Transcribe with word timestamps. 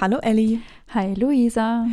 Hallo 0.00 0.18
Elli. 0.18 0.60
Hi 0.94 1.12
Luisa. 1.14 1.88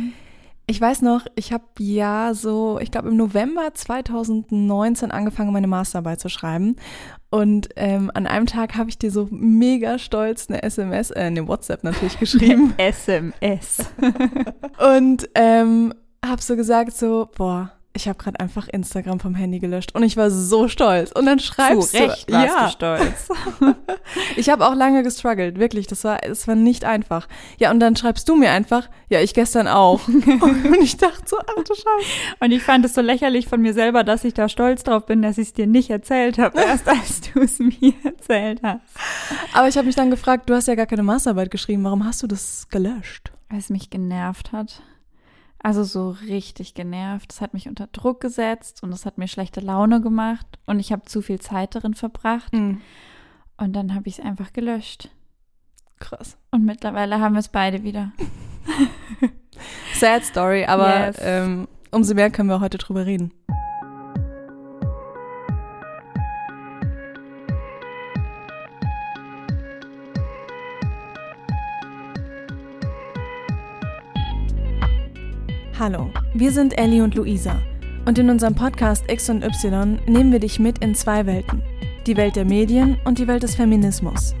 Ich 0.68 0.80
weiß 0.80 1.02
noch, 1.02 1.26
ich 1.34 1.52
habe 1.52 1.64
ja 1.80 2.34
so, 2.34 2.78
ich 2.80 2.92
glaube 2.92 3.08
im 3.08 3.16
November 3.16 3.74
2019 3.74 5.10
angefangen, 5.10 5.52
meine 5.52 5.66
Masterarbeit 5.66 6.20
zu 6.20 6.28
schreiben. 6.28 6.76
Und 7.30 7.70
ähm, 7.74 8.12
an 8.14 8.28
einem 8.28 8.46
Tag 8.46 8.76
habe 8.76 8.90
ich 8.90 8.98
dir 8.98 9.10
so 9.10 9.26
mega 9.32 9.98
stolz 9.98 10.48
eine 10.48 10.62
SMS, 10.62 11.10
äh, 11.10 11.18
eine 11.18 11.48
WhatsApp 11.48 11.82
natürlich 11.82 12.20
geschrieben. 12.20 12.74
SMS. 12.78 13.90
Und 14.78 15.28
ähm, 15.34 15.92
habe 16.24 16.42
so 16.42 16.54
gesagt 16.54 16.92
so, 16.96 17.28
boah, 17.36 17.72
ich 17.96 18.08
habe 18.08 18.18
gerade 18.18 18.38
einfach 18.38 18.68
Instagram 18.68 19.18
vom 19.18 19.34
Handy 19.34 19.58
gelöscht 19.58 19.94
und 19.94 20.02
ich 20.02 20.16
war 20.16 20.30
so 20.30 20.68
stolz. 20.68 21.10
Und 21.12 21.26
dann 21.26 21.38
schreibst 21.38 21.92
Zu 21.92 21.96
Recht 21.96 22.28
du, 22.28 22.34
warst 22.34 22.54
ja, 22.54 22.64
du 22.66 22.70
stolz. 22.70 23.28
ich 24.36 24.50
habe 24.50 24.66
auch 24.66 24.74
lange 24.74 25.02
gestruggelt, 25.02 25.58
wirklich. 25.58 25.86
Das 25.86 26.04
war, 26.04 26.22
es 26.22 26.46
war 26.46 26.54
nicht 26.54 26.84
einfach. 26.84 27.26
Ja, 27.58 27.70
und 27.70 27.80
dann 27.80 27.96
schreibst 27.96 28.28
du 28.28 28.36
mir 28.36 28.50
einfach, 28.50 28.88
ja, 29.08 29.20
ich 29.20 29.34
gestern 29.34 29.66
auch. 29.66 30.06
und 30.08 30.78
ich 30.80 30.96
dachte 30.96 31.22
so, 31.26 31.38
ach 31.38 31.64
du 31.64 31.74
Scheiße. 31.74 32.36
Und 32.40 32.52
ich 32.52 32.62
fand 32.62 32.84
es 32.84 32.94
so 32.94 33.00
lächerlich 33.00 33.48
von 33.48 33.60
mir 33.60 33.72
selber, 33.72 34.04
dass 34.04 34.24
ich 34.24 34.34
da 34.34 34.48
stolz 34.48 34.84
drauf 34.84 35.06
bin, 35.06 35.22
dass 35.22 35.38
ich 35.38 35.48
es 35.48 35.54
dir 35.54 35.66
nicht 35.66 35.90
erzählt 35.90 36.38
habe, 36.38 36.60
erst 36.60 36.88
als 36.88 37.20
du 37.32 37.40
es 37.40 37.58
mir 37.58 37.94
erzählt 38.04 38.60
hast. 38.62 38.82
Aber 39.54 39.68
ich 39.68 39.76
habe 39.76 39.86
mich 39.86 39.96
dann 39.96 40.10
gefragt, 40.10 40.48
du 40.50 40.54
hast 40.54 40.68
ja 40.68 40.74
gar 40.74 40.86
keine 40.86 41.02
Masterarbeit 41.02 41.50
geschrieben, 41.50 41.82
warum 41.84 42.04
hast 42.04 42.22
du 42.22 42.26
das 42.26 42.68
gelöscht? 42.70 43.32
Weil 43.48 43.58
es 43.58 43.70
mich 43.70 43.90
genervt 43.90 44.52
hat. 44.52 44.82
Also 45.58 45.82
so 45.84 46.10
richtig 46.28 46.74
genervt. 46.74 47.32
Es 47.32 47.40
hat 47.40 47.54
mich 47.54 47.68
unter 47.68 47.86
Druck 47.88 48.20
gesetzt 48.20 48.82
und 48.82 48.92
es 48.92 49.04
hat 49.06 49.18
mir 49.18 49.26
schlechte 49.28 49.60
Laune 49.60 50.00
gemacht 50.00 50.46
und 50.66 50.78
ich 50.78 50.92
habe 50.92 51.02
zu 51.06 51.22
viel 51.22 51.40
Zeit 51.40 51.74
darin 51.74 51.94
verbracht. 51.94 52.52
Mhm. 52.52 52.80
Und 53.56 53.72
dann 53.72 53.94
habe 53.94 54.08
ich 54.08 54.18
es 54.18 54.24
einfach 54.24 54.52
gelöscht. 54.52 55.10
Krass. 55.98 56.36
Und 56.50 56.64
mittlerweile 56.64 57.20
haben 57.20 57.34
wir 57.34 57.40
es 57.40 57.48
beide 57.48 57.82
wieder. 57.82 58.12
Sad 59.94 60.24
Story, 60.24 60.66
aber 60.66 61.06
Yes. 61.06 61.16
ähm, 61.20 61.66
umso 61.90 62.14
mehr 62.14 62.30
können 62.30 62.50
wir 62.50 62.60
heute 62.60 62.76
drüber 62.78 63.06
reden. 63.06 63.32
Hallo, 75.78 76.10
wir 76.32 76.52
sind 76.52 76.78
Ellie 76.78 77.04
und 77.04 77.16
Luisa 77.16 77.60
und 78.06 78.18
in 78.18 78.30
unserem 78.30 78.54
Podcast 78.54 79.04
X 79.12 79.28
und 79.28 79.44
Y 79.44 79.98
nehmen 80.06 80.32
wir 80.32 80.38
dich 80.38 80.58
mit 80.58 80.78
in 80.78 80.94
zwei 80.94 81.26
Welten. 81.26 81.62
Die 82.06 82.16
Welt 82.16 82.34
der 82.34 82.46
Medien 82.46 82.96
und 83.04 83.18
die 83.18 83.28
Welt 83.28 83.42
des 83.42 83.56
Feminismus. 83.56 84.34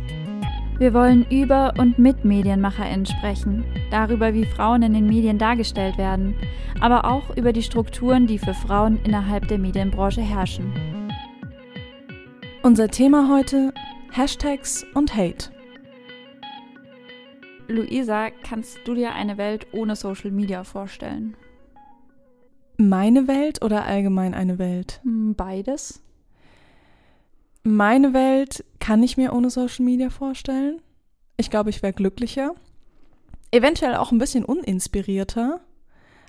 Wir 0.78 0.94
wollen 0.94 1.26
über 1.28 1.74
und 1.76 1.98
mit 1.98 2.24
MedienmacherInnen 2.24 3.04
sprechen, 3.04 3.66
darüber, 3.90 4.32
wie 4.32 4.46
Frauen 4.46 4.80
in 4.80 4.94
den 4.94 5.08
Medien 5.08 5.36
dargestellt 5.36 5.98
werden, 5.98 6.34
aber 6.80 7.04
auch 7.04 7.36
über 7.36 7.52
die 7.52 7.62
Strukturen, 7.62 8.26
die 8.26 8.38
für 8.38 8.54
Frauen 8.54 8.98
innerhalb 9.04 9.46
der 9.48 9.58
Medienbranche 9.58 10.22
herrschen. 10.22 10.72
Unser 12.62 12.88
Thema 12.88 13.28
heute 13.30 13.74
Hashtags 14.10 14.86
und 14.94 15.14
Hate. 15.14 15.50
Luisa, 17.68 18.30
kannst 18.30 18.78
du 18.84 18.94
dir 18.94 19.12
eine 19.12 19.38
Welt 19.38 19.66
ohne 19.72 19.96
Social 19.96 20.30
Media 20.30 20.64
vorstellen? 20.64 21.36
Meine 22.76 23.26
Welt 23.26 23.64
oder 23.64 23.84
allgemein 23.84 24.34
eine 24.34 24.58
Welt? 24.58 25.00
Hm, 25.02 25.34
Beides? 25.34 26.02
Meine 27.62 28.12
Welt 28.12 28.64
kann 28.78 29.02
ich 29.02 29.16
mir 29.16 29.32
ohne 29.32 29.50
Social 29.50 29.84
Media 29.84 30.10
vorstellen. 30.10 30.80
Ich 31.36 31.50
glaube, 31.50 31.70
ich 31.70 31.82
wäre 31.82 31.92
glücklicher. 31.92 32.54
Eventuell 33.50 33.96
auch 33.96 34.12
ein 34.12 34.18
bisschen 34.18 34.44
uninspirierter. 34.44 35.60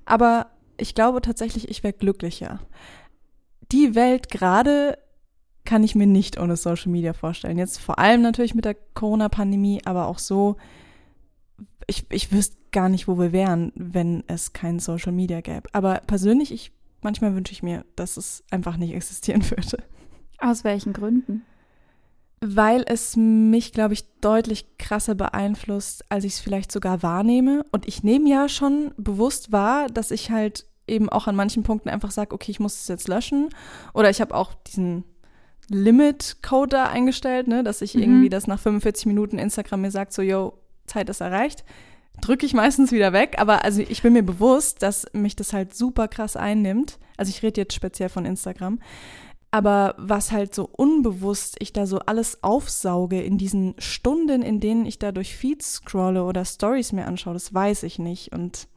Aber 0.05 0.47
ich 0.77 0.95
glaube 0.95 1.21
tatsächlich, 1.21 1.69
ich 1.69 1.83
wäre 1.83 1.93
glücklicher. 1.93 2.59
Die 3.71 3.93
Welt 3.93 4.29
gerade 4.31 4.97
kann 5.65 5.83
ich 5.83 5.95
mir 5.95 6.07
nicht 6.07 6.39
ohne 6.39 6.55
Social 6.55 6.91
Media 6.91 7.13
vorstellen. 7.13 7.57
Jetzt 7.57 7.79
vor 7.79 7.99
allem 7.99 8.21
natürlich 8.21 8.55
mit 8.55 8.65
der 8.65 8.75
Corona-Pandemie, 8.93 9.81
aber 9.85 10.07
auch 10.07 10.19
so. 10.19 10.55
Ich, 11.87 12.05
ich 12.11 12.31
wüsste 12.31 12.57
gar 12.71 12.89
nicht, 12.89 13.07
wo 13.07 13.17
wir 13.17 13.31
wären, 13.31 13.71
wenn 13.75 14.23
es 14.27 14.53
kein 14.53 14.79
Social 14.79 15.11
Media 15.13 15.41
gäbe. 15.41 15.69
Aber 15.71 16.01
persönlich, 16.05 16.51
ich, 16.51 16.71
manchmal 17.01 17.33
wünsche 17.33 17.53
ich 17.53 17.63
mir, 17.63 17.85
dass 17.95 18.17
es 18.17 18.43
einfach 18.51 18.77
nicht 18.77 18.93
existieren 18.93 19.43
würde. 19.49 19.83
Aus 20.39 20.63
welchen 20.63 20.93
Gründen? 20.93 21.43
Weil 22.39 22.83
es 22.85 23.15
mich, 23.15 23.71
glaube 23.71 23.95
ich, 23.95 24.05
deutlich 24.21 24.77
krasser 24.77 25.15
beeinflusst, 25.15 26.05
als 26.11 26.23
ich 26.23 26.33
es 26.33 26.39
vielleicht 26.39 26.71
sogar 26.71 27.01
wahrnehme. 27.01 27.65
Und 27.71 27.87
ich 27.87 28.03
nehme 28.03 28.29
ja 28.29 28.47
schon 28.47 28.91
bewusst 28.97 29.51
wahr, 29.51 29.87
dass 29.87 30.11
ich 30.11 30.29
halt 30.29 30.65
eben 30.85 31.09
auch 31.09 31.25
an 31.27 31.35
manchen 31.35 31.63
Punkten 31.63 31.89
einfach 31.89 32.11
sage, 32.11 32.35
okay, 32.35 32.51
ich 32.51 32.59
muss 32.59 32.75
es 32.75 32.87
jetzt 32.89 33.07
löschen. 33.07 33.49
Oder 33.93 34.09
ich 34.11 34.21
habe 34.21 34.35
auch 34.35 34.53
diesen 34.53 35.03
Limit-Code 35.69 36.69
da 36.69 36.83
eingestellt, 36.85 37.47
ne, 37.47 37.63
dass 37.63 37.81
ich 37.81 37.95
Mhm. 37.95 38.01
irgendwie 38.01 38.29
das 38.29 38.47
nach 38.47 38.59
45 38.59 39.05
Minuten 39.07 39.37
Instagram 39.39 39.81
mir 39.81 39.91
sagt, 39.91 40.13
so, 40.13 40.21
yo, 40.21 40.53
Zeit 40.87 41.09
ist 41.09 41.21
erreicht. 41.21 41.63
Drücke 42.21 42.45
ich 42.47 42.53
meistens 42.53 42.91
wieder 42.91 43.13
weg. 43.13 43.35
Aber 43.37 43.63
also 43.63 43.81
ich 43.81 44.01
bin 44.01 44.13
mir 44.13 44.23
bewusst, 44.23 44.81
dass 44.81 45.05
mich 45.13 45.35
das 45.35 45.53
halt 45.53 45.75
super 45.75 46.07
krass 46.07 46.35
einnimmt. 46.35 46.97
Also 47.15 47.29
ich 47.29 47.43
rede 47.43 47.61
jetzt 47.61 47.73
speziell 47.75 48.09
von 48.09 48.25
Instagram. 48.25 48.79
Aber 49.51 49.95
was 49.97 50.31
halt 50.31 50.53
so 50.53 50.65
unbewusst 50.65 51.55
ich 51.59 51.71
da 51.73 51.85
so 51.85 51.99
alles 51.99 52.43
aufsauge 52.43 53.21
in 53.21 53.37
diesen 53.37 53.75
Stunden, 53.77 54.41
in 54.41 54.59
denen 54.59 54.85
ich 54.85 54.99
da 54.99 55.11
durch 55.11 55.35
Feeds 55.37 55.75
scrolle 55.75 56.23
oder 56.25 56.43
Stories 56.43 56.91
mir 56.91 57.05
anschaue, 57.05 57.33
das 57.33 57.53
weiß 57.53 57.83
ich 57.83 57.97
nicht. 57.97 58.33
Und 58.33 58.67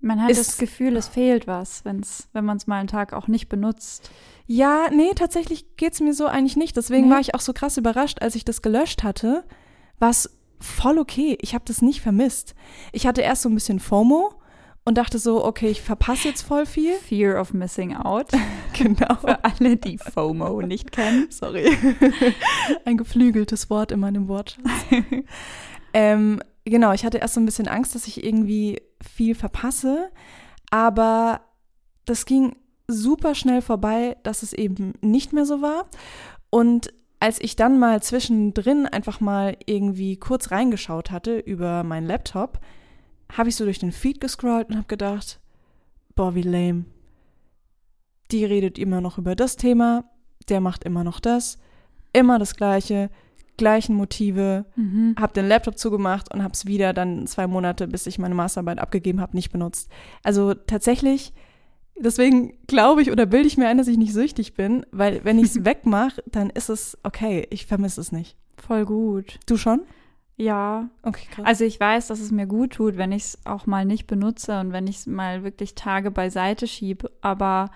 Man 0.00 0.22
hat 0.22 0.30
das 0.30 0.58
Gefühl, 0.58 0.96
es 0.96 1.08
fehlt 1.08 1.46
was, 1.46 1.84
wenn's, 1.84 2.28
wenn 2.32 2.44
man 2.44 2.58
es 2.58 2.66
mal 2.66 2.76
einen 2.78 2.88
Tag 2.88 3.12
auch 3.12 3.28
nicht 3.28 3.48
benutzt. 3.48 4.10
ja, 4.46 4.88
nee, 4.92 5.12
tatsächlich 5.14 5.76
geht's 5.76 6.00
mir 6.00 6.12
so 6.14 6.26
eigentlich 6.26 6.56
nicht. 6.56 6.76
Deswegen 6.76 7.08
Nee? 7.08 7.14
war 7.14 7.20
ich 7.20 7.34
auch 7.34 7.40
so 7.40 7.52
krass 7.52 7.76
überrascht, 7.78 8.20
als 8.20 8.34
ich 8.34 8.44
das 8.44 8.62
gelöscht 8.62 9.02
hatte. 9.02 9.44
War 9.98 10.10
es 10.10 10.37
voll 10.60 10.98
okay. 10.98 11.38
Ich 11.40 11.54
habe 11.54 11.64
das 11.66 11.82
nicht 11.82 12.00
vermisst. 12.00 12.54
Ich 12.92 13.06
hatte 13.06 13.22
erst 13.22 13.42
so 13.42 13.48
ein 13.48 13.54
bisschen 13.54 13.80
FOMO 13.80 14.34
und 14.84 14.96
dachte 14.96 15.18
so, 15.18 15.44
okay, 15.44 15.68
ich 15.68 15.82
verpasse 15.82 16.28
jetzt 16.28 16.42
voll 16.42 16.64
viel. 16.64 16.94
Fear 16.94 17.40
of 17.40 17.52
Missing 17.52 17.94
Out. 17.96 18.30
Genau. 18.74 19.16
Für 19.16 19.42
alle, 19.44 19.76
die 19.76 19.98
FOMO 19.98 20.62
nicht 20.62 20.92
kennen. 20.92 21.26
Sorry. 21.30 21.68
Ein 22.84 22.96
geflügeltes 22.96 23.70
Wort 23.70 23.90
in 23.90 23.98
meinem 23.98 24.28
Wortschatz. 24.28 24.62
ähm, 25.92 26.40
genau, 26.64 26.92
ich 26.92 27.04
hatte 27.04 27.18
erst 27.18 27.34
so 27.34 27.40
ein 27.40 27.44
bisschen 27.44 27.66
Angst, 27.66 27.96
dass 27.96 28.06
ich 28.06 28.22
irgendwie 28.22 28.80
viel 29.02 29.34
verpasse, 29.34 30.10
aber 30.70 31.40
das 32.04 32.24
ging 32.24 32.54
super 32.86 33.34
schnell 33.34 33.62
vorbei, 33.62 34.16
dass 34.22 34.44
es 34.44 34.52
eben 34.52 34.94
nicht 35.00 35.32
mehr 35.32 35.44
so 35.44 35.60
war. 35.60 35.86
Und 36.50 36.92
als 37.20 37.40
ich 37.40 37.56
dann 37.56 37.78
mal 37.78 38.02
zwischendrin 38.02 38.86
einfach 38.86 39.20
mal 39.20 39.56
irgendwie 39.66 40.16
kurz 40.16 40.50
reingeschaut 40.50 41.10
hatte 41.10 41.38
über 41.38 41.82
meinen 41.82 42.06
Laptop, 42.06 42.60
habe 43.32 43.48
ich 43.48 43.56
so 43.56 43.64
durch 43.64 43.78
den 43.78 43.92
Feed 43.92 44.20
gescrollt 44.20 44.68
und 44.70 44.76
habe 44.76 44.86
gedacht, 44.86 45.40
boah, 46.14 46.34
wie 46.34 46.42
lame. 46.42 46.84
Die 48.30 48.44
redet 48.44 48.78
immer 48.78 49.00
noch 49.00 49.18
über 49.18 49.34
das 49.34 49.56
Thema, 49.56 50.04
der 50.48 50.60
macht 50.60 50.84
immer 50.84 51.02
noch 51.04 51.20
das, 51.20 51.58
immer 52.12 52.38
das 52.38 52.54
Gleiche, 52.56 53.10
gleichen 53.56 53.96
Motive, 53.96 54.66
Mhm. 54.76 55.16
habe 55.18 55.32
den 55.32 55.48
Laptop 55.48 55.78
zugemacht 55.78 56.32
und 56.32 56.42
habe 56.42 56.52
es 56.52 56.66
wieder 56.66 56.92
dann 56.92 57.26
zwei 57.26 57.46
Monate, 57.46 57.88
bis 57.88 58.06
ich 58.06 58.18
meine 58.18 58.34
Masterarbeit 58.34 58.78
abgegeben 58.78 59.20
habe, 59.20 59.36
nicht 59.36 59.50
benutzt. 59.50 59.90
Also 60.22 60.54
tatsächlich, 60.54 61.32
deswegen 62.00 62.54
glaube 62.66 63.02
ich 63.02 63.10
oder 63.10 63.26
bilde 63.26 63.46
ich 63.46 63.56
mir 63.56 63.68
ein, 63.68 63.78
dass 63.78 63.88
ich 63.88 63.98
nicht 63.98 64.12
süchtig 64.12 64.54
bin, 64.54 64.84
weil 64.92 65.24
wenn 65.24 65.38
ich 65.38 65.46
es 65.46 65.64
wegmache, 65.64 66.22
dann 66.26 66.50
ist 66.50 66.68
es 66.68 66.98
okay, 67.02 67.46
ich 67.50 67.66
vermisse 67.66 68.00
es 68.00 68.12
nicht. 68.12 68.36
Voll 68.56 68.84
gut. 68.84 69.38
Du 69.46 69.56
schon? 69.56 69.82
Ja. 70.36 70.88
Okay, 71.02 71.26
krass. 71.30 71.46
Also 71.46 71.64
ich 71.64 71.78
weiß, 71.78 72.06
dass 72.06 72.20
es 72.20 72.30
mir 72.30 72.46
gut 72.46 72.74
tut, 72.74 72.96
wenn 72.96 73.12
ich 73.12 73.24
es 73.24 73.38
auch 73.44 73.66
mal 73.66 73.84
nicht 73.84 74.06
benutze 74.06 74.60
und 74.60 74.72
wenn 74.72 74.86
ich 74.86 74.96
es 74.96 75.06
mal 75.06 75.42
wirklich 75.42 75.74
Tage 75.74 76.10
beiseite 76.10 76.66
schiebe. 76.66 77.10
Aber 77.20 77.70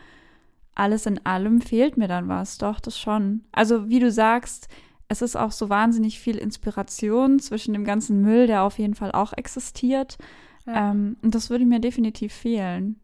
alles 0.75 1.07
in 1.07 1.25
allem 1.27 1.61
fehlt 1.61 1.97
mir 1.97 2.09
dann 2.09 2.29
was. 2.29 2.59
Doch, 2.59 2.81
das 2.81 2.99
schon. 2.99 3.43
Also 3.51 3.89
wie 3.89 3.99
du 3.99 4.11
sagst, 4.11 4.69
es 5.09 5.23
ist 5.23 5.37
auch 5.37 5.53
so 5.53 5.69
wahnsinnig 5.69 6.21
viel 6.21 6.39
Inspiration 6.39 7.41
zwischen 7.41 7.75
dem 7.75 7.85
ganzen 7.85 8.23
Müll, 8.23 8.47
der 8.47 8.63
auf 8.63 8.79
jeden 8.79 8.95
Fall 8.95 9.13
auch 9.13 9.33
existiert. 9.33 10.17
Ja. 10.65 10.93
Ähm, 10.93 11.17
und 11.21 11.35
das 11.35 11.51
würde 11.51 11.67
mir 11.67 11.81
definitiv 11.81 12.33
fehlen. 12.33 13.01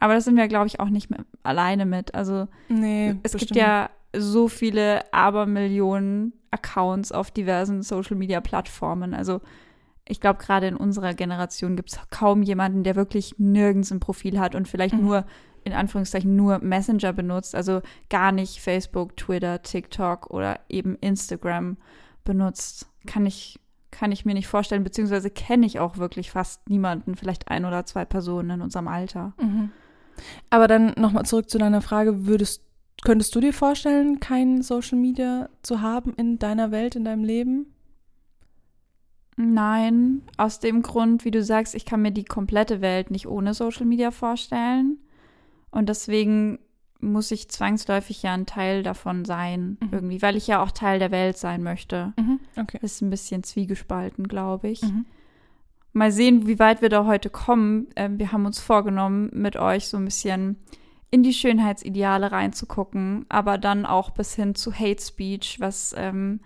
Aber 0.00 0.14
das 0.14 0.24
sind 0.24 0.36
wir, 0.36 0.48
glaube 0.48 0.66
ich, 0.66 0.80
auch 0.80 0.88
nicht 0.88 1.10
mehr 1.10 1.24
alleine 1.42 1.86
mit. 1.86 2.14
Also 2.14 2.48
nee, 2.68 3.10
es 3.22 3.32
gibt 3.32 3.50
bestimmt. 3.50 3.56
ja 3.56 3.90
so 4.16 4.48
viele 4.48 5.02
Abermillionen 5.12 6.32
Accounts 6.50 7.12
auf 7.12 7.30
diversen 7.30 7.82
Social-Media-Plattformen. 7.82 9.14
Also 9.14 9.40
ich 10.08 10.20
glaube, 10.20 10.40
gerade 10.42 10.66
in 10.66 10.76
unserer 10.76 11.14
Generation 11.14 11.76
gibt 11.76 11.92
es 11.92 12.00
kaum 12.10 12.42
jemanden, 12.42 12.82
der 12.82 12.96
wirklich 12.96 13.34
nirgends 13.38 13.92
ein 13.92 14.00
Profil 14.00 14.40
hat 14.40 14.56
und 14.56 14.66
vielleicht 14.66 14.94
Mhm. 14.96 15.04
nur, 15.04 15.24
in 15.62 15.72
Anführungszeichen, 15.72 16.34
nur 16.34 16.58
Messenger 16.58 17.12
benutzt. 17.12 17.54
Also 17.54 17.82
gar 18.08 18.32
nicht 18.32 18.60
Facebook, 18.60 19.16
Twitter, 19.16 19.62
TikTok 19.62 20.30
oder 20.30 20.58
eben 20.68 20.96
Instagram 20.96 21.76
benutzt. 22.24 22.88
Kann 23.06 23.26
ich 23.26 23.58
kann 23.92 24.12
ich 24.12 24.24
mir 24.24 24.34
nicht 24.34 24.46
vorstellen, 24.46 24.84
beziehungsweise 24.84 25.30
kenne 25.30 25.66
ich 25.66 25.80
auch 25.80 25.98
wirklich 25.98 26.30
fast 26.30 26.68
niemanden, 26.70 27.16
vielleicht 27.16 27.48
ein 27.50 27.64
oder 27.64 27.84
zwei 27.86 28.04
Personen 28.04 28.50
in 28.50 28.60
unserem 28.62 28.86
Alter. 28.86 29.32
Mhm. 29.40 29.72
Aber 30.50 30.68
dann 30.68 30.94
nochmal 30.96 31.24
zurück 31.24 31.50
zu 31.50 31.58
deiner 31.58 31.80
Frage, 31.80 32.26
würdest, 32.26 32.62
könntest 33.02 33.34
du 33.34 33.40
dir 33.40 33.52
vorstellen, 33.52 34.20
kein 34.20 34.62
Social 34.62 34.98
Media 34.98 35.48
zu 35.62 35.80
haben 35.80 36.14
in 36.14 36.38
deiner 36.38 36.70
Welt, 36.70 36.96
in 36.96 37.04
deinem 37.04 37.24
Leben? 37.24 37.66
Nein, 39.36 40.22
aus 40.36 40.60
dem 40.60 40.82
Grund, 40.82 41.24
wie 41.24 41.30
du 41.30 41.42
sagst, 41.42 41.74
ich 41.74 41.86
kann 41.86 42.02
mir 42.02 42.10
die 42.10 42.24
komplette 42.24 42.80
Welt 42.80 43.10
nicht 43.10 43.26
ohne 43.26 43.54
Social 43.54 43.86
Media 43.86 44.10
vorstellen. 44.10 44.98
Und 45.70 45.88
deswegen 45.88 46.58
muss 47.00 47.30
ich 47.30 47.48
zwangsläufig 47.48 48.22
ja 48.22 48.34
ein 48.34 48.46
Teil 48.46 48.82
davon 48.82 49.24
sein, 49.24 49.78
mhm. 49.80 49.88
irgendwie, 49.92 50.22
weil 50.22 50.36
ich 50.36 50.46
ja 50.46 50.62
auch 50.62 50.70
Teil 50.70 50.98
der 50.98 51.10
Welt 51.10 51.38
sein 51.38 51.62
möchte. 51.62 52.12
Mhm. 52.18 52.40
Okay. 52.56 52.78
Das 52.82 52.92
ist 52.92 53.00
ein 53.00 53.10
bisschen 53.10 53.42
zwiegespalten, 53.42 54.28
glaube 54.28 54.68
ich. 54.68 54.82
Mhm. 54.82 55.06
Mal 55.92 56.12
sehen, 56.12 56.46
wie 56.46 56.58
weit 56.58 56.82
wir 56.82 56.88
da 56.88 57.04
heute 57.04 57.30
kommen. 57.30 57.88
Ähm, 57.96 58.18
wir 58.18 58.32
haben 58.32 58.46
uns 58.46 58.60
vorgenommen, 58.60 59.30
mit 59.32 59.56
euch 59.56 59.88
so 59.88 59.96
ein 59.96 60.04
bisschen 60.04 60.56
in 61.10 61.22
die 61.22 61.32
Schönheitsideale 61.32 62.30
reinzugucken, 62.30 63.26
aber 63.28 63.58
dann 63.58 63.84
auch 63.84 64.10
bis 64.10 64.34
hin 64.34 64.54
zu 64.54 64.72
Hate 64.72 65.02
Speech, 65.02 65.58
was 65.58 65.92
ähm, 65.96 66.40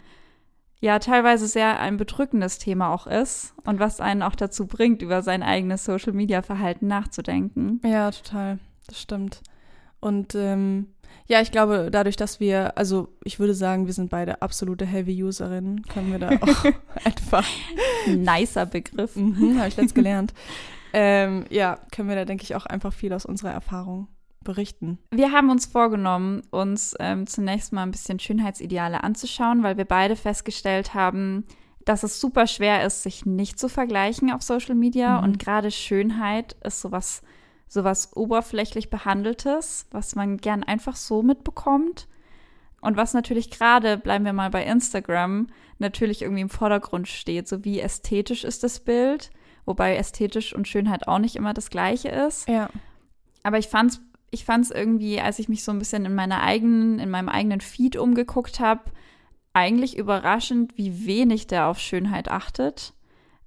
ja 0.81 0.99
teilweise 0.99 1.47
sehr 1.47 1.81
ein 1.81 1.99
bedrückendes 1.99 2.59
Thema 2.59 2.93
auch 2.93 3.07
ist 3.07 3.55
und 3.65 3.79
was 3.79 4.01
einen 4.01 4.23
auch 4.23 4.35
dazu 4.35 4.67
bringt, 4.67 5.03
über 5.03 5.23
sein 5.23 5.43
eigenes 5.43 5.85
Social-Media-Verhalten 5.85 6.87
nachzudenken. 6.87 7.81
Ja, 7.85 8.11
total. 8.11 8.59
Das 8.87 9.01
stimmt. 9.01 9.43
Und 10.01 10.35
ähm, 10.35 10.94
ja, 11.27 11.41
ich 11.41 11.51
glaube, 11.51 11.89
dadurch, 11.91 12.17
dass 12.17 12.39
wir, 12.41 12.77
also 12.77 13.09
ich 13.25 13.39
würde 13.39 13.55
sagen, 13.55 13.87
wir 13.87 13.93
sind 13.95 14.11
beide 14.11 14.43
absolute 14.43 14.85
Heavy-Userinnen, 14.85 15.83
können 15.83 16.13
wir 16.13 16.19
da 16.19 16.31
auch 16.41 16.65
einfach. 17.05 17.47
Nicer 18.07 18.67
Begriff. 18.67 19.17
Mhm, 19.17 19.59
Habe 19.59 19.69
ich 19.69 19.77
letzt 19.77 19.95
gelernt. 19.95 20.35
ähm, 20.93 21.47
ja, 21.51 21.79
können 21.93 22.09
wir 22.09 22.17
da, 22.17 22.25
denke 22.25 22.45
ich, 22.45 22.55
auch 22.55 22.67
einfach 22.67 22.93
viel 22.93 23.13
aus 23.13 23.25
unserer 23.25 23.53
Erfahrung 23.53 24.09
berichten. 24.45 24.99
Wir 25.11 25.33
haben 25.33 25.51
uns 25.51 25.67
vorgenommen, 25.67 26.43
uns 26.51 26.95
ähm, 27.01 27.27
zunächst 27.27 27.73
mal 27.73 27.83
ein 27.83 27.91
bisschen 27.91 28.21
Schönheitsideale 28.21 29.03
anzuschauen, 29.03 29.63
weil 29.63 29.79
wir 29.79 29.87
beide 29.87 30.17
festgestellt 30.17 30.93
haben, 30.93 31.45
dass 31.85 32.03
es 32.03 32.21
super 32.21 32.47
schwer 32.47 32.85
ist, 32.85 33.03
sich 33.03 33.27
nicht 33.27 33.59
zu 33.59 33.69
vergleichen 33.69 34.31
auf 34.31 34.43
Social 34.43 34.75
Media. 34.75 35.19
Mhm. 35.19 35.25
Und 35.25 35.39
gerade 35.39 35.71
Schönheit 35.71 36.57
ist 36.63 36.81
sowas 36.81 37.23
sowas 37.75 38.17
oberflächlich 38.17 38.89
behandeltes, 38.89 39.87
was 39.91 40.15
man 40.15 40.39
gern 40.39 40.63
einfach 40.63 40.97
so 40.97 41.23
mitbekommt. 41.23 42.09
Und 42.81 42.97
was 42.97 43.15
natürlich 43.15 43.51
gerade, 43.51 43.99
bleiben 43.99 44.25
wir 44.25 44.33
mal 44.33 44.51
bei 44.51 44.65
Instagram, 44.65 45.49
natürlich 45.79 46.23
irgendwie 46.23 46.43
im 46.43 46.51
Vordergrund 46.51 47.09
steht, 47.09 47.49
so 47.49 47.65
wie 47.65 47.81
ästhetisch 47.81 48.45
ist 48.45 48.63
das 48.63 48.81
Bild, 48.81 49.31
wobei 49.65 49.97
ästhetisch 49.97 50.55
und 50.55 50.69
Schönheit 50.69 51.09
auch 51.09 51.19
nicht 51.19 51.37
immer 51.37 51.53
das 51.53 51.71
gleiche 51.71 52.09
ist. 52.09 52.49
Ja. 52.49 52.69
Aber 53.43 53.59
ich 53.59 53.69
fand's, 53.69 54.01
ich 54.31 54.45
fand's 54.45 54.71
irgendwie, 54.71 55.21
als 55.21 55.39
ich 55.39 55.49
mich 55.49 55.65
so 55.65 55.73
ein 55.73 55.79
bisschen 55.79 56.05
in 56.05 56.15
meiner 56.15 56.43
eigenen, 56.43 56.99
in 56.99 57.11
meinem 57.11 57.29
eigenen 57.29 57.61
Feed 57.61 57.97
umgeguckt 57.97 58.61
habe, 58.61 58.85
eigentlich 59.53 59.97
überraschend, 59.97 60.77
wie 60.77 61.07
wenig 61.07 61.47
der 61.47 61.67
auf 61.67 61.79
Schönheit 61.79 62.29
achtet. 62.31 62.93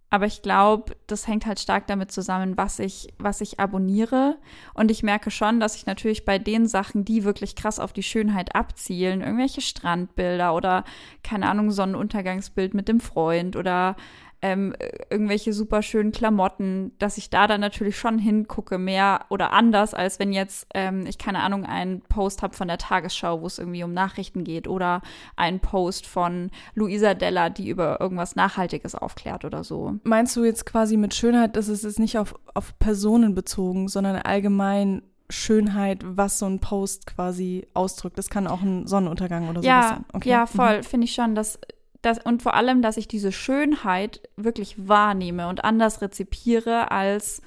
Aber 0.09 0.25
ich 0.25 0.41
glaube, 0.41 0.95
das 1.07 1.27
hängt 1.27 1.45
halt 1.45 1.59
stark 1.59 1.85
damit 1.87 2.11
zusammen, 2.11 2.55
was 2.55 2.79
ich, 2.79 3.13
was 3.17 3.41
ich 3.41 3.59
abonniere. 3.59 4.37
Und 4.73 4.89
ich 4.89 5.03
merke 5.03 5.31
schon, 5.31 5.59
dass 5.59 5.75
ich 5.75 5.85
natürlich 5.85 6.23
bei 6.23 6.39
den 6.39 6.65
Sachen, 6.65 7.03
die 7.03 7.25
wirklich 7.25 7.55
krass 7.55 7.77
auf 7.77 7.91
die 7.91 8.03
Schönheit 8.03 8.55
abzielen, 8.55 9.19
irgendwelche 9.19 9.59
Strandbilder 9.59 10.55
oder, 10.55 10.85
keine 11.23 11.49
Ahnung, 11.49 11.71
Sonnenuntergangsbild 11.71 12.73
mit 12.73 12.87
dem 12.87 13.01
Freund 13.01 13.57
oder 13.57 13.97
ähm, 14.41 14.75
irgendwelche 15.09 15.51
super 15.51 15.81
schönen 15.81 16.11
Klamotten, 16.11 16.91
dass 16.99 17.17
ich 17.17 17.29
da 17.29 17.47
dann 17.47 17.61
natürlich 17.61 17.97
schon 17.97 18.19
hingucke, 18.19 18.77
mehr 18.77 19.25
oder 19.29 19.51
anders, 19.51 19.93
als 19.93 20.19
wenn 20.19 20.31
jetzt 20.31 20.67
ähm, 20.73 21.05
ich 21.07 21.17
keine 21.17 21.39
Ahnung 21.39 21.65
einen 21.65 22.01
Post 22.01 22.43
habe 22.43 22.55
von 22.55 22.67
der 22.67 22.77
Tagesschau, 22.77 23.41
wo 23.41 23.47
es 23.47 23.57
irgendwie 23.57 23.83
um 23.83 23.93
Nachrichten 23.93 24.43
geht 24.43 24.67
oder 24.67 25.01
einen 25.35 25.59
Post 25.59 26.05
von 26.05 26.51
Luisa 26.75 27.15
Della, 27.15 27.49
die 27.49 27.69
über 27.69 27.99
irgendwas 27.99 28.35
Nachhaltiges 28.35 28.93
aufklärt 28.93 29.43
oder 29.43 29.63
so. 29.63 29.95
Meinst 30.03 30.35
du 30.35 30.43
jetzt 30.43 30.65
quasi 30.65 30.97
mit 30.97 31.15
Schönheit, 31.15 31.55
dass 31.55 31.67
es 31.67 31.83
ist 31.83 31.99
nicht 31.99 32.17
auf, 32.19 32.35
auf 32.53 32.77
Personen 32.77 33.33
bezogen, 33.33 33.87
sondern 33.87 34.17
allgemein 34.17 35.01
Schönheit, 35.29 36.03
was 36.05 36.39
so 36.39 36.45
ein 36.45 36.59
Post 36.59 37.05
quasi 37.07 37.67
ausdrückt. 37.73 38.17
Das 38.17 38.29
kann 38.29 38.47
auch 38.47 38.61
ein 38.61 38.87
Sonnenuntergang 38.87 39.49
oder 39.49 39.61
ja, 39.61 39.89
sein. 39.89 40.05
Okay. 40.13 40.29
Ja, 40.29 40.45
voll. 40.45 40.77
Mhm. 40.77 40.83
Finde 40.83 41.05
ich 41.05 41.13
schon, 41.13 41.35
dass 41.35 41.59
das, 42.01 42.19
und 42.23 42.41
vor 42.41 42.53
allem, 42.53 42.81
dass 42.81 42.97
ich 42.97 43.07
diese 43.07 43.31
Schönheit 43.31 44.21
wirklich 44.35 44.87
wahrnehme 44.87 45.47
und 45.47 45.63
anders 45.63 46.01
rezipiere 46.01 46.91
als 46.91 47.41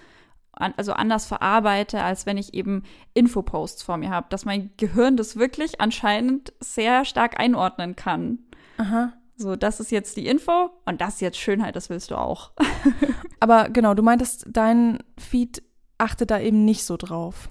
also 0.52 0.92
anders 0.92 1.26
verarbeite, 1.26 2.02
als 2.02 2.26
wenn 2.26 2.36
ich 2.36 2.52
eben 2.54 2.82
Infoposts 3.14 3.82
vor 3.82 3.96
mir 3.96 4.10
habe, 4.10 4.26
dass 4.28 4.44
mein 4.44 4.70
Gehirn 4.76 5.16
das 5.16 5.36
wirklich 5.36 5.80
anscheinend 5.80 6.52
sehr 6.60 7.04
stark 7.06 7.40
einordnen 7.40 7.96
kann. 7.96 8.40
Aha. 8.76 9.14
So, 9.36 9.56
das 9.56 9.80
ist 9.80 9.90
jetzt 9.90 10.18
die 10.18 10.26
Info 10.26 10.70
und 10.84 11.00
das 11.00 11.14
ist 11.14 11.20
jetzt 11.20 11.38
Schönheit, 11.38 11.76
das 11.76 11.88
willst 11.88 12.10
du 12.10 12.16
auch. 12.16 12.50
Aber 13.40 13.70
genau, 13.70 13.94
du 13.94 14.02
meintest, 14.02 14.44
dein 14.50 14.98
Feed 15.18 15.62
achtet 15.96 16.30
da 16.30 16.38
eben 16.38 16.64
nicht 16.66 16.84
so 16.84 16.98
drauf. 16.98 17.48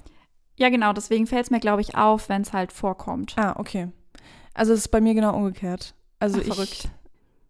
Ja, 0.56 0.70
genau, 0.70 0.94
deswegen 0.94 1.26
fällt 1.26 1.46
es 1.46 1.52
mir, 1.52 1.60
glaube 1.60 1.82
ich, 1.82 1.96
auf, 1.96 2.30
wenn 2.30 2.44
es 2.44 2.54
halt 2.54 2.72
vorkommt. 2.72 3.36
Ah, 3.38 3.56
okay. 3.58 3.92
Also 4.54 4.74
es 4.74 4.80
ist 4.82 4.90
bei 4.90 5.02
mir 5.02 5.14
genau 5.14 5.36
umgekehrt. 5.36 5.96
Also 6.20 6.40
Ach, 6.50 6.60
ich 6.60 6.90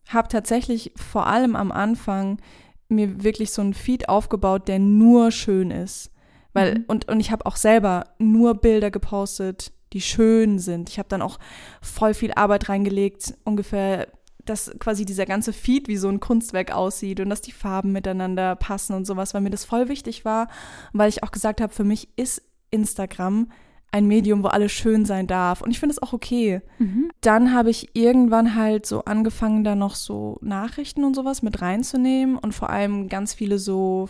habe 0.08 0.28
tatsächlich 0.28 0.92
vor 0.96 1.28
allem 1.28 1.56
am 1.56 1.72
Anfang 1.72 2.40
mir 2.88 3.24
wirklich 3.24 3.52
so 3.52 3.62
ein 3.62 3.74
Feed 3.74 4.10
aufgebaut, 4.10 4.68
der 4.68 4.80
nur 4.80 5.32
schön 5.32 5.72
ist. 5.72 6.12
Weil, 6.54 6.80
mhm. 6.80 6.86
und, 6.88 7.08
und 7.08 7.20
ich 7.20 7.32
habe 7.32 7.46
auch 7.46 7.56
selber 7.56 8.06
nur 8.18 8.56
Bilder 8.56 8.92
gepostet, 8.92 9.72
die 9.94 10.02
schön 10.02 10.60
sind. 10.60 10.90
Ich 10.90 10.98
habe 11.00 11.10
dann 11.10 11.22
auch 11.22 11.40
voll 11.82 12.14
viel 12.14 12.34
Arbeit 12.34 12.70
reingelegt, 12.70 13.36
ungefähr, 13.44 14.08
dass 14.46 14.72
quasi 14.80 15.06
dieser 15.06 15.26
ganze 15.26 15.54
Feed 15.54 15.88
wie 15.88 15.98
so 15.98 16.10
ein 16.10 16.20
Kunstwerk 16.20 16.72
aussieht 16.72 17.20
und 17.20 17.30
dass 17.30 17.42
die 17.42 17.52
Farben 17.52 17.92
miteinander 17.92 18.56
passen 18.56 18.94
und 18.96 19.06
sowas, 19.06 19.34
weil 19.34 19.42
mir 19.42 19.52
das 19.52 19.66
voll 19.66 19.90
wichtig 19.90 20.26
war. 20.26 20.48
Weil 20.92 21.10
ich 21.10 21.24
auch 21.24 21.32
gesagt 21.32 21.62
habe, 21.62 21.74
für 21.74 21.84
mich 21.84 22.10
ist 22.16 22.42
Instagram 22.72 23.52
ein 23.92 24.06
Medium, 24.08 24.44
wo 24.44 24.48
alles 24.48 24.72
schön 24.72 25.06
sein 25.06 25.28
darf. 25.28 25.62
Und 25.62 25.72
ich 25.72 25.80
finde 25.80 25.94
es 25.94 26.02
auch 26.02 26.14
okay. 26.14 26.62
Mhm. 26.78 27.10
Dann 27.22 27.54
habe 27.54 27.70
ich 27.70 27.96
irgendwann 27.96 28.56
halt 28.56 28.86
so 28.86 29.04
angefangen, 29.06 29.64
da 29.64 29.76
noch 29.76 29.96
so 29.96 30.38
Nachrichten 30.42 31.04
und 31.04 31.16
sowas 31.16 31.42
mit 31.42 31.62
reinzunehmen 31.62 32.38
und 32.38 32.54
vor 32.54 32.70
allem 32.70 33.10
ganz 33.10 33.34
viele 33.34 33.58
so 33.58 34.10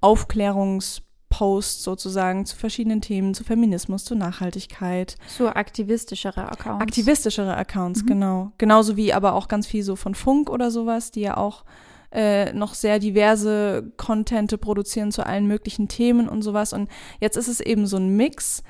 Aufklärungsposts 0.00 1.84
sozusagen 1.84 2.46
zu 2.46 2.56
verschiedenen 2.56 3.00
Themen, 3.00 3.34
zu 3.34 3.44
Feminismus, 3.44 4.04
zu 4.04 4.16
Nachhaltigkeit. 4.16 5.16
So 5.28 5.48
aktivistischere 5.48 6.50
Accounts. 6.50 6.82
Aktivistischere 6.82 7.56
Accounts, 7.56 8.02
mhm. 8.02 8.06
genau. 8.06 8.52
Genauso 8.58 8.96
wie 8.96 9.12
aber 9.12 9.34
auch 9.34 9.46
ganz 9.46 9.68
viel 9.68 9.84
so 9.84 9.94
von 9.94 10.16
Funk 10.16 10.50
oder 10.50 10.72
sowas, 10.72 11.12
die 11.12 11.20
ja 11.20 11.36
auch 11.36 11.64
äh, 12.10 12.52
noch 12.52 12.74
sehr 12.74 12.98
diverse 12.98 13.92
Contente 13.96 14.58
produzieren 14.58 15.12
zu 15.12 15.24
allen 15.24 15.46
möglichen 15.46 15.88
Themen 15.88 16.28
und 16.28 16.42
sowas. 16.42 16.72
Und 16.72 16.90
jetzt 17.20 17.36
ist 17.36 17.48
es 17.48 17.60
eben 17.60 17.86
so 17.86 17.96
ein 17.96 18.16
Mix 18.16 18.62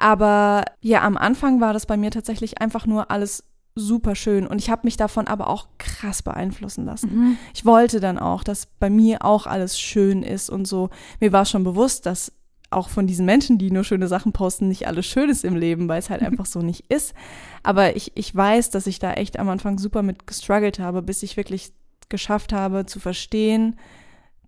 aber 0.00 0.64
ja, 0.80 1.02
am 1.02 1.16
Anfang 1.16 1.60
war 1.60 1.72
das 1.72 1.86
bei 1.86 1.96
mir 1.96 2.10
tatsächlich 2.10 2.60
einfach 2.60 2.86
nur 2.86 3.10
alles 3.10 3.44
super 3.74 4.14
schön 4.14 4.46
und 4.46 4.58
ich 4.58 4.70
habe 4.70 4.82
mich 4.84 4.96
davon 4.96 5.28
aber 5.28 5.48
auch 5.48 5.68
krass 5.78 6.22
beeinflussen 6.22 6.86
lassen. 6.86 7.14
Mhm. 7.14 7.36
Ich 7.54 7.64
wollte 7.64 8.00
dann 8.00 8.18
auch, 8.18 8.42
dass 8.42 8.66
bei 8.66 8.90
mir 8.90 9.24
auch 9.24 9.46
alles 9.46 9.78
schön 9.78 10.22
ist 10.22 10.50
und 10.50 10.66
so. 10.66 10.90
Mir 11.20 11.32
war 11.32 11.44
schon 11.44 11.64
bewusst, 11.64 12.06
dass 12.06 12.32
auch 12.70 12.88
von 12.88 13.06
diesen 13.06 13.26
Menschen, 13.26 13.58
die 13.58 13.70
nur 13.70 13.84
schöne 13.84 14.08
Sachen 14.08 14.32
posten, 14.32 14.68
nicht 14.68 14.86
alles 14.86 15.06
schön 15.06 15.28
ist 15.28 15.44
im 15.44 15.56
Leben, 15.56 15.88
weil 15.88 15.98
es 15.98 16.08
halt 16.08 16.22
einfach 16.22 16.46
so 16.46 16.60
nicht 16.62 16.90
ist. 16.90 17.14
Aber 17.62 17.94
ich, 17.96 18.12
ich 18.16 18.34
weiß, 18.34 18.70
dass 18.70 18.86
ich 18.86 18.98
da 18.98 19.12
echt 19.12 19.38
am 19.38 19.48
Anfang 19.48 19.78
super 19.78 20.02
mit 20.02 20.26
gestruggelt 20.26 20.78
habe, 20.78 21.02
bis 21.02 21.22
ich 21.22 21.36
wirklich 21.36 21.72
geschafft 22.08 22.52
habe 22.52 22.86
zu 22.86 23.00
verstehen, 23.00 23.78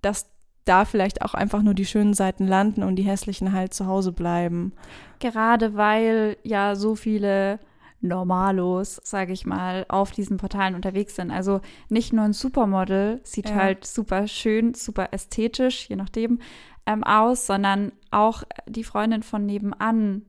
dass 0.00 0.26
da 0.64 0.84
vielleicht 0.84 1.22
auch 1.22 1.34
einfach 1.34 1.62
nur 1.62 1.74
die 1.74 1.86
schönen 1.86 2.14
Seiten 2.14 2.46
landen 2.46 2.82
und 2.82 2.96
die 2.96 3.02
hässlichen 3.02 3.52
halt 3.52 3.74
zu 3.74 3.86
Hause 3.86 4.12
bleiben. 4.12 4.72
Gerade 5.18 5.74
weil 5.74 6.36
ja 6.42 6.74
so 6.76 6.94
viele 6.94 7.58
Normalos, 8.00 9.00
sage 9.04 9.32
ich 9.32 9.46
mal, 9.46 9.86
auf 9.88 10.10
diesen 10.10 10.36
Portalen 10.36 10.74
unterwegs 10.74 11.14
sind. 11.14 11.30
Also 11.30 11.60
nicht 11.88 12.12
nur 12.12 12.24
ein 12.24 12.32
Supermodel 12.32 13.20
sieht 13.22 13.50
ja. 13.50 13.54
halt 13.54 13.86
super 13.86 14.26
schön, 14.26 14.74
super 14.74 15.08
ästhetisch, 15.12 15.88
je 15.88 15.96
nachdem, 15.96 16.40
ähm, 16.84 17.04
aus, 17.04 17.46
sondern 17.46 17.92
auch 18.10 18.42
die 18.66 18.84
Freundin 18.84 19.22
von 19.22 19.46
nebenan 19.46 20.22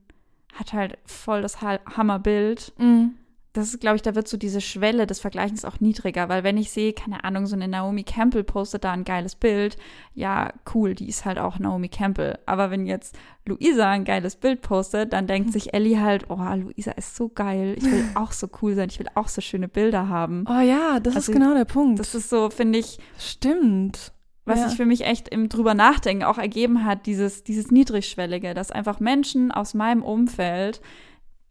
hat 0.54 0.72
halt 0.72 0.98
voll 1.04 1.42
das 1.42 1.60
Hammerbild. 1.60 2.72
Mhm. 2.78 3.14
Das 3.54 3.68
ist, 3.68 3.80
glaube 3.80 3.94
ich, 3.94 4.02
da 4.02 4.16
wird 4.16 4.26
so 4.26 4.36
diese 4.36 4.60
Schwelle 4.60 5.06
des 5.06 5.20
Vergleichens 5.20 5.64
auch 5.64 5.78
niedriger, 5.78 6.28
weil 6.28 6.42
wenn 6.42 6.56
ich 6.56 6.72
sehe, 6.72 6.92
keine 6.92 7.22
Ahnung, 7.22 7.46
so 7.46 7.54
eine 7.54 7.68
Naomi 7.68 8.02
Campbell 8.02 8.42
postet 8.42 8.82
da 8.82 8.90
ein 8.90 9.04
geiles 9.04 9.36
Bild, 9.36 9.76
ja, 10.12 10.52
cool, 10.74 10.96
die 10.96 11.08
ist 11.08 11.24
halt 11.24 11.38
auch 11.38 11.60
Naomi 11.60 11.88
Campbell. 11.88 12.36
Aber 12.46 12.72
wenn 12.72 12.84
jetzt 12.84 13.16
Luisa 13.46 13.88
ein 13.88 14.04
geiles 14.04 14.34
Bild 14.34 14.60
postet, 14.60 15.12
dann 15.12 15.28
denkt 15.28 15.52
sich 15.52 15.72
Ellie 15.72 16.00
halt, 16.00 16.30
oh, 16.30 16.54
Luisa 16.56 16.90
ist 16.92 17.14
so 17.14 17.28
geil, 17.28 17.76
ich 17.78 17.84
will 17.84 18.04
auch 18.16 18.32
so 18.32 18.48
cool 18.60 18.74
sein, 18.74 18.88
ich 18.90 18.98
will 18.98 19.08
auch 19.14 19.28
so 19.28 19.40
schöne 19.40 19.68
Bilder 19.68 20.08
haben. 20.08 20.44
Oh 20.48 20.60
ja, 20.60 20.98
das 20.98 21.14
also, 21.14 21.30
ist 21.30 21.38
genau 21.38 21.54
der 21.54 21.64
Punkt. 21.64 22.00
Das 22.00 22.16
ist 22.16 22.28
so, 22.28 22.50
finde 22.50 22.80
ich. 22.80 22.98
Stimmt. 23.20 24.12
Was 24.46 24.58
ja. 24.58 24.68
sich 24.68 24.76
für 24.76 24.84
mich 24.84 25.06
echt 25.06 25.28
im 25.28 25.48
drüber 25.48 25.74
nachdenken 25.74 26.24
auch 26.24 26.38
ergeben 26.38 26.84
hat, 26.84 27.06
dieses, 27.06 27.44
dieses 27.44 27.70
Niedrigschwellige, 27.70 28.52
dass 28.52 28.72
einfach 28.72 28.98
Menschen 28.98 29.52
aus 29.52 29.74
meinem 29.74 30.02
Umfeld 30.02 30.80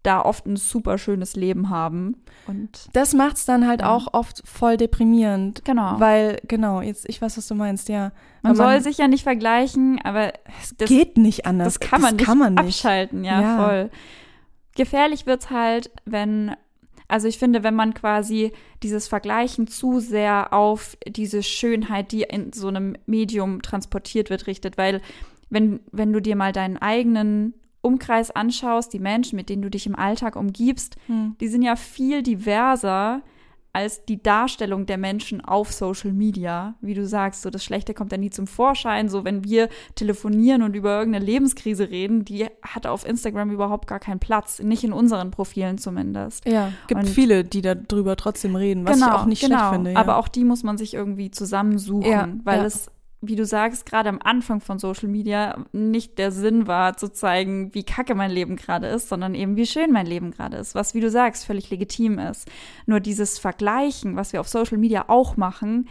da 0.03 0.21
oft 0.21 0.45
ein 0.45 0.57
super 0.57 0.97
schönes 0.97 1.35
Leben 1.35 1.69
haben. 1.69 2.17
Und 2.45 2.89
das 2.93 3.13
macht 3.13 3.37
es 3.37 3.45
dann 3.45 3.67
halt 3.67 3.81
ja. 3.81 3.89
auch 3.89 4.13
oft 4.13 4.41
voll 4.45 4.75
deprimierend. 4.75 5.63
Genau. 5.63 5.99
Weil, 5.99 6.39
genau, 6.47 6.81
jetzt, 6.81 7.07
ich 7.07 7.21
weiß, 7.21 7.37
was 7.37 7.47
du 7.47 7.55
meinst, 7.55 7.87
ja. 7.89 8.11
Man, 8.41 8.51
man 8.51 8.55
soll 8.55 8.81
sich 8.81 8.97
ja 8.97 9.07
nicht 9.07 9.23
vergleichen, 9.23 9.99
aber 10.03 10.33
es 10.61 10.75
geht 10.77 11.17
nicht 11.17 11.45
anders. 11.45 11.79
Das 11.79 11.79
kann 11.79 12.01
man, 12.01 12.11
das 12.11 12.17
nicht, 12.17 12.25
kann 12.27 12.37
man 12.37 12.53
nicht 12.53 12.85
abschalten, 12.85 13.23
ja, 13.23 13.41
ja. 13.41 13.65
voll. 13.65 13.89
Gefährlich 14.75 15.25
wird 15.25 15.43
es 15.43 15.49
halt, 15.49 15.89
wenn, 16.03 16.53
also 17.07 17.27
ich 17.27 17.37
finde, 17.37 17.63
wenn 17.63 17.75
man 17.75 17.93
quasi 17.93 18.51
dieses 18.81 19.07
Vergleichen 19.07 19.67
zu 19.67 20.01
sehr 20.01 20.51
auf 20.51 20.97
diese 21.07 21.43
Schönheit, 21.43 22.11
die 22.11 22.23
in 22.23 22.51
so 22.51 22.67
einem 22.67 22.97
Medium 23.05 23.61
transportiert 23.61 24.29
wird, 24.29 24.47
richtet, 24.47 24.77
weil 24.77 25.01
wenn, 25.49 25.79
wenn 25.91 26.11
du 26.11 26.19
dir 26.19 26.35
mal 26.35 26.51
deinen 26.51 26.77
eigenen 26.77 27.53
Umkreis 27.83 28.31
anschaust, 28.31 28.93
die 28.93 28.99
Menschen, 28.99 29.35
mit 29.35 29.49
denen 29.49 29.61
du 29.61 29.69
dich 29.69 29.85
im 29.85 29.95
Alltag 29.95 30.35
umgibst, 30.35 30.95
hm. 31.07 31.35
die 31.39 31.47
sind 31.47 31.61
ja 31.61 31.75
viel 31.75 32.23
diverser 32.23 33.21
als 33.73 34.05
die 34.05 34.21
Darstellung 34.21 34.85
der 34.85 34.99
Menschen 34.99 35.43
auf 35.43 35.73
Social 35.73 36.13
Media. 36.13 36.75
Wie 36.79 36.93
du 36.93 37.07
sagst, 37.07 37.41
so 37.41 37.49
das 37.49 37.63
Schlechte 37.63 37.95
kommt 37.95 38.11
ja 38.11 38.19
nie 38.19 38.29
zum 38.29 38.45
Vorschein. 38.45 39.09
So, 39.09 39.25
wenn 39.25 39.43
wir 39.43 39.67
telefonieren 39.95 40.61
und 40.61 40.75
über 40.75 40.99
irgendeine 40.99 41.25
Lebenskrise 41.25 41.89
reden, 41.89 42.23
die 42.23 42.45
hat 42.61 42.85
auf 42.85 43.05
Instagram 43.05 43.49
überhaupt 43.49 43.87
gar 43.87 43.99
keinen 43.99 44.19
Platz. 44.19 44.59
Nicht 44.59 44.83
in 44.83 44.93
unseren 44.93 45.31
Profilen 45.31 45.79
zumindest. 45.79 46.47
Ja, 46.47 46.71
gibt 46.87 47.01
und 47.01 47.09
viele, 47.09 47.43
die 47.43 47.63
darüber 47.63 48.15
trotzdem 48.15 48.55
reden, 48.55 48.85
was 48.85 48.99
genau, 48.99 49.07
ich 49.07 49.13
auch 49.13 49.25
nicht 49.25 49.41
genau. 49.41 49.57
schlecht 49.57 49.73
finde. 49.73 49.91
Ja. 49.93 49.97
Aber 49.97 50.17
auch 50.17 50.27
die 50.27 50.43
muss 50.43 50.61
man 50.61 50.77
sich 50.77 50.93
irgendwie 50.93 51.31
zusammensuchen, 51.31 52.09
ja, 52.09 52.29
weil 52.43 52.59
ja. 52.59 52.65
es 52.65 52.91
wie 53.25 53.37
du 53.37 53.45
sagst, 53.45 53.85
gerade 53.85 54.09
am 54.09 54.19
Anfang 54.21 54.59
von 54.59 54.79
Social 54.79 55.07
Media 55.07 55.63
nicht 55.71 56.17
der 56.17 56.31
Sinn 56.31 56.67
war, 56.67 56.97
zu 56.97 57.11
zeigen, 57.11 57.73
wie 57.73 57.83
kacke 57.83 58.15
mein 58.15 58.31
Leben 58.31 58.57
gerade 58.57 58.87
ist, 58.87 59.07
sondern 59.07 59.33
eben, 59.33 59.55
wie 59.55 59.65
schön 59.65 59.91
mein 59.91 60.05
Leben 60.05 60.31
gerade 60.31 60.57
ist, 60.57 60.75
was, 60.75 60.93
wie 60.93 60.99
du 60.99 61.09
sagst, 61.09 61.45
völlig 61.45 61.69
legitim 61.69 62.19
ist. 62.19 62.49
Nur 62.85 62.99
dieses 62.99 63.39
Vergleichen, 63.39 64.17
was 64.17 64.33
wir 64.33 64.41
auf 64.41 64.49
Social 64.49 64.77
Media 64.77 65.05
auch 65.07 65.37
machen, 65.37 65.87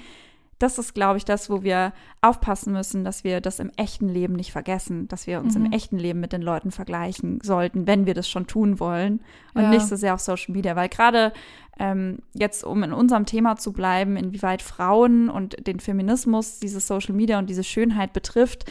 das 0.62 0.78
ist, 0.78 0.94
glaube 0.94 1.18
ich, 1.18 1.24
das, 1.24 1.50
wo 1.50 1.62
wir 1.62 1.92
aufpassen 2.20 2.72
müssen, 2.72 3.04
dass 3.04 3.24
wir 3.24 3.40
das 3.40 3.58
im 3.58 3.70
echten 3.76 4.08
Leben 4.08 4.34
nicht 4.34 4.52
vergessen, 4.52 5.08
dass 5.08 5.26
wir 5.26 5.40
uns 5.40 5.56
mhm. 5.56 5.66
im 5.66 5.72
echten 5.72 5.98
Leben 5.98 6.20
mit 6.20 6.32
den 6.32 6.42
Leuten 6.42 6.70
vergleichen 6.70 7.40
sollten, 7.42 7.86
wenn 7.86 8.06
wir 8.06 8.14
das 8.14 8.28
schon 8.28 8.46
tun 8.46 8.78
wollen 8.78 9.20
und 9.54 9.62
ja. 9.62 9.70
nicht 9.70 9.86
so 9.86 9.96
sehr 9.96 10.14
auf 10.14 10.20
Social 10.20 10.54
Media, 10.54 10.76
weil 10.76 10.88
gerade 10.88 11.32
ähm, 11.78 12.18
jetzt, 12.32 12.64
um 12.64 12.82
in 12.84 12.92
unserem 12.92 13.26
Thema 13.26 13.56
zu 13.56 13.72
bleiben, 13.72 14.16
inwieweit 14.16 14.62
Frauen 14.62 15.28
und 15.28 15.66
den 15.66 15.80
Feminismus, 15.80 16.60
dieses 16.60 16.86
Social 16.86 17.14
Media 17.14 17.38
und 17.38 17.50
diese 17.50 17.64
Schönheit 17.64 18.12
betrifft, 18.12 18.70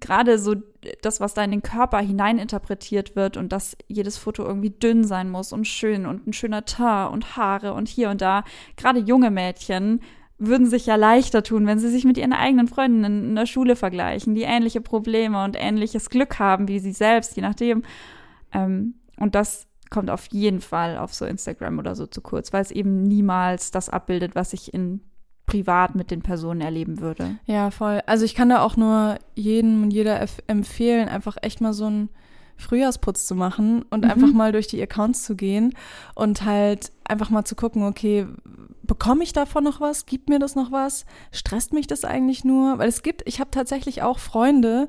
gerade 0.00 0.38
so 0.38 0.56
das, 1.02 1.20
was 1.20 1.34
da 1.34 1.44
in 1.44 1.52
den 1.52 1.62
Körper 1.62 2.00
hineininterpretiert 2.00 3.14
wird 3.14 3.36
und 3.36 3.52
dass 3.52 3.76
jedes 3.86 4.18
Foto 4.18 4.44
irgendwie 4.44 4.70
dünn 4.70 5.04
sein 5.04 5.30
muss 5.30 5.52
und 5.52 5.66
schön 5.66 6.06
und 6.06 6.26
ein 6.26 6.32
schöner 6.32 6.64
Teint 6.64 7.12
und 7.12 7.36
Haare 7.36 7.72
und 7.72 7.88
hier 7.88 8.10
und 8.10 8.20
da, 8.20 8.42
gerade 8.76 8.98
junge 8.98 9.30
Mädchen 9.30 10.00
würden 10.46 10.66
sich 10.66 10.86
ja 10.86 10.96
leichter 10.96 11.42
tun, 11.42 11.66
wenn 11.66 11.78
sie 11.78 11.90
sich 11.90 12.04
mit 12.04 12.18
ihren 12.18 12.32
eigenen 12.32 12.68
Freunden 12.68 13.04
in 13.04 13.34
der 13.34 13.46
Schule 13.46 13.76
vergleichen, 13.76 14.34
die 14.34 14.42
ähnliche 14.42 14.80
Probleme 14.80 15.44
und 15.44 15.56
ähnliches 15.58 16.10
Glück 16.10 16.38
haben 16.38 16.68
wie 16.68 16.78
sie 16.78 16.92
selbst, 16.92 17.36
je 17.36 17.42
nachdem. 17.42 17.82
Ähm, 18.52 18.94
und 19.18 19.34
das 19.34 19.66
kommt 19.90 20.10
auf 20.10 20.26
jeden 20.32 20.60
Fall 20.60 20.98
auf 20.98 21.14
so 21.14 21.24
Instagram 21.24 21.78
oder 21.78 21.94
so 21.94 22.06
zu 22.06 22.20
kurz, 22.20 22.52
weil 22.52 22.62
es 22.62 22.70
eben 22.70 23.04
niemals 23.04 23.70
das 23.70 23.88
abbildet, 23.88 24.34
was 24.34 24.52
ich 24.52 24.74
in 24.74 25.00
privat 25.46 25.94
mit 25.94 26.10
den 26.10 26.22
Personen 26.22 26.62
erleben 26.62 27.00
würde. 27.00 27.36
Ja, 27.44 27.70
voll. 27.70 28.00
Also 28.06 28.24
ich 28.24 28.34
kann 28.34 28.48
da 28.48 28.62
auch 28.62 28.76
nur 28.76 29.18
jedem 29.34 29.82
und 29.82 29.90
jeder 29.92 30.26
empfehlen, 30.46 31.08
einfach 31.08 31.36
echt 31.42 31.60
mal 31.60 31.74
so 31.74 31.86
einen 31.86 32.08
Frühjahrsputz 32.56 33.26
zu 33.26 33.34
machen 33.34 33.84
und 33.90 34.04
mhm. 34.04 34.10
einfach 34.10 34.32
mal 34.32 34.52
durch 34.52 34.66
die 34.66 34.82
Accounts 34.82 35.24
zu 35.24 35.36
gehen 35.36 35.74
und 36.14 36.44
halt 36.44 36.92
einfach 37.04 37.30
mal 37.30 37.44
zu 37.44 37.54
gucken, 37.54 37.84
okay, 37.84 38.26
bekomme 38.86 39.24
ich 39.24 39.32
davon 39.32 39.64
noch 39.64 39.80
was? 39.80 40.06
Gibt 40.06 40.28
mir 40.28 40.38
das 40.38 40.54
noch 40.54 40.72
was? 40.72 41.04
Stresst 41.32 41.72
mich 41.72 41.86
das 41.86 42.04
eigentlich 42.04 42.44
nur? 42.44 42.78
Weil 42.78 42.88
es 42.88 43.02
gibt, 43.02 43.22
ich 43.26 43.40
habe 43.40 43.50
tatsächlich 43.50 44.02
auch 44.02 44.18
Freunde, 44.18 44.88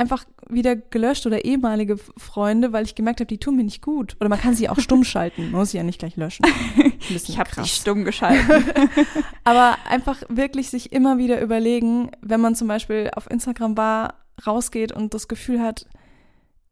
einfach 0.00 0.24
wieder 0.48 0.76
gelöscht 0.76 1.26
oder 1.26 1.44
ehemalige 1.44 1.98
Freunde, 2.16 2.72
weil 2.72 2.86
ich 2.86 2.94
gemerkt 2.94 3.20
habe, 3.20 3.26
die 3.26 3.38
tun 3.38 3.56
mir 3.56 3.64
nicht 3.64 3.82
gut. 3.82 4.16
Oder 4.18 4.30
man 4.30 4.40
kann 4.40 4.54
sie 4.54 4.70
auch 4.70 4.78
stumm 4.80 5.04
schalten. 5.04 5.50
Man 5.50 5.60
muss 5.60 5.72
sie 5.72 5.76
ja 5.76 5.82
nicht 5.82 5.98
gleich 5.98 6.16
löschen. 6.16 6.46
ich 7.10 7.38
habe 7.38 7.50
sie 7.54 7.68
stumm 7.68 8.04
geschalten. 8.04 8.64
Aber 9.44 9.76
einfach 9.86 10.22
wirklich 10.30 10.70
sich 10.70 10.92
immer 10.92 11.18
wieder 11.18 11.40
überlegen, 11.42 12.10
wenn 12.22 12.40
man 12.40 12.54
zum 12.54 12.66
Beispiel 12.66 13.10
auf 13.14 13.30
Instagram 13.30 13.76
war, 13.76 14.14
rausgeht 14.46 14.90
und 14.90 15.12
das 15.12 15.28
Gefühl 15.28 15.60
hat, 15.60 15.86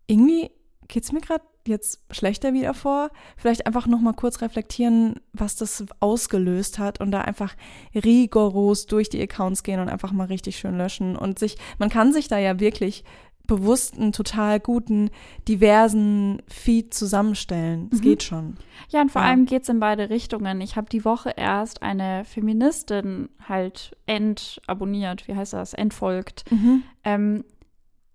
irgendwie 0.07 0.51
geht 0.88 1.04
es 1.04 1.12
mir 1.12 1.21
gerade 1.21 1.45
jetzt 1.66 2.00
schlechter 2.11 2.54
wieder 2.54 2.75
vor. 2.75 3.11
Vielleicht 3.37 3.66
einfach 3.66 3.87
noch 3.87 4.00
mal 4.00 4.14
kurz 4.14 4.40
reflektieren, 4.40 5.21
was 5.33 5.54
das 5.54 5.85
ausgelöst 6.00 6.78
hat 6.78 7.00
und 7.00 7.11
da 7.11 7.21
einfach 7.21 7.54
rigoros 7.95 8.87
durch 8.87 9.09
die 9.11 9.23
Accounts 9.23 9.62
gehen 9.62 9.80
und 9.80 9.88
einfach 9.88 10.12
mal 10.12 10.26
richtig 10.26 10.57
schön 10.57 10.76
löschen 10.76 11.14
und 11.14 11.38
sich, 11.38 11.57
man 11.78 11.90
kann 11.90 12.12
sich 12.12 12.28
da 12.28 12.38
ja 12.38 12.59
wirklich 12.59 13.04
bewusst 13.47 13.99
einen 13.99 14.12
total 14.12 14.61
guten, 14.61 15.11
diversen 15.49 16.42
Feed 16.49 16.92
zusammenstellen. 16.92 17.88
Es 17.92 18.00
mhm. 18.00 18.02
geht 18.02 18.23
schon. 18.23 18.57
Ja, 18.90 19.00
und 19.00 19.11
vor 19.11 19.23
ja. 19.23 19.28
allem 19.28 19.47
geht 19.47 19.62
es 19.62 19.68
in 19.71 19.80
beide 19.80 20.11
Richtungen. 20.11 20.61
Ich 20.61 20.76
habe 20.76 20.88
die 20.90 21.04
Woche 21.04 21.33
erst 21.35 21.83
eine 21.83 22.25
Feministin 22.25 23.30
halt 23.49 23.97
entabonniert, 24.07 25.26
wie 25.28 25.35
heißt 25.35 25.54
das, 25.54 25.73
entfolgt, 25.73 26.45
mhm. 26.50 26.83
ähm, 27.04 27.45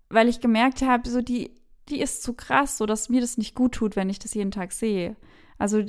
weil 0.08 0.28
ich 0.28 0.40
gemerkt 0.40 0.82
habe, 0.82 1.08
so 1.10 1.20
die 1.20 1.50
die 1.88 2.00
ist 2.00 2.22
zu 2.22 2.34
krass, 2.34 2.78
so 2.78 2.86
dass 2.86 3.08
mir 3.08 3.20
das 3.20 3.38
nicht 3.38 3.54
gut 3.54 3.72
tut, 3.72 3.96
wenn 3.96 4.10
ich 4.10 4.18
das 4.18 4.34
jeden 4.34 4.50
Tag 4.50 4.72
sehe. 4.72 5.16
Also 5.58 5.82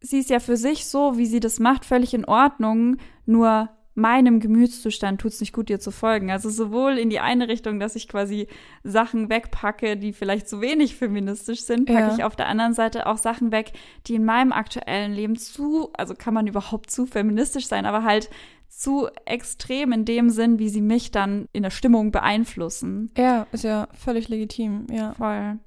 sie 0.00 0.18
ist 0.18 0.30
ja 0.30 0.40
für 0.40 0.56
sich 0.56 0.86
so, 0.86 1.18
wie 1.18 1.26
sie 1.26 1.40
das 1.40 1.60
macht, 1.60 1.84
völlig 1.84 2.14
in 2.14 2.24
Ordnung, 2.24 2.96
nur 3.24 3.70
meinem 3.96 4.40
Gemütszustand 4.40 5.22
tut 5.22 5.32
es 5.32 5.40
nicht 5.40 5.54
gut, 5.54 5.70
ihr 5.70 5.80
zu 5.80 5.90
folgen. 5.90 6.30
Also 6.30 6.50
sowohl 6.50 6.98
in 6.98 7.08
die 7.08 7.18
eine 7.18 7.48
Richtung, 7.48 7.80
dass 7.80 7.96
ich 7.96 8.08
quasi 8.08 8.46
Sachen 8.84 9.30
wegpacke, 9.30 9.96
die 9.96 10.12
vielleicht 10.12 10.48
zu 10.48 10.60
wenig 10.60 10.96
feministisch 10.96 11.62
sind, 11.62 11.86
packe 11.86 12.00
ja. 12.00 12.14
ich 12.14 12.22
auf 12.22 12.36
der 12.36 12.46
anderen 12.46 12.74
Seite 12.74 13.06
auch 13.06 13.16
Sachen 13.16 13.52
weg, 13.52 13.72
die 14.06 14.16
in 14.16 14.24
meinem 14.26 14.52
aktuellen 14.52 15.12
Leben 15.12 15.36
zu, 15.36 15.90
also 15.94 16.14
kann 16.14 16.34
man 16.34 16.46
überhaupt 16.46 16.90
zu 16.90 17.06
feministisch 17.06 17.68
sein, 17.68 17.86
aber 17.86 18.04
halt 18.04 18.28
zu 18.68 19.08
extrem 19.24 19.92
in 19.92 20.04
dem 20.04 20.30
Sinn, 20.30 20.58
wie 20.58 20.68
sie 20.68 20.80
mich 20.80 21.10
dann 21.10 21.48
in 21.52 21.62
der 21.62 21.70
Stimmung 21.70 22.12
beeinflussen. 22.12 23.10
Ja, 23.16 23.46
ist 23.52 23.64
ja 23.64 23.88
völlig 23.92 24.28
legitim, 24.28 24.86
ja. 24.90 25.14
Voll. 25.14 25.58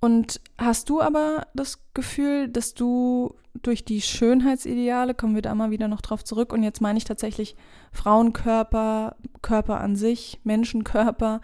Und 0.00 0.40
hast 0.58 0.88
du 0.88 1.00
aber 1.00 1.46
das 1.54 1.78
Gefühl, 1.94 2.48
dass 2.48 2.74
du 2.74 3.34
durch 3.62 3.84
die 3.84 4.00
Schönheitsideale, 4.00 5.14
kommen 5.14 5.34
wir 5.34 5.42
da 5.42 5.54
mal 5.54 5.70
wieder 5.70 5.88
noch 5.88 6.00
drauf 6.00 6.24
zurück, 6.24 6.52
und 6.52 6.62
jetzt 6.62 6.80
meine 6.80 6.98
ich 6.98 7.04
tatsächlich 7.04 7.54
Frauenkörper, 7.92 9.16
Körper 9.42 9.80
an 9.80 9.94
sich, 9.94 10.40
Menschenkörper, 10.42 11.40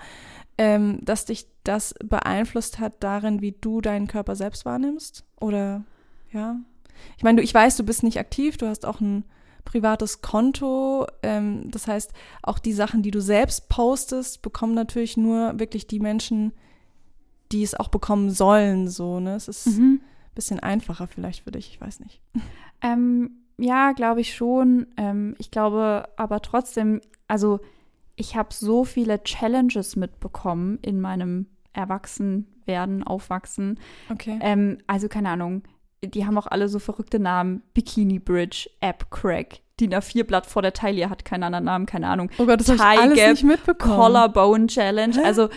ähm, 0.56 0.98
dass 1.02 1.24
dich 1.24 1.46
das 1.62 1.94
beeinflusst 2.02 2.80
hat 2.80 2.94
darin, 3.00 3.40
wie 3.40 3.52
du 3.52 3.80
deinen 3.80 4.08
Körper 4.08 4.34
selbst 4.34 4.64
wahrnimmst? 4.64 5.24
Oder 5.40 5.84
ja? 6.32 6.56
Ich 7.16 7.22
meine, 7.22 7.36
du, 7.36 7.42
ich 7.42 7.54
weiß, 7.54 7.76
du 7.76 7.84
bist 7.84 8.02
nicht 8.02 8.18
aktiv, 8.18 8.56
du 8.56 8.66
hast 8.66 8.84
auch 8.84 9.00
ein 9.00 9.24
privates 9.68 10.22
Konto. 10.22 11.06
Ähm, 11.22 11.70
das 11.70 11.86
heißt, 11.86 12.12
auch 12.42 12.58
die 12.58 12.72
Sachen, 12.72 13.02
die 13.02 13.10
du 13.10 13.20
selbst 13.20 13.68
postest, 13.68 14.40
bekommen 14.40 14.74
natürlich 14.74 15.18
nur 15.18 15.60
wirklich 15.60 15.86
die 15.86 16.00
Menschen, 16.00 16.52
die 17.52 17.62
es 17.62 17.74
auch 17.74 17.88
bekommen 17.88 18.30
sollen. 18.30 18.88
So, 18.88 19.20
ne? 19.20 19.34
Es 19.34 19.46
ist 19.46 19.66
mhm. 19.66 20.00
ein 20.02 20.34
bisschen 20.34 20.58
einfacher 20.60 21.06
vielleicht 21.06 21.44
für 21.44 21.50
dich, 21.50 21.68
ich 21.68 21.80
weiß 21.80 22.00
nicht. 22.00 22.20
Ähm, 22.80 23.30
ja, 23.58 23.92
glaube 23.92 24.20
ich 24.20 24.34
schon. 24.34 24.86
Ähm, 24.96 25.34
ich 25.38 25.50
glaube 25.50 26.08
aber 26.16 26.40
trotzdem, 26.40 27.00
also 27.26 27.60
ich 28.16 28.36
habe 28.36 28.54
so 28.54 28.84
viele 28.84 29.22
Challenges 29.22 29.96
mitbekommen 29.96 30.78
in 30.80 31.00
meinem 31.00 31.46
Erwachsenwerden, 31.72 33.02
Aufwachsen. 33.02 33.78
Okay. 34.10 34.38
Ähm, 34.40 34.78
also 34.86 35.08
keine 35.08 35.30
Ahnung, 35.30 35.62
die 36.04 36.26
haben 36.26 36.38
auch 36.38 36.46
alle 36.46 36.68
so 36.68 36.78
verrückte 36.78 37.18
Namen. 37.18 37.62
Bikini 37.74 38.18
Bridge, 38.18 38.68
App 38.80 39.10
Crack, 39.10 39.60
DIN 39.80 39.94
A4-Blatt 39.94 40.46
vor 40.46 40.62
der 40.62 40.72
Taille 40.72 41.10
hat 41.10 41.24
keinen 41.24 41.44
anderen 41.44 41.64
Namen, 41.64 41.86
keine 41.86 42.08
Ahnung. 42.08 42.30
Oh 42.38 42.46
Gott, 42.46 42.60
das 42.60 42.68
habe 42.68 42.78
ich 42.78 43.00
alles 43.00 43.30
nicht 43.30 43.44
mitbekommen. 43.44 43.96
Collarbone 43.96 44.66
Challenge. 44.66 45.14
Hä? 45.14 45.24
Also 45.24 45.48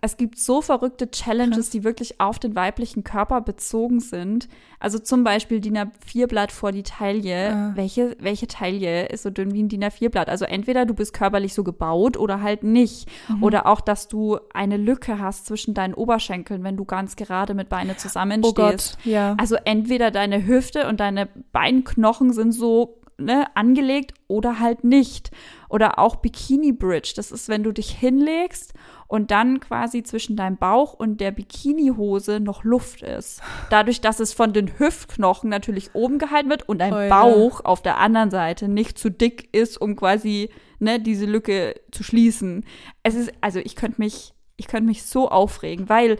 Es 0.00 0.16
gibt 0.16 0.38
so 0.38 0.62
verrückte 0.62 1.10
Challenges, 1.10 1.56
Krass. 1.56 1.70
die 1.70 1.84
wirklich 1.84 2.20
auf 2.20 2.38
den 2.38 2.54
weiblichen 2.54 3.04
Körper 3.04 3.40
bezogen 3.40 4.00
sind. 4.00 4.48
Also 4.80 4.98
zum 4.98 5.24
Beispiel 5.24 5.60
DIN 5.60 5.76
A4-Blatt 5.76 6.52
vor 6.52 6.72
die 6.72 6.82
Taille. 6.82 7.52
Ah. 7.54 7.72
Welche, 7.74 8.16
welche 8.20 8.46
Taille 8.46 9.06
ist 9.08 9.22
so 9.24 9.30
dünn 9.30 9.52
wie 9.52 9.62
ein 9.62 9.68
DIN 9.68 9.84
A4-Blatt? 9.84 10.28
Also 10.28 10.44
entweder 10.44 10.86
du 10.86 10.94
bist 10.94 11.12
körperlich 11.12 11.54
so 11.54 11.64
gebaut 11.64 12.16
oder 12.16 12.42
halt 12.42 12.62
nicht. 12.62 13.08
Mhm. 13.28 13.42
Oder 13.42 13.66
auch, 13.66 13.80
dass 13.80 14.08
du 14.08 14.38
eine 14.54 14.76
Lücke 14.76 15.18
hast 15.18 15.46
zwischen 15.46 15.74
deinen 15.74 15.94
Oberschenkeln, 15.94 16.62
wenn 16.62 16.76
du 16.76 16.84
ganz 16.84 17.16
gerade 17.16 17.54
mit 17.54 17.68
Beine 17.68 17.92
Oh 17.92 17.96
zusammenstehst. 17.96 18.54
Gott, 18.56 18.98
ja. 19.04 19.34
Also 19.38 19.56
entweder 19.64 20.10
deine 20.10 20.46
Hüfte 20.46 20.88
und 20.88 21.00
deine 21.00 21.28
Beinknochen 21.52 22.32
sind 22.32 22.52
so 22.52 22.98
ne, 23.18 23.46
angelegt 23.54 24.14
oder 24.28 24.60
halt 24.60 24.84
nicht. 24.84 25.30
Oder 25.68 25.98
auch 25.98 26.16
Bikini 26.16 26.72
Bridge. 26.72 27.12
Das 27.16 27.32
ist, 27.32 27.48
wenn 27.48 27.62
du 27.62 27.72
dich 27.72 27.90
hinlegst 27.90 28.72
und 29.08 29.30
dann 29.30 29.58
quasi 29.58 30.02
zwischen 30.02 30.36
deinem 30.36 30.58
Bauch 30.58 30.92
und 30.92 31.20
der 31.20 31.32
Bikinihose 31.32 32.40
noch 32.40 32.62
Luft 32.62 33.02
ist. 33.02 33.40
Dadurch, 33.70 34.00
dass 34.00 34.20
es 34.20 34.34
von 34.34 34.52
den 34.52 34.78
Hüftknochen 34.78 35.50
natürlich 35.50 35.94
oben 35.94 36.18
gehalten 36.18 36.50
wird 36.50 36.68
und 36.68 36.78
dein 36.78 36.92
ja. 36.92 37.08
Bauch 37.08 37.64
auf 37.64 37.82
der 37.82 37.98
anderen 37.98 38.30
Seite 38.30 38.68
nicht 38.68 38.98
zu 38.98 39.10
dick 39.10 39.48
ist, 39.52 39.80
um 39.80 39.96
quasi 39.96 40.50
ne, 40.78 41.00
diese 41.00 41.24
Lücke 41.24 41.80
zu 41.90 42.04
schließen. 42.04 42.64
Es 43.02 43.14
ist, 43.14 43.32
also 43.40 43.58
ich 43.58 43.76
könnte 43.76 44.00
mich, 44.00 44.34
ich 44.56 44.68
könnte 44.68 44.86
mich 44.86 45.02
so 45.02 45.30
aufregen, 45.30 45.88
weil 45.88 46.18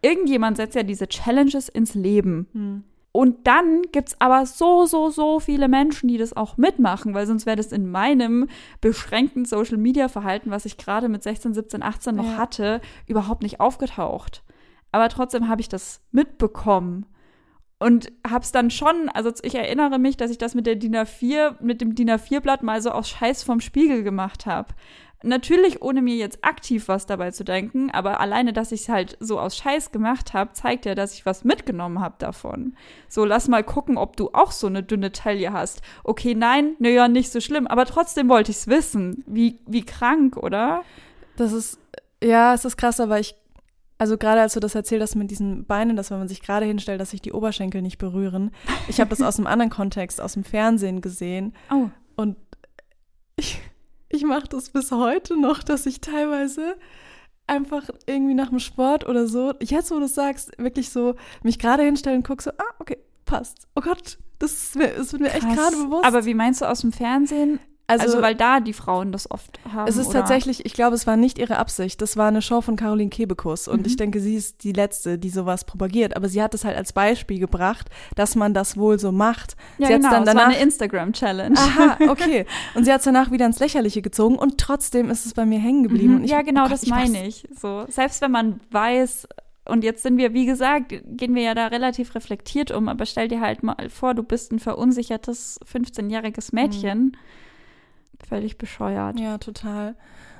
irgendjemand 0.00 0.56
setzt 0.56 0.76
ja 0.76 0.84
diese 0.84 1.08
Challenges 1.08 1.68
ins 1.68 1.94
Leben. 1.94 2.46
Hm. 2.52 2.84
Und 3.16 3.46
dann 3.46 3.80
gibt 3.92 4.08
es 4.08 4.20
aber 4.20 4.44
so, 4.44 4.84
so, 4.84 5.08
so 5.08 5.40
viele 5.40 5.68
Menschen, 5.68 6.06
die 6.06 6.18
das 6.18 6.36
auch 6.36 6.58
mitmachen, 6.58 7.14
weil 7.14 7.26
sonst 7.26 7.46
wäre 7.46 7.56
das 7.56 7.72
in 7.72 7.90
meinem 7.90 8.46
beschränkten 8.82 9.46
Social-Media-Verhalten, 9.46 10.50
was 10.50 10.66
ich 10.66 10.76
gerade 10.76 11.08
mit 11.08 11.22
16, 11.22 11.54
17, 11.54 11.82
18 11.82 12.14
noch 12.14 12.32
Ja. 12.32 12.36
hatte, 12.36 12.82
überhaupt 13.06 13.42
nicht 13.42 13.58
aufgetaucht. 13.58 14.42
Aber 14.92 15.08
trotzdem 15.08 15.48
habe 15.48 15.62
ich 15.62 15.70
das 15.70 16.02
mitbekommen. 16.12 17.06
Und 17.78 18.12
habe 18.26 18.44
es 18.44 18.52
dann 18.52 18.70
schon, 18.70 19.08
also 19.08 19.30
ich 19.42 19.54
erinnere 19.54 19.98
mich, 19.98 20.18
dass 20.18 20.30
ich 20.30 20.38
das 20.38 20.54
mit 20.54 20.66
der 20.66 20.76
DIN 20.76 20.96
A4, 20.96 21.56
mit 21.62 21.80
dem 21.80 21.94
DIN 21.94 22.10
A4-Blatt 22.10 22.62
mal 22.62 22.82
so 22.82 22.90
aus 22.90 23.08
Scheiß 23.08 23.42
vom 23.42 23.60
Spiegel 23.60 24.02
gemacht 24.02 24.44
habe. 24.44 24.74
Natürlich 25.22 25.80
ohne 25.82 26.02
mir 26.02 26.14
jetzt 26.16 26.44
aktiv 26.44 26.88
was 26.88 27.06
dabei 27.06 27.30
zu 27.30 27.42
denken, 27.42 27.90
aber 27.90 28.20
alleine, 28.20 28.52
dass 28.52 28.70
ich 28.70 28.82
es 28.82 28.88
halt 28.88 29.16
so 29.18 29.40
aus 29.40 29.56
Scheiß 29.56 29.90
gemacht 29.90 30.34
habe, 30.34 30.52
zeigt 30.52 30.84
ja, 30.84 30.94
dass 30.94 31.14
ich 31.14 31.24
was 31.24 31.42
mitgenommen 31.42 32.00
habe 32.00 32.16
davon. 32.18 32.76
So, 33.08 33.24
lass 33.24 33.48
mal 33.48 33.64
gucken, 33.64 33.96
ob 33.96 34.16
du 34.16 34.30
auch 34.34 34.52
so 34.52 34.66
eine 34.66 34.82
dünne 34.82 35.12
Taille 35.12 35.52
hast. 35.52 35.80
Okay, 36.04 36.34
nein, 36.34 36.74
naja, 36.78 37.08
nicht 37.08 37.32
so 37.32 37.40
schlimm, 37.40 37.66
aber 37.66 37.86
trotzdem 37.86 38.28
wollte 38.28 38.50
ich 38.50 38.58
es 38.58 38.66
wissen. 38.68 39.24
Wie, 39.26 39.58
wie 39.66 39.84
krank, 39.86 40.36
oder? 40.36 40.82
Das 41.36 41.52
ist, 41.52 41.78
ja, 42.22 42.52
es 42.54 42.64
ist 42.66 42.76
krass, 42.76 43.00
aber 43.00 43.18
ich, 43.18 43.34
also 43.98 44.18
gerade 44.18 44.42
als 44.42 44.52
du 44.52 44.60
das 44.60 44.74
erzählt 44.74 45.00
hast 45.00 45.14
mit 45.16 45.30
diesen 45.30 45.64
Beinen, 45.64 45.96
dass 45.96 46.10
wenn 46.10 46.18
man 46.18 46.28
sich 46.28 46.42
gerade 46.42 46.66
hinstellt, 46.66 47.00
dass 47.00 47.10
sich 47.10 47.22
die 47.22 47.32
Oberschenkel 47.32 47.80
nicht 47.80 47.96
berühren. 47.96 48.50
Ich 48.88 49.00
habe 49.00 49.10
das 49.10 49.22
aus 49.22 49.38
einem 49.38 49.46
anderen 49.46 49.70
Kontext, 49.70 50.20
aus 50.20 50.34
dem 50.34 50.44
Fernsehen 50.44 51.00
gesehen 51.00 51.54
Oh. 51.70 51.88
und 52.16 52.36
ich, 53.36 53.60
ich 54.08 54.24
mache 54.24 54.48
das 54.48 54.70
bis 54.70 54.90
heute 54.92 55.38
noch, 55.40 55.62
dass 55.62 55.86
ich 55.86 56.00
teilweise 56.00 56.76
einfach 57.46 57.88
irgendwie 58.06 58.34
nach 58.34 58.48
dem 58.50 58.58
Sport 58.58 59.06
oder 59.06 59.26
so, 59.26 59.54
jetzt 59.60 59.90
wo 59.90 59.98
du 59.98 60.06
es 60.06 60.14
sagst, 60.14 60.52
wirklich 60.58 60.90
so 60.90 61.14
mich 61.42 61.58
gerade 61.58 61.84
hinstellen 61.84 62.18
und 62.18 62.26
guck 62.26 62.42
so, 62.42 62.50
ah, 62.50 62.74
okay, 62.78 62.98
passt. 63.24 63.68
Oh 63.74 63.80
Gott, 63.80 64.18
das 64.38 64.52
ist 64.52 64.76
mir, 64.76 64.88
das 64.88 65.12
wird 65.12 65.22
mir 65.22 65.32
echt 65.32 65.42
Krass. 65.42 65.56
gerade 65.56 65.76
bewusst. 65.76 66.04
Aber 66.04 66.24
wie 66.24 66.34
meinst 66.34 66.60
du 66.60 66.68
aus 66.68 66.80
dem 66.80 66.92
Fernsehen? 66.92 67.60
Also, 67.88 68.20
weil 68.20 68.34
da 68.34 68.58
die 68.60 68.72
Frauen 68.72 69.12
das 69.12 69.30
oft 69.30 69.60
haben. 69.72 69.86
Es 69.88 69.96
ist 69.96 70.08
oder? 70.08 70.20
tatsächlich, 70.20 70.66
ich 70.66 70.72
glaube, 70.72 70.96
es 70.96 71.06
war 71.06 71.16
nicht 71.16 71.38
ihre 71.38 71.56
Absicht. 71.58 72.02
Das 72.02 72.16
war 72.16 72.26
eine 72.28 72.42
Show 72.42 72.60
von 72.60 72.74
Caroline 72.76 73.10
Kebekus 73.10 73.68
und 73.68 73.80
Mhm. 73.80 73.86
ich 73.86 73.96
denke, 73.96 74.20
sie 74.20 74.34
ist 74.34 74.64
die 74.64 74.72
letzte, 74.72 75.18
die 75.18 75.30
sowas 75.30 75.64
propagiert. 75.64 76.16
Aber 76.16 76.28
sie 76.28 76.42
hat 76.42 76.52
es 76.54 76.64
halt 76.64 76.76
als 76.76 76.92
Beispiel 76.92 77.38
gebracht, 77.38 77.88
dass 78.16 78.34
man 78.34 78.54
das 78.54 78.76
wohl 78.76 78.98
so 78.98 79.12
macht. 79.12 79.56
Ja, 79.78 79.86
sie 79.86 79.92
genau, 79.94 80.10
dann 80.10 80.22
es 80.22 80.26
war 80.28 80.34
danach. 80.34 80.46
eine 80.48 80.58
Instagram-Challenge. 80.62 81.56
Aha, 81.58 81.98
okay. 82.08 82.44
Und 82.74 82.84
sie 82.84 82.92
hat 82.92 82.98
es 82.98 83.04
danach 83.04 83.30
wieder 83.30 83.46
ins 83.46 83.60
Lächerliche 83.60 84.02
gezogen 84.02 84.36
und 84.36 84.58
trotzdem 84.58 85.08
ist 85.10 85.24
es 85.24 85.34
bei 85.34 85.46
mir 85.46 85.60
hängen 85.60 85.84
geblieben. 85.84 86.18
Mhm, 86.18 86.24
ich, 86.24 86.30
ja, 86.32 86.42
genau, 86.42 86.62
oh 86.62 86.64
Gott, 86.64 86.72
das 86.72 86.82
ich 86.82 86.90
meine 86.90 87.26
ich. 87.26 87.46
So, 87.60 87.84
selbst 87.88 88.20
wenn 88.20 88.32
man 88.32 88.60
weiß, 88.72 89.28
und 89.68 89.84
jetzt 89.84 90.02
sind 90.02 90.16
wir, 90.16 90.32
wie 90.34 90.46
gesagt, 90.46 90.92
gehen 91.06 91.34
wir 91.36 91.42
ja 91.42 91.54
da 91.54 91.66
relativ 91.68 92.14
reflektiert 92.16 92.70
um, 92.72 92.88
aber 92.88 93.06
stell 93.06 93.28
dir 93.28 93.40
halt 93.40 93.62
mal 93.62 93.76
vor, 93.90 94.14
du 94.14 94.22
bist 94.24 94.50
ein 94.52 94.58
verunsichertes 94.58 95.60
15-jähriges 95.72 96.52
Mädchen. 96.52 97.16
Völlig 98.28 98.58
bescheuert. 98.58 99.18
Ja, 99.18 99.38
total. 99.38 99.94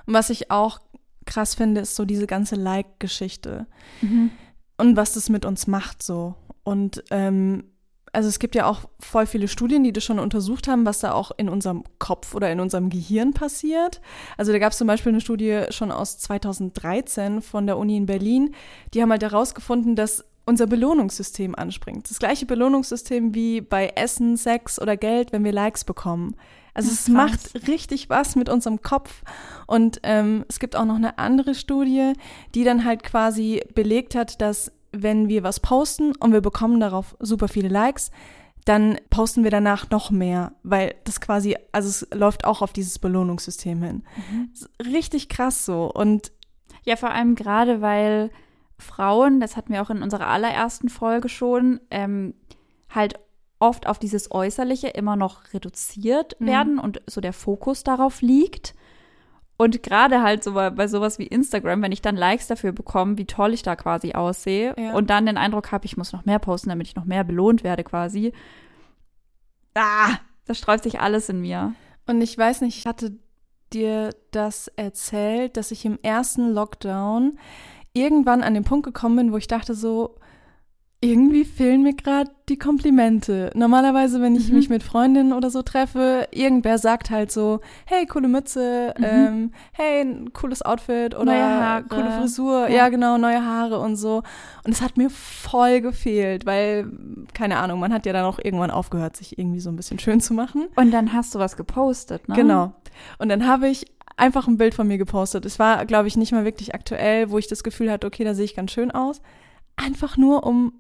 Und 0.07 0.15
was 0.15 0.31
ich 0.31 0.51
auch 0.51 0.81
krass 1.25 1.55
finde, 1.55 1.81
ist 1.81 1.97
so 1.97 2.05
diese 2.05 2.27
ganze 2.27 2.57
Like-Geschichte. 2.57 3.67
Mhm. 4.01 4.31
und 4.79 4.97
was 4.97 5.15
das 5.15 5.29
mit 5.29 5.45
uns 5.45 5.67
macht 5.67 6.03
so. 6.03 6.35
Und 6.63 7.03
ähm, 7.11 7.65
also 8.13 8.29
es 8.31 8.39
gibt 8.39 8.55
ja 8.55 8.67
auch 8.67 8.89
voll 8.99 9.27
viele 9.27 9.47
Studien, 9.47 9.85
die 9.85 9.93
das 9.93 10.03
schon 10.03 10.19
untersucht 10.19 10.69
haben, 10.69 10.87
was 10.87 11.01
da 11.01 11.13
auch 11.13 11.33
in 11.37 11.51
unserem 11.51 11.85
Kopf 11.99 12.35
oder 12.35 12.51
in 12.51 12.61
unserem 12.61 12.89
Gehirn 12.89 13.35
passiert. 13.35 14.01
Also 14.39 14.53
da 14.53 14.59
gab 14.59 14.73
es 14.73 14.79
zum 14.79 14.87
Beispiel 14.87 15.13
eine 15.13 15.21
Studie 15.21 15.65
schon 15.69 15.93
aus 15.93 16.19
2013 16.19 17.43
von 17.43 17.67
der 17.67 17.77
Uni 17.77 17.97
in 17.97 18.07
Berlin, 18.07 18.55
die 18.95 19.03
haben 19.03 19.11
halt 19.11 19.23
herausgefunden, 19.23 19.97
dass 19.97 20.25
unser 20.47 20.67
Belohnungssystem 20.67 21.55
anspringt. 21.55 22.09
Das 22.09 22.19
gleiche 22.19 22.47
Belohnungssystem 22.47 23.35
wie 23.35 23.61
bei 23.61 23.89
Essen, 23.97 24.39
Sex 24.39 24.81
oder 24.81 24.97
Geld, 24.97 25.33
wenn 25.33 25.45
wir 25.45 25.53
Likes 25.53 25.85
bekommen. 25.85 26.37
Also 26.77 26.91
Ja, 26.91 26.95
es 26.95 27.09
macht 27.09 27.69
richtig 27.69 28.11
was 28.11 28.37
mit 28.37 28.51
unserem 28.51 28.83
Kopf. 28.83 29.23
Und 29.67 30.01
ähm, 30.03 30.45
es 30.49 30.59
gibt 30.59 30.77
auch 30.77 30.85
noch 30.85 30.97
eine 30.97 31.19
andere 31.19 31.55
Studie, 31.55 32.13
die 32.55 32.65
dann 32.65 32.85
halt 32.85 33.03
quasi 33.03 33.63
belegt 33.75 34.15
hat, 34.15 34.41
dass 34.43 34.71
wenn 34.93 35.29
wir 35.29 35.43
was 35.43 35.61
posten 35.61 36.15
und 36.17 36.33
wir 36.33 36.43
bekommen 36.43 36.79
darauf 36.79 37.17
super 37.19 37.49
viele 37.49 37.69
Likes, 37.69 38.11
dann 38.67 38.99
posten 39.11 39.43
wir 39.43 39.51
danach 39.51 39.91
noch 39.91 40.11
mehr, 40.11 40.53
weil 40.65 40.95
das 41.05 41.21
quasi, 41.21 41.57
also 41.73 41.89
es 41.89 42.09
läuft 42.13 42.45
auch 42.45 42.63
auf 42.63 42.73
dieses 42.73 42.99
Belohnungssystem 42.99 43.83
hin. 43.83 44.03
Ist 44.53 44.69
richtig 44.85 45.29
krass 45.29 45.65
so. 45.65 45.91
Und 45.91 46.33
Ja, 46.85 46.97
vor 46.97 47.11
allem 47.11 47.37
gerade, 47.37 47.81
weil 47.81 48.31
Frauen, 48.79 49.41
das 49.41 49.57
hatten 49.57 49.73
wir 49.73 49.81
auch 49.83 49.91
in 49.91 50.03
unserer 50.03 50.27
allerersten 50.27 50.89
Folge 50.89 51.29
schon, 51.29 51.81
ähm, 51.91 52.35
halt 52.91 53.15
oft 53.59 53.87
auf 53.87 53.99
dieses 53.99 54.31
Äußerliche 54.31 54.89
immer 54.89 55.17
noch 55.17 55.53
reduziert 55.55 56.37
Mhm. 56.41 56.47
werden 56.47 56.79
und 56.79 57.01
so 57.07 57.21
der 57.21 57.33
Fokus 57.33 57.85
darauf 57.85 58.21
liegt. 58.21 58.75
Und 59.59 59.83
gerade 59.83 60.21
halt 60.23 60.45
so 60.45 60.53
bei, 60.53 60.69
bei 60.69 60.87
sowas 60.87 61.19
wie 61.19 61.27
Instagram, 61.27 61.81
wenn 61.81 61.93
ich 61.93 62.03
dann 62.03 62.15
Likes 62.17 62.47
dafür 62.47 62.73
bekomme, 62.73 63.17
wie 63.17 63.25
toll 63.25 63.55
ich 63.55 63.63
da 63.63 63.75
quasi 63.75 64.13
aussehe 64.13 64.75
Ja. 64.79 64.93
und 64.95 65.09
dann 65.09 65.25
den 65.25 65.39
Eindruck 65.39 65.73
habe, 65.73 65.87
ich 65.87 65.97
muss 65.97 66.13
noch 66.13 66.27
mehr 66.27 66.39
posten, 66.39 66.69
damit 66.69 66.87
ich 66.89 66.95
noch 66.97 67.07
mehr 67.07 67.25
belohnt 67.25 67.65
werde 67.65 67.83
quasi. 67.83 68.33
Ah, 69.75 70.11
das 70.47 70.59
sträubt 70.59 70.85
sich 70.85 71.01
alles 71.01 71.29
in 71.29 71.41
mir. 71.41 71.75
Und 72.07 72.21
ich 72.21 72.37
weiß 72.37 72.61
nicht, 72.61 72.79
ich 72.79 72.87
hatte 72.87 73.17
dir 73.73 74.15
das 74.31 74.69
erzählt, 74.69 75.57
dass 75.57 75.71
ich 75.71 75.85
im 75.85 75.99
ersten 76.03 76.51
Lockdown 76.53 77.39
irgendwann 77.95 78.43
an 78.43 78.55
den 78.55 78.65
Punkt 78.65 78.85
gekommen 78.85 79.17
bin, 79.17 79.33
wo 79.33 79.37
ich 79.39 79.49
dachte 79.49 79.75
so, 79.75 80.17
irgendwie 81.11 81.45
fehlen 81.45 81.83
mir 81.83 81.95
gerade 81.95 82.31
die 82.49 82.59
Komplimente. 82.59 83.51
Normalerweise, 83.55 84.21
wenn 84.21 84.37
ich 84.37 84.49
Mhm. 84.51 84.55
mich 84.57 84.69
mit 84.69 84.83
Freundinnen 84.83 85.33
oder 85.33 85.51
so 85.51 85.63
treffe, 85.63 86.29
irgendwer 86.31 86.79
sagt 86.79 87.11
halt 87.11 87.33
so, 87.33 87.61
hey, 87.87 88.07
coole 88.07 88.29
Mütze, 88.29 88.95
Mhm. 88.99 89.05
ähm, 89.05 89.51
hey, 89.73 90.01
ein 90.03 90.33
cooles 90.33 90.63
Outfit 90.63 91.15
oder 91.17 91.83
coole 91.89 92.11
Frisur, 92.13 92.69
Ja. 92.69 92.75
ja. 92.77 92.89
genau, 92.89 93.19
neue 93.19 93.45
Haare 93.45 93.79
und 93.81 93.97
so. 93.97 94.23
Und 94.65 94.73
es 94.73 94.81
hat 94.83 94.97
mir 94.97 95.11
voll 95.11 95.81
gefehlt, 95.81 96.47
weil, 96.47 96.87
keine 97.35 97.59
Ahnung, 97.59 97.81
man 97.81 97.93
hat 97.93 98.07
ja 98.07 98.13
dann 98.13 98.25
auch 98.25 98.39
irgendwann 98.43 98.71
aufgehört, 98.71 99.17
sich 99.17 99.39
irgendwie 99.39 99.61
so 99.61 99.71
ein 99.71 99.77
bisschen 99.77 99.99
schön 99.99 100.21
zu 100.21 100.35
machen. 100.35 100.67
Und 100.77 100.91
dann 100.93 101.13
hast 101.13 101.35
du 101.35 101.39
was 101.39 101.57
gepostet, 101.57 102.29
ne? 102.29 102.37
Genau. 102.37 102.73
Und 103.19 103.29
dann 103.29 103.47
habe 103.47 103.69
ich 103.69 103.87
einfach 104.17 104.47
ein 104.49 104.57
Bild 104.57 104.75
von 104.75 104.89
mir 104.89 104.97
gepostet. 104.99 105.45
Es 105.45 105.59
war, 105.59 105.85
glaube 105.85 106.09
ich, 106.09 106.17
nicht 106.17 106.33
mal 106.33 106.45
wirklich 106.47 106.75
aktuell, 106.75 107.31
wo 107.31 107.37
ich 107.39 107.49
das 107.49 107.63
Gefühl 107.63 107.91
hatte, 107.91 108.07
okay, 108.07 108.25
da 108.25 108.35
sehe 108.35 108.45
ich 108.47 108.55
ganz 108.57 108.71
schön 108.71 108.91
aus. 108.91 109.21
Einfach 109.77 110.17
nur, 110.17 110.47
um 110.47 110.73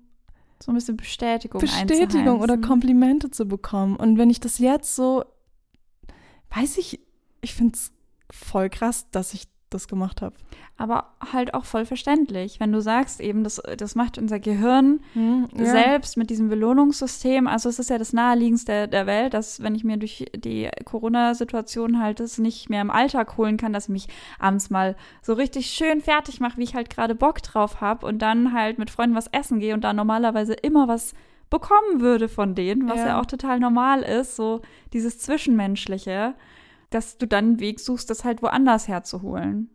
So 0.62 0.72
ein 0.72 0.74
bisschen 0.74 0.96
Bestätigung 0.96 1.60
Bestätigung 1.60 2.40
oder. 2.40 2.58
Komplimente 2.58 3.30
zu 3.30 3.46
bekommen. 3.46 3.96
Und 3.96 4.18
wenn 4.18 4.30
ich 4.30 4.40
das 4.40 4.58
jetzt 4.58 4.96
so, 4.96 5.24
weiß 6.50 6.78
ich, 6.78 7.00
ich 7.40 7.54
finde 7.54 7.74
es 7.74 7.92
voll 8.30 8.70
krass, 8.70 9.06
dass 9.10 9.34
ich 9.34 9.48
das 9.70 9.88
gemacht 9.88 10.22
habe. 10.22 10.36
Aber 10.76 11.14
halt 11.32 11.54
auch 11.54 11.64
voll 11.64 11.86
verständlich, 11.86 12.60
wenn 12.60 12.70
du 12.70 12.80
sagst, 12.80 13.20
eben, 13.20 13.42
das, 13.42 13.60
das 13.76 13.94
macht 13.94 14.18
unser 14.18 14.38
Gehirn 14.38 15.00
Hm, 15.14 15.48
ja. 15.56 15.64
selbst 15.64 16.16
mit 16.16 16.30
diesem 16.30 16.48
Belohnungssystem. 16.48 17.46
Also 17.46 17.68
es 17.68 17.78
ist 17.78 17.90
ja 17.90 17.98
das 17.98 18.12
naheliegendste 18.12 18.86
der 18.86 19.06
Welt, 19.06 19.34
dass 19.34 19.62
wenn 19.62 19.74
ich 19.74 19.84
mir 19.84 19.96
durch 19.96 20.26
die 20.36 20.68
Corona-Situation 20.84 22.00
halt 22.00 22.20
das 22.20 22.38
nicht 22.38 22.70
mehr 22.70 22.80
im 22.80 22.90
Alltag 22.90 23.36
holen 23.36 23.56
kann, 23.56 23.72
dass 23.72 23.84
ich 23.84 23.90
mich 23.90 24.08
abends 24.38 24.70
mal 24.70 24.96
so 25.22 25.32
richtig 25.32 25.66
schön 25.68 26.00
fertig 26.00 26.40
mache, 26.40 26.58
wie 26.58 26.64
ich 26.64 26.74
halt 26.74 26.90
gerade 26.90 27.14
Bock 27.14 27.42
drauf 27.42 27.80
habe 27.80 28.06
und 28.06 28.20
dann 28.20 28.52
halt 28.52 28.78
mit 28.78 28.90
Freunden 28.90 29.16
was 29.16 29.28
essen 29.28 29.58
gehe 29.58 29.74
und 29.74 29.82
da 29.82 29.92
normalerweise 29.92 30.54
immer 30.54 30.88
was 30.88 31.14
bekommen 31.50 32.00
würde 32.00 32.28
von 32.28 32.54
denen, 32.54 32.88
was 32.88 32.98
ja. 32.98 33.06
Ja. 33.06 33.20
auch 33.20 33.26
total 33.26 33.60
normal 33.60 34.02
ist, 34.02 34.36
so 34.36 34.62
dieses 34.92 35.18
Zwischenmenschliche, 35.18 36.34
dass 36.90 37.18
du 37.18 37.26
dann 37.26 37.44
einen 37.44 37.60
Weg 37.60 37.80
suchst, 37.80 38.10
das 38.10 38.24
halt 38.24 38.42
woanders 38.42 38.88
herzuholen. 38.88 39.70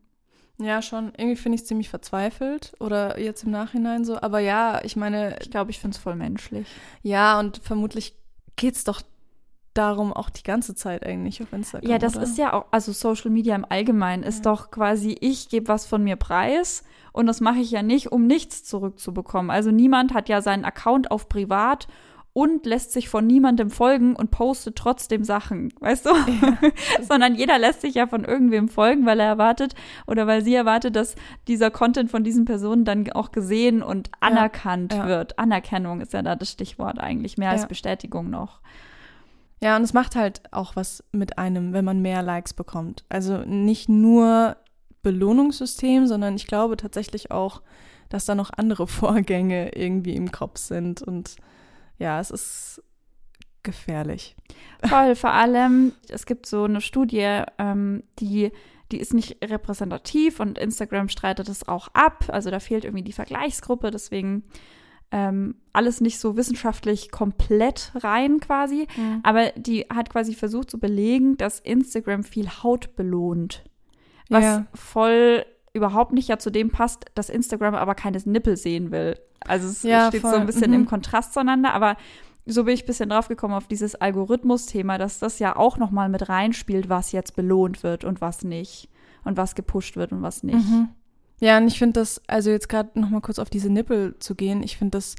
Ja, 0.60 0.82
schon. 0.82 1.12
Irgendwie 1.18 1.36
finde 1.36 1.56
ich 1.56 1.62
es 1.62 1.68
ziemlich 1.68 1.90
verzweifelt 1.90 2.74
oder 2.80 3.20
jetzt 3.20 3.44
im 3.44 3.52
Nachhinein 3.52 4.06
so. 4.06 4.22
Aber 4.22 4.40
ja, 4.40 4.82
ich 4.84 4.96
meine. 4.96 5.38
Ich 5.42 5.50
glaube, 5.50 5.72
ich 5.72 5.80
finde 5.80 5.96
es 5.96 6.02
voll 6.02 6.16
menschlich. 6.16 6.68
Ja, 7.02 7.40
und 7.40 7.58
vermutlich 7.64 8.16
geht 8.56 8.76
es 8.76 8.84
doch 8.84 9.02
darum 9.74 10.12
auch 10.12 10.30
die 10.30 10.44
ganze 10.44 10.76
Zeit 10.76 11.06
eigentlich 11.06 11.42
auf 11.42 11.54
Instagram. 11.54 11.90
Ja, 11.90 11.98
das 11.98 12.16
oder? 12.16 12.24
ist 12.24 12.38
ja 12.38 12.54
auch, 12.54 12.66
also 12.72 12.92
Social 12.92 13.32
Media 13.32 13.56
im 13.56 13.66
Allgemeinen 13.68 14.24
ist 14.24 14.46
ja. 14.46 14.52
doch 14.52 14.70
quasi, 14.70 15.16
ich 15.20 15.50
gebe 15.50 15.70
was 15.70 15.86
von 15.86 16.04
mir 16.04 16.18
preis 16.18 16.84
und 17.14 17.26
das 17.26 17.40
mache 17.42 17.60
ich 17.60 17.72
ja 17.72 17.82
nicht, 17.82 18.12
um 18.12 18.28
nichts 18.28 18.64
zurückzubekommen. 18.64 19.50
Also 19.50 19.72
niemand 19.72 20.14
hat 20.14 20.30
ja 20.30 20.42
seinen 20.42 20.66
Account 20.66 21.10
auf 21.10 21.30
privat 21.30 21.88
und 22.34 22.66
lässt 22.66 22.94
sich 22.94 23.10
von 23.10 23.28
niemandem 23.28 23.70
folgen 23.70 24.16
und 24.16 24.32
postet 24.32 24.78
trotzdem 24.78 25.24
Sachen, 25.24 25.74
weißt 25.80 26.06
du? 26.06 26.10
Ja. 26.12 26.58
Sondern 27.02 27.36
jeder 27.36 27.60
lässt 27.60 27.82
sich 27.82 27.96
ja 27.96 28.08
von 28.08 28.24
irgendwem 28.24 28.70
folgen, 28.70 29.06
weil 29.06 29.20
er 29.20 29.28
erwartet 29.28 29.76
oder 30.08 30.28
weil 30.28 30.44
sie 30.44 30.56
erwartet, 30.56 30.96
dass 30.96 31.16
dieser 31.48 31.72
Content 31.72 32.10
von 32.10 32.24
diesen 32.24 32.46
Personen 32.46 32.86
dann 32.86 33.12
auch 33.12 33.32
gesehen 33.32 33.84
und 33.84 34.10
anerkannt 34.22 34.94
ja, 34.94 35.00
ja. 35.00 35.08
wird. 35.08 35.40
Anerkennung 35.40 36.00
ist 36.00 36.14
ja 36.14 36.22
da 36.22 36.36
das 36.36 36.52
Stichwort 36.52 37.00
eigentlich, 37.00 37.38
mehr 37.38 37.52
als 37.52 37.68
Bestätigung 37.68 38.30
noch. 38.30 38.62
Ja, 39.64 39.76
und 39.76 39.84
es 39.84 39.94
macht 39.94 40.16
halt 40.16 40.42
auch 40.52 40.76
was 40.76 41.04
mit 41.12 41.38
einem, 41.38 41.74
wenn 41.74 41.86
man 41.86 42.02
mehr 42.02 42.24
Likes 42.24 42.54
bekommt. 42.54 43.04
Also 43.10 43.40
nicht 43.40 43.90
nur 43.90 44.58
Belohnungssystem, 45.04 46.08
sondern 46.08 46.36
ich 46.36 46.48
glaube 46.48 46.78
tatsächlich 46.78 47.30
auch, 47.30 47.62
dass 48.10 48.26
da 48.26 48.36
noch 48.36 48.52
andere 48.56 48.88
Vorgänge 48.88 49.76
irgendwie 49.76 50.16
im 50.16 50.32
Kopf 50.32 50.58
sind 50.58 51.02
und 51.02 51.36
ja, 52.02 52.20
es 52.20 52.32
ist 52.32 52.84
gefährlich. 53.64 54.36
Voll, 54.84 55.16
vor 55.16 55.32
allem, 55.32 55.94
es 56.10 56.26
gibt 56.26 56.48
so 56.48 56.64
eine 56.64 56.82
Studie, 56.82 57.44
ähm, 57.60 58.04
die, 58.18 58.52
die 58.92 58.98
ist 58.98 59.14
nicht 59.14 59.38
repräsentativ 59.44 60.40
und 60.40 60.58
Instagram 60.58 61.10
streitet 61.10 61.48
es 61.48 61.68
auch 61.68 61.90
ab. 61.94 62.26
Also 62.30 62.50
da 62.50 62.60
fehlt 62.60 62.86
irgendwie 62.86 63.04
die 63.04 63.14
Vergleichsgruppe, 63.14 63.92
deswegen 63.92 64.44
ähm, 65.12 65.56
alles 65.74 66.02
nicht 66.02 66.20
so 66.20 66.36
wissenschaftlich 66.36 67.12
komplett 67.12 67.92
rein 67.96 68.40
quasi. 68.40 68.88
Mhm. 68.98 69.20
Aber 69.22 69.52
die 69.52 69.82
hat 69.94 70.10
quasi 70.10 70.34
versucht 70.34 70.72
zu 70.72 70.80
belegen, 70.80 71.38
dass 71.38 71.60
Instagram 71.60 72.24
viel 72.24 72.50
Haut 72.50 72.96
belohnt. 72.96 73.64
Was 74.30 74.44
ja. 74.44 74.66
voll 74.74 75.46
überhaupt 75.74 76.14
nicht 76.14 76.28
ja 76.28 76.38
zu 76.38 76.50
dem 76.50 76.70
passt, 76.70 77.06
dass 77.16 77.30
Instagram 77.30 77.76
aber 77.76 77.96
keine 77.96 78.18
Nippel 78.26 78.58
sehen 78.58 78.92
will. 78.92 79.18
Also 79.40 79.68
es 79.68 79.84
ja, 79.84 80.08
steht 80.08 80.22
voll. 80.22 80.32
so 80.32 80.38
ein 80.38 80.46
bisschen 80.46 80.72
mhm. 80.72 80.78
im 80.82 80.86
Kontrast 80.86 81.34
zueinander, 81.34 81.74
aber 81.74 81.98
so 82.46 82.64
bin 82.64 82.74
ich 82.74 82.84
ein 82.84 82.88
bisschen 82.88 83.10
drauf 83.10 83.28
gekommen 83.28 83.54
auf 83.54 83.68
dieses 83.68 83.96
Algorithmus-Thema, 83.96 84.98
dass 84.98 85.20
das 85.20 85.40
ja 85.40 85.56
auch 85.56 85.78
nochmal 85.78 86.10
mit 86.10 86.28
reinspielt, 86.30 86.90
was 86.90 87.12
jetzt 87.12 87.36
belohnt 87.36 87.84
wird 87.84 88.04
und 88.04 88.22
was 88.22 88.44
nicht. 88.44 88.90
Und 89.24 89.38
was 89.38 89.54
gepusht 89.54 89.98
wird 89.98 90.12
und 90.14 90.24
was 90.24 90.42
nicht. 90.42 90.68
Mhm. 90.68 90.90
Ja, 91.40 91.58
und 91.58 91.68
ich 91.68 91.78
finde 91.78 92.00
das, 92.00 92.22
also 92.28 92.50
jetzt 92.50 92.70
gerade 92.70 93.00
nochmal 93.00 93.22
kurz 93.22 93.38
auf 93.38 93.52
diese 93.52 93.70
Nippel 93.70 94.16
zu 94.18 94.34
gehen, 94.34 94.64
ich 94.64 94.78
finde 94.78 94.98
das 94.98 95.16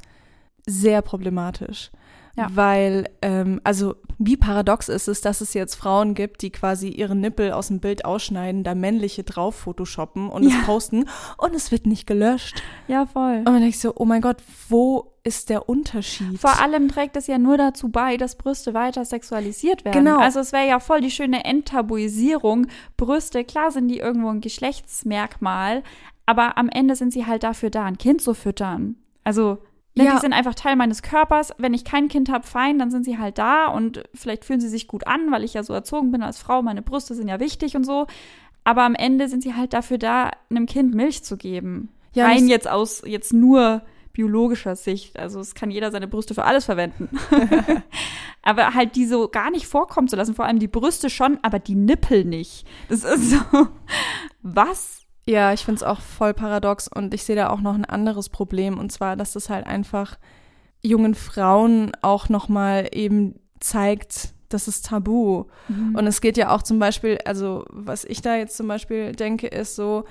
sehr 0.65 1.01
problematisch. 1.01 1.91
Ja. 2.35 2.47
Weil, 2.51 3.09
ähm, 3.21 3.61
also 3.63 3.95
wie 4.17 4.37
paradox 4.37 4.89
ist 4.89 5.07
es, 5.07 5.21
dass 5.21 5.41
es 5.41 5.53
jetzt 5.53 5.75
Frauen 5.75 6.15
gibt, 6.15 6.41
die 6.41 6.51
quasi 6.51 6.89
ihre 6.89 7.15
Nippel 7.15 7.51
aus 7.51 7.67
dem 7.67 7.79
Bild 7.79 8.05
ausschneiden, 8.05 8.63
da 8.63 8.73
männliche 8.73 9.23
drauf 9.23 9.55
photoshoppen 9.55 10.29
und 10.29 10.43
ja. 10.43 10.49
es 10.49 10.65
posten 10.65 11.05
und 11.37 11.53
es 11.53 11.71
wird 11.71 11.85
nicht 11.85 12.07
gelöscht. 12.07 12.63
Ja, 12.87 13.05
voll. 13.05 13.37
Und 13.37 13.45
dann 13.45 13.55
denke 13.55 13.69
ich 13.69 13.79
so, 13.79 13.93
oh 13.95 14.05
mein 14.05 14.21
Gott, 14.21 14.37
wo 14.67 15.13
ist 15.23 15.49
der 15.49 15.69
Unterschied? 15.69 16.39
Vor 16.39 16.59
allem 16.59 16.89
trägt 16.89 17.15
es 17.15 17.27
ja 17.27 17.37
nur 17.37 17.57
dazu 17.57 17.89
bei, 17.89 18.17
dass 18.17 18.35
Brüste 18.35 18.73
weiter 18.73 19.05
sexualisiert 19.05 19.85
werden. 19.85 20.03
Genau. 20.03 20.17
Also 20.17 20.39
es 20.39 20.51
wäre 20.51 20.67
ja 20.67 20.79
voll 20.79 21.01
die 21.01 21.11
schöne 21.11 21.45
Enttabuisierung. 21.45 22.67
Brüste, 22.97 23.43
klar 23.43 23.71
sind 23.71 23.89
die 23.89 23.99
irgendwo 23.99 24.29
ein 24.29 24.41
Geschlechtsmerkmal, 24.41 25.83
aber 26.25 26.57
am 26.57 26.69
Ende 26.69 26.95
sind 26.95 27.13
sie 27.13 27.25
halt 27.25 27.43
dafür 27.43 27.69
da, 27.69 27.85
ein 27.85 27.97
Kind 27.97 28.21
zu 28.21 28.33
füttern. 28.33 28.95
Also 29.23 29.59
Ne, 29.95 30.05
ja. 30.05 30.15
Die 30.15 30.21
sind 30.21 30.33
einfach 30.33 30.55
Teil 30.55 30.75
meines 30.75 31.03
Körpers. 31.03 31.53
Wenn 31.57 31.73
ich 31.73 31.85
kein 31.85 32.07
Kind 32.07 32.29
habe, 32.29 32.45
fein, 32.45 32.79
dann 32.79 32.89
sind 32.89 33.05
sie 33.05 33.19
halt 33.19 33.37
da 33.37 33.67
und 33.67 34.03
vielleicht 34.13 34.43
fühlen 34.43 34.59
sie 34.59 34.69
sich 34.69 34.87
gut 34.87 35.05
an, 35.05 35.31
weil 35.31 35.43
ich 35.43 35.53
ja 35.53 35.63
so 35.63 35.73
erzogen 35.73 36.11
bin 36.11 36.23
als 36.23 36.39
Frau. 36.39 36.61
Meine 36.61 36.81
Brüste 36.81 37.13
sind 37.13 37.27
ja 37.27 37.39
wichtig 37.39 37.75
und 37.75 37.83
so. 37.83 38.07
Aber 38.63 38.83
am 38.83 38.95
Ende 38.95 39.27
sind 39.27 39.43
sie 39.43 39.53
halt 39.55 39.73
dafür 39.73 39.97
da, 39.97 40.31
einem 40.49 40.65
Kind 40.65 40.95
Milch 40.95 41.23
zu 41.23 41.37
geben. 41.37 41.89
Ja, 42.13 42.25
Rein 42.25 42.47
jetzt 42.47 42.67
aus 42.67 43.03
jetzt 43.05 43.33
nur 43.33 43.83
biologischer 44.13 44.75
Sicht. 44.75 45.19
Also 45.19 45.39
es 45.39 45.55
kann 45.55 45.71
jeder 45.71 45.91
seine 45.91 46.07
Brüste 46.07 46.33
für 46.33 46.45
alles 46.45 46.65
verwenden. 46.65 47.09
aber 48.41 48.73
halt 48.73 48.95
die 48.95 49.05
so 49.05 49.27
gar 49.27 49.51
nicht 49.51 49.67
vorkommen 49.67 50.07
zu 50.07 50.15
lassen. 50.15 50.35
Vor 50.35 50.45
allem 50.45 50.59
die 50.59 50.67
Brüste 50.67 51.09
schon, 51.09 51.39
aber 51.41 51.59
die 51.59 51.75
Nippel 51.75 52.23
nicht. 52.23 52.65
Das 52.89 53.03
ist 53.03 53.31
so. 53.31 53.67
Was? 54.41 55.02
Ja, 55.25 55.53
ich 55.53 55.63
finde 55.63 55.77
es 55.77 55.83
auch 55.83 56.01
voll 56.01 56.33
paradox 56.33 56.87
und 56.87 57.13
ich 57.13 57.23
sehe 57.23 57.35
da 57.35 57.49
auch 57.49 57.61
noch 57.61 57.75
ein 57.75 57.85
anderes 57.85 58.29
Problem 58.29 58.77
und 58.77 58.91
zwar, 58.91 59.15
dass 59.15 59.33
das 59.33 59.49
halt 59.49 59.65
einfach 59.65 60.17
jungen 60.81 61.15
Frauen 61.15 61.91
auch 62.01 62.27
nochmal 62.27 62.89
eben 62.91 63.39
zeigt, 63.59 64.33
das 64.49 64.67
ist 64.67 64.85
tabu. 64.85 65.45
Mhm. 65.69 65.95
Und 65.95 66.07
es 66.07 66.21
geht 66.21 66.37
ja 66.37 66.53
auch 66.53 66.61
zum 66.61 66.77
Beispiel, 66.77 67.17
also 67.25 67.65
was 67.69 68.03
ich 68.03 68.21
da 68.21 68.35
jetzt 68.35 68.57
zum 68.57 68.67
Beispiel 68.67 69.13
denke, 69.13 69.47
ist 69.47 69.75
so, 69.75 70.03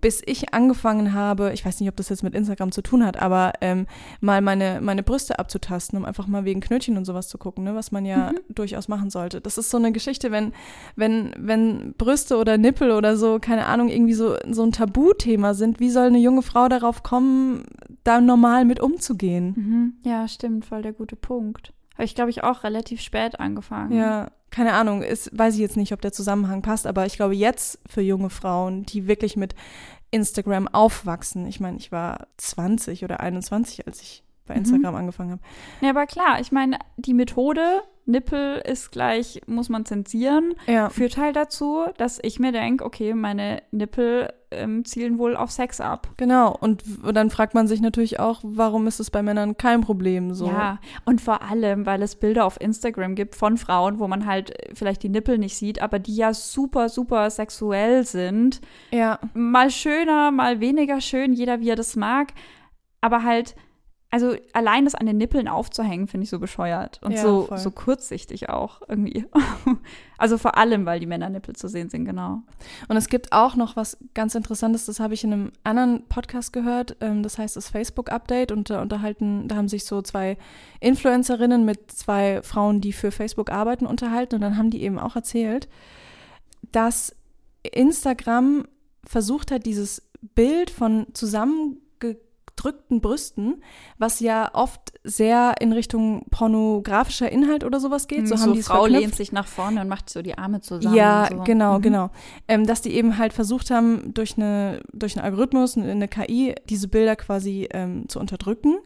bis 0.00 0.22
ich 0.24 0.54
angefangen 0.54 1.12
habe, 1.12 1.52
ich 1.52 1.64
weiß 1.64 1.80
nicht, 1.80 1.88
ob 1.88 1.96
das 1.96 2.08
jetzt 2.08 2.22
mit 2.22 2.34
Instagram 2.34 2.72
zu 2.72 2.82
tun 2.82 3.04
hat, 3.04 3.20
aber 3.20 3.52
ähm, 3.60 3.86
mal 4.20 4.40
meine, 4.40 4.80
meine 4.80 5.02
Brüste 5.02 5.38
abzutasten, 5.38 5.98
um 5.98 6.04
einfach 6.04 6.26
mal 6.26 6.44
wegen 6.44 6.60
Knötchen 6.60 6.96
und 6.96 7.04
sowas 7.04 7.28
zu 7.28 7.38
gucken, 7.38 7.64
ne, 7.64 7.74
was 7.74 7.92
man 7.92 8.04
ja 8.04 8.32
mhm. 8.32 8.54
durchaus 8.54 8.88
machen 8.88 9.10
sollte. 9.10 9.40
Das 9.40 9.58
ist 9.58 9.70
so 9.70 9.76
eine 9.76 9.92
Geschichte, 9.92 10.30
wenn, 10.30 10.52
wenn, 10.96 11.32
wenn 11.36 11.94
Brüste 11.94 12.36
oder 12.36 12.58
Nippel 12.58 12.90
oder 12.92 13.16
so, 13.16 13.38
keine 13.40 13.66
Ahnung, 13.66 13.88
irgendwie 13.88 14.14
so, 14.14 14.36
so 14.50 14.62
ein 14.62 14.72
Tabuthema 14.72 15.54
sind, 15.54 15.80
wie 15.80 15.90
soll 15.90 16.06
eine 16.06 16.18
junge 16.18 16.42
Frau 16.42 16.68
darauf 16.68 17.02
kommen, 17.02 17.64
da 18.04 18.20
normal 18.20 18.64
mit 18.64 18.80
umzugehen? 18.80 19.54
Mhm. 19.56 20.08
Ja, 20.08 20.28
stimmt, 20.28 20.64
voll 20.64 20.82
der 20.82 20.92
gute 20.92 21.16
Punkt. 21.16 21.72
Habe 21.94 22.04
ich, 22.04 22.14
glaube 22.14 22.30
ich, 22.30 22.44
auch 22.44 22.62
relativ 22.62 23.00
spät 23.00 23.40
angefangen. 23.40 23.92
Ja, 23.92 24.28
keine 24.50 24.72
Ahnung, 24.74 25.02
ist, 25.02 25.36
weiß 25.36 25.54
ich 25.54 25.60
jetzt 25.60 25.76
nicht, 25.76 25.92
ob 25.92 26.00
der 26.00 26.12
Zusammenhang 26.12 26.62
passt, 26.62 26.86
aber 26.86 27.06
ich 27.06 27.16
glaube 27.16 27.34
jetzt 27.34 27.78
für 27.86 28.00
junge 28.00 28.30
Frauen, 28.30 28.84
die 28.84 29.06
wirklich 29.06 29.36
mit 29.36 29.54
Instagram 30.10 30.68
aufwachsen. 30.68 31.46
Ich 31.46 31.60
meine, 31.60 31.76
ich 31.76 31.92
war 31.92 32.28
20 32.38 33.04
oder 33.04 33.20
21, 33.20 33.86
als 33.86 34.00
ich 34.00 34.22
bei 34.48 34.54
mhm. 34.54 34.60
Instagram 34.60 34.92
mhm. 34.92 35.00
angefangen 35.00 35.30
habe. 35.32 35.42
Ja, 35.80 35.90
aber 35.90 36.06
klar, 36.06 36.40
ich 36.40 36.52
meine, 36.52 36.78
die 36.96 37.14
Methode 37.14 37.82
Nippel 38.08 38.62
ist 38.64 38.90
gleich, 38.90 39.42
muss 39.46 39.68
man 39.68 39.84
zensieren, 39.84 40.54
ja. 40.66 40.88
führt 40.88 41.18
halt 41.18 41.36
dazu, 41.36 41.84
dass 41.98 42.18
ich 42.22 42.40
mir 42.40 42.52
denke, 42.52 42.84
okay, 42.84 43.12
meine 43.12 43.62
Nippel 43.70 44.32
ähm, 44.50 44.86
zielen 44.86 45.18
wohl 45.18 45.36
auf 45.36 45.50
Sex 45.50 45.78
ab. 45.78 46.08
Genau, 46.16 46.56
und, 46.58 46.82
und 47.02 47.14
dann 47.14 47.28
fragt 47.28 47.52
man 47.52 47.68
sich 47.68 47.82
natürlich 47.82 48.18
auch, 48.18 48.40
warum 48.42 48.86
ist 48.86 48.98
es 48.98 49.10
bei 49.10 49.22
Männern 49.22 49.58
kein 49.58 49.82
Problem 49.82 50.32
so? 50.32 50.46
Ja, 50.46 50.78
und 51.04 51.20
vor 51.20 51.42
allem, 51.42 51.84
weil 51.84 52.00
es 52.00 52.16
Bilder 52.16 52.46
auf 52.46 52.58
Instagram 52.58 53.14
gibt 53.14 53.34
von 53.36 53.58
Frauen, 53.58 53.98
wo 53.98 54.08
man 54.08 54.24
halt 54.24 54.54
vielleicht 54.72 55.02
die 55.02 55.10
Nippel 55.10 55.36
nicht 55.36 55.56
sieht, 55.56 55.82
aber 55.82 55.98
die 55.98 56.16
ja 56.16 56.32
super, 56.32 56.88
super 56.88 57.28
sexuell 57.28 58.04
sind. 58.04 58.62
Ja. 58.90 59.18
Mal 59.34 59.70
schöner, 59.70 60.30
mal 60.30 60.60
weniger 60.60 61.02
schön, 61.02 61.34
jeder 61.34 61.60
wie 61.60 61.68
er 61.68 61.76
das 61.76 61.94
mag, 61.94 62.32
aber 63.02 63.22
halt 63.22 63.54
also 64.10 64.34
allein 64.54 64.84
das 64.84 64.94
an 64.94 65.04
den 65.04 65.18
Nippeln 65.18 65.48
aufzuhängen, 65.48 66.06
finde 66.06 66.24
ich 66.24 66.30
so 66.30 66.38
bescheuert 66.38 66.98
und 67.02 67.12
ja, 67.12 67.20
so, 67.20 67.48
so 67.56 67.70
kurzsichtig 67.70 68.48
auch 68.48 68.80
irgendwie. 68.88 69.26
also 70.18 70.38
vor 70.38 70.56
allem, 70.56 70.86
weil 70.86 70.98
die 70.98 71.06
Männernippel 71.06 71.54
zu 71.54 71.68
sehen 71.68 71.90
sind, 71.90 72.06
genau. 72.06 72.40
Und 72.88 72.96
es 72.96 73.08
gibt 73.08 73.32
auch 73.32 73.54
noch 73.54 73.76
was 73.76 73.98
ganz 74.14 74.34
Interessantes, 74.34 74.86
das 74.86 74.98
habe 74.98 75.12
ich 75.12 75.24
in 75.24 75.32
einem 75.34 75.52
anderen 75.62 76.06
Podcast 76.08 76.54
gehört, 76.54 76.96
ähm, 77.00 77.22
das 77.22 77.36
heißt 77.36 77.56
das 77.56 77.68
Facebook-Update 77.68 78.50
und 78.50 78.70
da 78.70 78.80
unterhalten, 78.80 79.46
da 79.46 79.56
haben 79.56 79.68
sich 79.68 79.84
so 79.84 80.00
zwei 80.00 80.38
Influencerinnen 80.80 81.66
mit 81.66 81.90
zwei 81.90 82.40
Frauen, 82.42 82.80
die 82.80 82.94
für 82.94 83.10
Facebook 83.10 83.50
arbeiten, 83.50 83.84
unterhalten 83.84 84.36
und 84.36 84.40
dann 84.40 84.56
haben 84.56 84.70
die 84.70 84.82
eben 84.82 84.98
auch 84.98 85.16
erzählt, 85.16 85.68
dass 86.72 87.14
Instagram 87.62 88.66
versucht 89.04 89.50
hat, 89.50 89.66
dieses 89.66 90.08
Bild 90.34 90.70
von 90.70 91.08
zusammen 91.12 91.78
gedrückten 92.58 93.00
Brüsten, 93.00 93.62
was 93.98 94.18
ja 94.18 94.50
oft 94.52 94.92
sehr 95.04 95.54
in 95.60 95.72
Richtung 95.72 96.26
pornografischer 96.30 97.30
Inhalt 97.30 97.62
oder 97.62 97.78
sowas 97.78 98.08
geht. 98.08 98.26
So, 98.26 98.36
so 98.36 98.42
haben 98.42 98.52
die 98.52 98.62
Frau 98.62 98.86
lehnt 98.86 99.14
sich 99.14 99.30
nach 99.30 99.46
vorne 99.46 99.80
und 99.80 99.88
macht 99.88 100.10
so 100.10 100.22
die 100.22 100.36
Arme 100.36 100.60
zusammen. 100.60 100.96
Ja, 100.96 101.28
so. 101.30 101.44
genau, 101.44 101.78
mhm. 101.78 101.82
genau. 101.82 102.10
Ähm, 102.48 102.66
dass 102.66 102.82
die 102.82 102.94
eben 102.94 103.16
halt 103.16 103.32
versucht 103.32 103.70
haben, 103.70 104.12
durch, 104.12 104.36
eine, 104.36 104.80
durch 104.92 105.16
einen 105.16 105.24
Algorithmus, 105.24 105.76
eine 105.76 106.08
KI, 106.08 106.56
diese 106.68 106.88
Bilder 106.88 107.14
quasi 107.14 107.68
ähm, 107.72 108.08
zu 108.08 108.18
unterdrücken. 108.18 108.78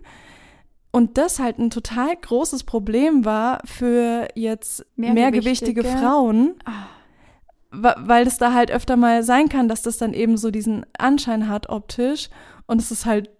Und 0.90 1.16
das 1.16 1.38
halt 1.38 1.58
ein 1.58 1.70
total 1.70 2.14
großes 2.14 2.64
Problem 2.64 3.24
war 3.24 3.60
für 3.64 4.28
jetzt 4.34 4.84
mehrgewichtige 4.96 5.82
Frauen. 5.84 6.56
Ah 6.66 6.88
weil 7.74 8.26
es 8.26 8.36
da 8.36 8.52
halt 8.52 8.70
öfter 8.70 8.96
mal 8.96 9.22
sein 9.22 9.48
kann, 9.48 9.66
dass 9.66 9.80
das 9.80 9.96
dann 9.96 10.12
eben 10.12 10.36
so 10.36 10.50
diesen 10.50 10.84
Anschein 10.98 11.48
hat 11.48 11.70
optisch 11.70 12.28
und 12.66 12.82
es 12.82 12.90
ist 12.90 13.06
halt 13.06 13.30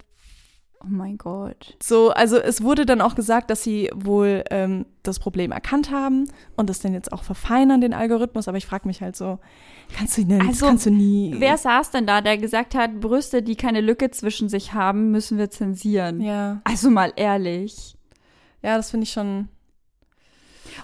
Oh 0.85 0.89
mein 0.89 1.17
Gott. 1.17 1.77
So, 1.81 2.09
also 2.11 2.37
es 2.37 2.61
wurde 2.61 2.85
dann 2.85 2.99
auch 2.99 3.15
gesagt, 3.15 3.49
dass 3.49 3.63
sie 3.63 3.89
wohl 3.95 4.43
ähm, 4.51 4.85
das 5.01 5.17
Problem 5.17 5.53
erkannt 5.53 5.91
haben 5.91 6.27
und 6.57 6.69
das 6.69 6.81
dann 6.81 6.93
jetzt 6.93 7.13
auch 7.13 7.23
verfeinern, 7.23 7.79
den 7.79 7.93
Algorithmus. 7.93 8.49
Aber 8.49 8.57
ich 8.57 8.65
frage 8.65 8.85
mich 8.87 9.01
halt 9.01 9.15
so, 9.15 9.39
kannst 9.97 10.17
du, 10.17 10.25
denn, 10.25 10.41
Also, 10.45 10.65
kannst 10.65 10.85
du 10.85 10.91
nie. 10.91 11.35
Wer 11.37 11.57
saß 11.57 11.91
denn 11.91 12.05
da, 12.05 12.19
der 12.19 12.37
gesagt 12.37 12.75
hat, 12.75 12.99
Brüste, 12.99 13.41
die 13.41 13.55
keine 13.55 13.79
Lücke 13.79 14.11
zwischen 14.11 14.49
sich 14.49 14.73
haben, 14.73 15.09
müssen 15.11 15.37
wir 15.37 15.49
zensieren? 15.49 16.19
Ja, 16.19 16.59
Also 16.65 16.89
mal 16.89 17.13
ehrlich. 17.15 17.95
ja, 18.61 18.75
das 18.75 18.91
finde 18.91 19.05
ich 19.05 19.11
schon. 19.13 19.47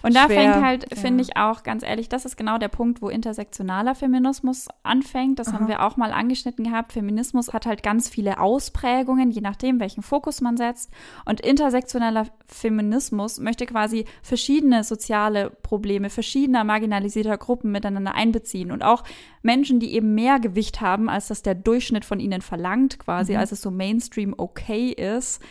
Und 0.02 0.16
da 0.16 0.26
Schwer, 0.26 0.54
fängt 0.54 0.66
halt, 0.66 0.86
ja. 0.90 0.98
finde 0.98 1.24
ich 1.24 1.38
auch, 1.38 1.64
ganz 1.64 1.84
ehrlich, 1.84 2.10
das 2.10 2.26
ist 2.26 2.38
genau 2.38 2.58
der 2.58 2.68
Punkt, 2.68 3.02
wo 3.02 3.10
intersektionaler 3.10 3.96
Feminismus 3.96 4.68
anfängt. 4.84 5.40
Das 5.40 5.50
Aha. 5.50 5.56
haben 5.56 5.68
wir 5.68 5.84
auch 5.86 5.98
mal 5.98 6.12
angeschnitten 6.12 6.66
gehabt. 6.66 6.94
Feminismus 6.94 7.54
hat 7.54 7.66
halt 7.66 7.84
ganz 7.84 8.10
viele 8.10 8.40
Ausprägungen, 8.40 9.32
je 9.32 9.42
nachdem, 9.42 9.80
welchen 9.80 10.02
Fokus 10.02 10.42
man 10.42 10.58
setzt. 10.58 10.92
Und 11.26 11.42
intersektioneller 11.42 12.28
Feminismus 12.48 13.40
möchte 13.40 13.66
quasi 13.66 14.06
verschiedene 14.22 14.84
soziale 14.84 15.50
Probleme 15.50 16.10
verschiedener 16.10 16.64
marginalisierter 16.64 17.38
Gruppen 17.38 17.72
miteinander 17.72 18.16
einbeziehen. 18.16 18.72
Und 18.72 18.84
auch 18.84 19.04
Menschen, 19.42 19.80
die 19.80 19.94
eben 19.94 20.16
mehr 20.16 20.40
Gewicht 20.40 20.82
haben, 20.82 21.10
als 21.10 21.28
das 21.28 21.42
der 21.42 21.56
Durchschnitt 21.56 22.06
von 22.06 22.20
ihnen 22.20 22.42
verlangt, 22.42 23.00
quasi, 23.00 23.34
Mhm. 23.34 23.40
als 23.40 23.52
es 23.52 23.62
so 23.62 23.72
Mainstream 23.72 24.34
okay 24.38 24.90
ist 24.90 25.42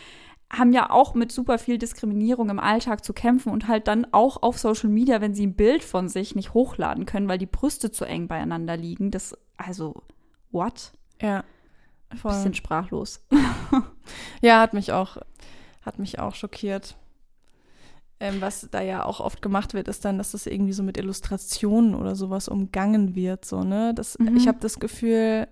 haben 0.51 0.73
ja 0.73 0.89
auch 0.89 1.13
mit 1.13 1.31
super 1.31 1.59
viel 1.59 1.77
Diskriminierung 1.77 2.49
im 2.49 2.59
Alltag 2.59 3.05
zu 3.05 3.13
kämpfen 3.13 3.51
und 3.51 3.67
halt 3.67 3.87
dann 3.87 4.07
auch 4.11 4.41
auf 4.41 4.57
Social 4.57 4.89
Media, 4.89 5.21
wenn 5.21 5.35
sie 5.35 5.45
ein 5.45 5.55
Bild 5.55 5.83
von 5.83 6.09
sich 6.09 6.35
nicht 6.35 6.53
hochladen 6.53 7.05
können, 7.05 7.27
weil 7.27 7.37
die 7.37 7.45
Brüste 7.45 7.91
zu 7.91 8.05
eng 8.05 8.27
beieinander 8.27 8.75
liegen. 8.75 9.11
Das, 9.11 9.37
also, 9.57 10.03
what? 10.51 10.91
Ja. 11.21 11.43
Voll. 12.15 12.31
Bisschen 12.31 12.53
sprachlos. 12.53 13.25
Ja, 14.41 14.59
hat 14.59 14.73
mich 14.73 14.91
auch, 14.91 15.17
hat 15.83 15.99
mich 15.99 16.17
auch 16.17 16.33
schockiert. 16.33 16.95
Ähm, 18.19 18.41
was 18.41 18.67
da 18.71 18.81
ja 18.81 19.05
auch 19.05 19.19
oft 19.19 19.41
gemacht 19.41 19.75
wird, 19.75 19.87
ist 19.87 20.03
dann, 20.03 20.17
dass 20.17 20.31
das 20.31 20.47
irgendwie 20.47 20.73
so 20.73 20.81
mit 20.81 20.97
Illustrationen 20.97 21.93
oder 21.93 22.15
sowas 22.15 22.47
umgangen 22.47 23.13
wird. 23.13 23.45
So, 23.45 23.63
ne? 23.63 23.93
das, 23.93 24.17
Mhm. 24.17 24.35
Ich 24.35 24.47
habe 24.47 24.57
das 24.59 24.79
Gefühl, 24.79 25.47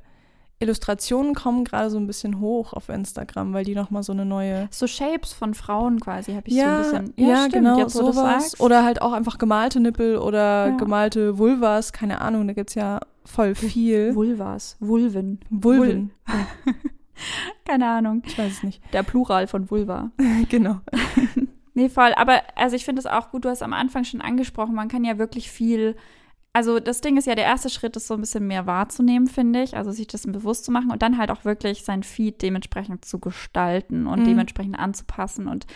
Illustrationen 0.59 1.35
kommen 1.35 1.63
gerade 1.63 1.89
so 1.89 1.97
ein 1.97 2.07
bisschen 2.07 2.39
hoch 2.39 2.73
auf 2.73 2.89
Instagram, 2.89 3.53
weil 3.53 3.63
die 3.63 3.75
nochmal 3.75 4.01
so 4.03 4.11
eine 4.11 4.25
neue. 4.25 4.67
So 4.71 4.87
Shapes 4.87 5.33
von 5.33 5.53
Frauen 5.53 5.99
quasi 5.99 6.33
habe 6.33 6.47
ich 6.47 6.55
ja, 6.55 6.83
so 6.83 6.95
ein 6.95 7.05
bisschen. 7.05 7.27
ja, 7.29 7.37
stimmt, 7.41 7.53
genau, 7.53 7.77
jetzt, 7.79 7.93
sowas. 7.93 8.15
sagst. 8.15 8.59
Oder 8.59 8.83
halt 8.83 9.01
auch 9.01 9.13
einfach 9.13 9.37
gemalte 9.37 9.79
Nippel 9.79 10.17
oder 10.17 10.67
Ja. 10.69 10.77
gemalte 10.77 11.37
Vulvas, 11.37 11.93
keine 11.93 12.21
Ahnung, 12.21 12.47
da 12.47 12.53
gibt 12.53 12.69
es 12.71 12.75
ja 12.75 12.99
voll 13.25 13.53
viel. 13.55 14.15
Vulvas, 14.15 14.77
Vulven. 14.79 15.39
Vulven. 15.49 16.11
Keine 17.65 17.87
Ahnung. 17.87 18.21
Ich 18.25 18.37
weiß 18.37 18.51
es 18.53 18.63
nicht. 18.63 18.81
Der 18.93 19.03
Plural 19.03 19.47
von 19.47 19.69
Vulva. 19.69 20.11
genau. 20.49 20.81
Nee, 21.73 21.89
voll. 21.89 22.11
Aber 22.15 22.41
also 22.55 22.75
ich 22.75 22.85
finde 22.85 23.01
es 23.01 23.05
auch 23.05 23.29
gut, 23.29 23.45
du 23.45 23.49
hast 23.49 23.61
am 23.61 23.71
Anfang 23.73 24.03
schon 24.03 24.19
angesprochen, 24.19 24.73
man 24.73 24.87
kann 24.87 25.03
ja 25.03 25.19
wirklich 25.19 25.51
viel. 25.51 25.95
Also 26.57 26.79
das 26.79 27.01
Ding 27.01 27.17
ist 27.17 27.27
ja, 27.27 27.35
der 27.35 27.43
erste 27.45 27.69
Schritt 27.69 27.95
ist 27.97 28.07
so 28.07 28.15
ein 28.15 28.19
bisschen 28.19 28.47
mehr 28.47 28.65
wahrzunehmen, 28.65 29.27
finde 29.27 29.61
ich. 29.61 29.77
Also 29.77 29.91
sich 29.91 30.07
das 30.07 30.23
bewusst 30.23 30.65
zu 30.65 30.71
machen 30.71 30.89
und 30.89 31.03
dann 31.03 31.19
halt 31.19 31.29
auch 31.29 31.45
wirklich 31.45 31.83
sein 31.83 32.01
Feed 32.01 32.41
dementsprechend 32.41 33.05
zu 33.05 33.19
gestalten 33.19 34.07
und 34.07 34.21
Mhm. 34.21 34.25
dementsprechend 34.25 34.79
anzupassen. 34.79 35.47
Und 35.47 35.67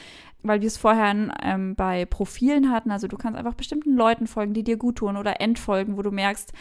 weil 0.42 0.62
wir 0.62 0.66
es 0.66 0.78
vorher 0.78 1.14
ähm, 1.44 1.76
bei 1.76 2.06
Profilen 2.06 2.72
hatten, 2.72 2.90
also 2.90 3.08
du 3.08 3.16
kannst 3.16 3.38
einfach 3.38 3.54
bestimmten 3.54 3.96
Leuten 3.96 4.26
folgen, 4.26 4.56
die 4.56 4.64
dir 4.64 4.78
gut 4.78 4.96
tun 4.96 5.18
oder 5.18 5.40
entfolgen, 5.40 5.98
wo 5.98 6.02
du 6.02 6.10
merkst, 6.10 6.52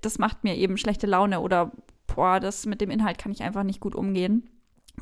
das 0.00 0.18
macht 0.18 0.42
mir 0.42 0.56
eben 0.56 0.78
schlechte 0.78 1.06
Laune 1.06 1.40
oder 1.40 1.70
boah, 2.06 2.40
das 2.40 2.64
mit 2.64 2.80
dem 2.80 2.88
Inhalt 2.88 3.18
kann 3.18 3.30
ich 3.32 3.42
einfach 3.42 3.62
nicht 3.62 3.80
gut 3.80 3.94
umgehen. 3.94 4.48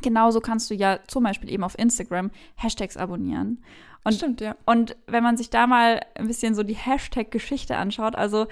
Genauso 0.03 0.41
kannst 0.41 0.69
du 0.71 0.75
ja 0.75 0.99
zum 1.07 1.23
Beispiel 1.23 1.49
eben 1.49 1.63
auf 1.63 1.79
Instagram 1.79 2.33
Hashtags 2.57 2.97
abonnieren. 2.97 3.63
Und, 4.05 4.13
Stimmt, 4.15 4.41
ja. 4.43 4.55
und 4.67 4.97
wenn 5.07 5.23
man 5.23 5.37
sich 5.37 5.51
da 5.51 5.67
mal 5.67 6.01
ein 6.15 6.27
bisschen 6.27 6.55
so 6.55 6.63
die 6.63 6.75
Hashtag-Geschichte 6.75 7.77
anschaut, 7.77 8.15
also 8.17 8.47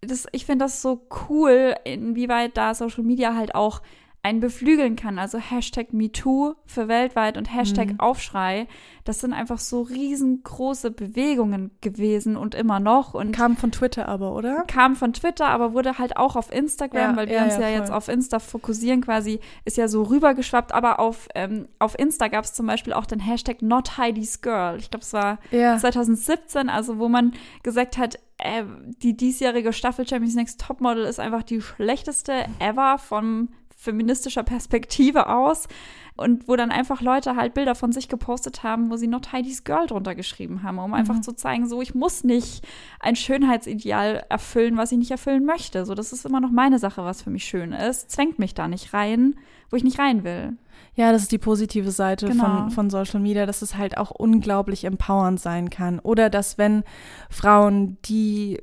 das, 0.00 0.26
ich 0.32 0.46
finde 0.46 0.64
das 0.64 0.80
so 0.80 1.06
cool, 1.28 1.74
inwieweit 1.84 2.56
da 2.56 2.74
Social 2.74 3.04
Media 3.04 3.34
halt 3.34 3.54
auch 3.54 3.82
einen 4.22 4.40
beflügeln 4.40 4.96
kann. 4.96 5.18
Also 5.18 5.38
Hashtag 5.38 5.92
MeToo 5.92 6.54
für 6.66 6.88
weltweit 6.88 7.38
und 7.38 7.46
Hashtag 7.54 7.92
Mhm. 7.92 8.00
Aufschrei. 8.00 8.66
Das 9.04 9.20
sind 9.20 9.32
einfach 9.32 9.58
so 9.58 9.82
riesengroße 9.82 10.90
Bewegungen 10.90 11.70
gewesen 11.80 12.36
und 12.36 12.54
immer 12.54 12.80
noch. 12.80 13.14
Und 13.14 13.32
Kam 13.32 13.56
von 13.56 13.70
Twitter 13.72 14.06
aber, 14.08 14.34
oder? 14.34 14.64
kam 14.66 14.96
von 14.96 15.12
Twitter, 15.12 15.46
aber 15.46 15.72
wurde 15.72 15.98
halt 15.98 16.16
auch 16.16 16.36
auf 16.36 16.52
Instagram, 16.52 17.12
Ja, 17.12 17.16
weil 17.16 17.28
wir 17.28 17.36
ja, 17.36 17.44
uns 17.44 17.54
ja, 17.54 17.60
ja, 17.68 17.78
jetzt 17.78 17.90
auf 17.92 18.08
Insta 18.08 18.38
fokussieren 18.40 19.00
quasi, 19.00 19.40
ist 19.64 19.76
ja 19.76 19.88
so 19.88 20.02
rübergeschwappt, 20.02 20.72
aber 20.72 20.98
auf, 20.98 21.28
ähm, 21.34 21.68
auf 21.78 21.98
Insta 21.98 22.28
gab 22.28 22.44
es 22.44 22.52
zum 22.52 22.66
Beispiel 22.66 22.92
auch 22.92 23.06
den 23.06 23.20
Hashtag 23.20 23.62
Not 23.62 23.96
Heidi's 23.98 24.42
Girl. 24.42 24.76
Ich 24.78 24.90
glaube, 24.90 25.04
es 25.04 25.12
war 25.12 25.38
Ja. 25.52 25.78
2017, 25.78 26.68
also 26.68 26.98
wo 26.98 27.08
man 27.08 27.32
gesagt 27.62 27.96
hat, 27.98 28.16
äh, 28.38 28.64
die 29.02 29.16
diesjährige 29.16 29.72
Staffel 29.72 30.06
Champions 30.06 30.34
Next 30.34 30.60
Topmodel 30.60 31.04
ist 31.04 31.18
einfach 31.20 31.42
die 31.44 31.60
schlechteste 31.60 32.32
ever 32.60 32.98
von 32.98 33.48
feministischer 33.80 34.42
Perspektive 34.42 35.28
aus. 35.28 35.68
Und 36.16 36.48
wo 36.48 36.56
dann 36.56 36.72
einfach 36.72 37.00
Leute 37.00 37.36
halt 37.36 37.54
Bilder 37.54 37.76
von 37.76 37.92
sich 37.92 38.08
gepostet 38.08 38.64
haben, 38.64 38.90
wo 38.90 38.96
sie 38.96 39.06
Not 39.06 39.30
Heidi's 39.32 39.62
Girl 39.62 39.86
drunter 39.86 40.16
geschrieben 40.16 40.64
haben, 40.64 40.80
um 40.80 40.92
einfach 40.92 41.14
Mhm. 41.14 41.22
zu 41.22 41.32
zeigen, 41.32 41.68
so 41.68 41.80
ich 41.80 41.94
muss 41.94 42.24
nicht 42.24 42.66
ein 42.98 43.14
Schönheitsideal 43.14 44.24
erfüllen, 44.28 44.76
was 44.76 44.90
ich 44.90 44.98
nicht 44.98 45.12
erfüllen 45.12 45.44
möchte. 45.44 45.86
So, 45.86 45.94
das 45.94 46.12
ist 46.12 46.26
immer 46.26 46.40
noch 46.40 46.50
meine 46.50 46.80
Sache, 46.80 47.04
was 47.04 47.22
für 47.22 47.30
mich 47.30 47.44
schön 47.44 47.70
ist. 47.72 48.10
Zwängt 48.10 48.40
mich 48.40 48.52
da 48.52 48.66
nicht 48.66 48.92
rein, 48.92 49.36
wo 49.70 49.76
ich 49.76 49.84
nicht 49.84 50.00
rein 50.00 50.24
will. 50.24 50.56
Ja, 50.96 51.12
das 51.12 51.22
ist 51.22 51.30
die 51.30 51.38
positive 51.38 51.92
Seite 51.92 52.26
Genau. 52.26 52.44
von, 52.44 52.70
von 52.72 52.90
Social 52.90 53.20
Media, 53.20 53.46
dass 53.46 53.62
es 53.62 53.76
halt 53.76 53.96
auch 53.96 54.10
unglaublich 54.10 54.84
empowernd 54.84 55.38
sein 55.38 55.70
kann. 55.70 56.00
Oder 56.00 56.30
dass 56.30 56.58
wenn 56.58 56.82
Frauen, 57.30 57.96
die 58.06 58.60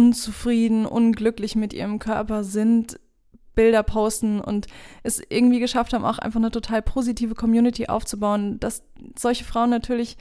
unzufrieden, 0.00 0.86
unglücklich 0.86 1.56
mit 1.56 1.72
ihrem 1.74 1.98
Körper 1.98 2.42
sind, 2.44 2.98
Bilder 3.56 3.82
posten 3.82 4.40
und 4.40 4.68
es 5.02 5.20
irgendwie 5.28 5.58
geschafft 5.58 5.92
haben, 5.92 6.04
auch 6.04 6.18
einfach 6.18 6.38
eine 6.38 6.52
total 6.52 6.82
positive 6.82 7.34
Community 7.34 7.88
aufzubauen, 7.88 8.60
dass 8.60 8.84
solche 9.18 9.42
Frauen 9.42 9.70
natürlich 9.70 10.16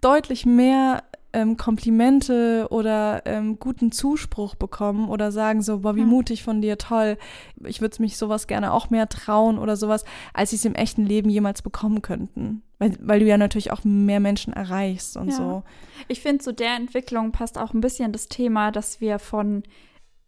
deutlich 0.00 0.44
mehr 0.46 1.04
ähm, 1.32 1.56
Komplimente 1.56 2.66
oder 2.70 3.22
ähm, 3.26 3.58
guten 3.58 3.92
Zuspruch 3.92 4.54
bekommen 4.54 5.08
oder 5.08 5.30
sagen 5.30 5.60
so, 5.62 5.80
boah, 5.80 5.94
wie 5.94 6.04
mutig 6.04 6.42
von 6.42 6.62
dir, 6.62 6.78
toll, 6.78 7.18
ich 7.64 7.80
würde 7.80 8.00
mich 8.00 8.16
sowas 8.16 8.46
gerne 8.46 8.72
auch 8.72 8.90
mehr 8.90 9.08
trauen 9.08 9.58
oder 9.58 9.76
sowas, 9.76 10.04
als 10.32 10.50
sie 10.50 10.56
es 10.56 10.64
im 10.64 10.74
echten 10.74 11.04
Leben 11.04 11.28
jemals 11.28 11.62
bekommen 11.62 12.00
könnten. 12.00 12.62
Weil, 12.78 12.96
weil 13.00 13.20
du 13.20 13.26
ja 13.26 13.36
natürlich 13.36 13.72
auch 13.72 13.84
mehr 13.84 14.20
Menschen 14.20 14.52
erreichst 14.52 15.16
und 15.16 15.28
Ja. 15.28 15.34
so. 15.34 15.62
Ich 16.06 16.20
finde, 16.20 16.42
zu 16.42 16.54
der 16.54 16.76
Entwicklung 16.76 17.32
passt 17.32 17.58
auch 17.58 17.74
ein 17.74 17.80
bisschen 17.80 18.12
das 18.12 18.28
Thema, 18.28 18.70
dass 18.70 19.00
wir 19.00 19.18
von 19.18 19.64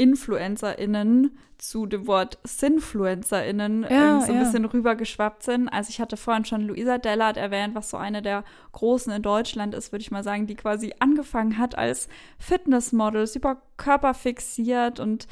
InfluencerInnen 0.01 1.37
zu 1.59 1.85
dem 1.87 2.07
Wort 2.07 2.39
SinfluencerInnen 2.45 3.83
Ja, 3.83 4.15
ähm, 4.17 4.21
so 4.23 4.29
ein 4.33 4.39
ja. 4.39 4.45
bisschen 4.45 4.65
rübergeschwappt 4.65 5.43
sind. 5.43 5.69
Also 5.69 5.91
ich 5.91 6.01
hatte 6.01 6.17
vorhin 6.17 6.45
schon 6.47 6.63
Luisa 6.63 6.99
Dellert 6.99 7.37
erwähnt, 7.37 7.75
was 7.75 7.91
so 7.91 7.97
eine 7.99 8.23
der 8.23 8.45
großen 8.73 9.13
in 9.13 9.23
Deutschland 9.23 9.75
ist, 9.75 9.93
würde 9.93 10.03
ich 10.03 10.11
mal 10.11 10.23
sagen, 10.25 10.47
die 10.47 10.55
quasi 10.55 10.95
angefangen 11.01 11.59
hat 11.59 11.77
als 11.77 12.09
Fitnessmodel, 12.39 13.27
super 13.27 13.61
körperfixiert 13.77 15.01
und 15.01 15.27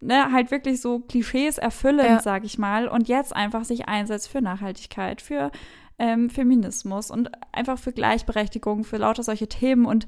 ne, 0.00 0.32
halt 0.32 0.50
wirklich 0.50 0.80
so 0.80 1.00
Klischees 1.00 1.58
erfüllend, 1.58 2.08
Ja. 2.08 2.20
sag 2.20 2.44
ich 2.44 2.58
mal, 2.58 2.88
und 2.88 3.08
jetzt 3.08 3.34
einfach 3.36 3.64
sich 3.64 3.86
einsetzt 3.88 4.28
für 4.28 4.40
Nachhaltigkeit, 4.40 5.20
für 5.20 5.50
ähm, 5.98 6.28
Feminismus 6.30 7.10
und 7.10 7.30
einfach 7.52 7.78
für 7.78 7.92
Gleichberechtigung, 7.92 8.84
für 8.84 8.96
lauter 8.96 9.22
solche 9.22 9.48
Themen 9.48 9.84
und 9.86 10.06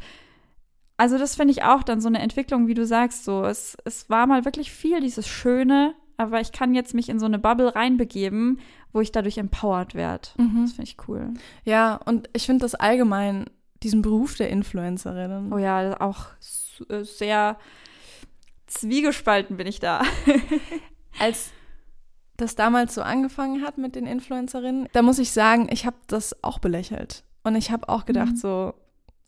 also 0.97 1.19
das 1.19 1.37
finde 1.37 1.53
ich 1.53 1.63
auch 1.63 1.83
dann 1.83 2.01
so 2.01 2.09
eine 2.09 2.21
Entwicklung, 2.21 2.67
wie 2.69 2.75
du 2.75 2.87
sagst, 2.87 3.25
so 3.25 3.45
es, 3.45 3.77
es 3.85 4.09
war 4.09 4.27
mal 4.27 4.45
wirklich 4.45 4.71
viel 4.73 5.01
dieses 5.01 5.29
Schöne, 5.29 5.95
aber 6.17 6.41
ich 6.41 6.53
kann 6.53 6.75
jetzt 6.75 6.95
mich 6.95 7.09
in 7.09 7.19
so 7.19 7.27
eine 7.27 7.39
Bubble 7.39 7.75
reinbegeben, 7.75 8.61
wo 8.93 9.01
ich 9.01 9.13
dadurch 9.13 9.37
empowered 9.39 9.95
werde. 9.95 10.29
Mhm. 10.39 10.63
Das 10.63 10.73
finde 10.73 10.91
ich 10.91 10.97
cool. 11.09 11.35
Ja, 11.65 11.97
und 12.07 12.31
ich 12.33 12.47
finde 12.47 12.63
das 12.65 12.75
allgemein, 12.75 13.45
diesen 13.83 14.01
Beruf 14.01 14.37
der 14.37 14.49
Influencerinnen. 14.49 15.53
Oh 15.53 15.59
ja, 15.59 16.01
auch 16.01 16.29
äh, 16.89 17.05
sehr 17.05 17.59
zwiegespalten 18.67 19.57
bin 19.57 19.67
ich 19.67 19.81
da. 19.81 20.03
als 21.19 21.51
das 22.37 22.55
damals 22.55 22.95
so 22.95 23.03
angefangen 23.03 23.63
hat 23.65 23.79
mit 23.79 23.95
den 23.95 24.07
Influencerinnen, 24.07 24.89
da 24.93 25.03
muss 25.03 25.19
ich 25.19 25.31
sagen, 25.31 25.69
ich 25.71 25.87
habe 25.87 25.97
das 26.07 26.43
auch 26.43 26.59
belächelt. 26.59 27.23
Und 27.45 27.55
ich 27.55 27.71
habe 27.71 27.89
auch 27.89 28.05
gedacht 28.07 28.33
Mhm. 28.33 28.37
so, 28.37 28.75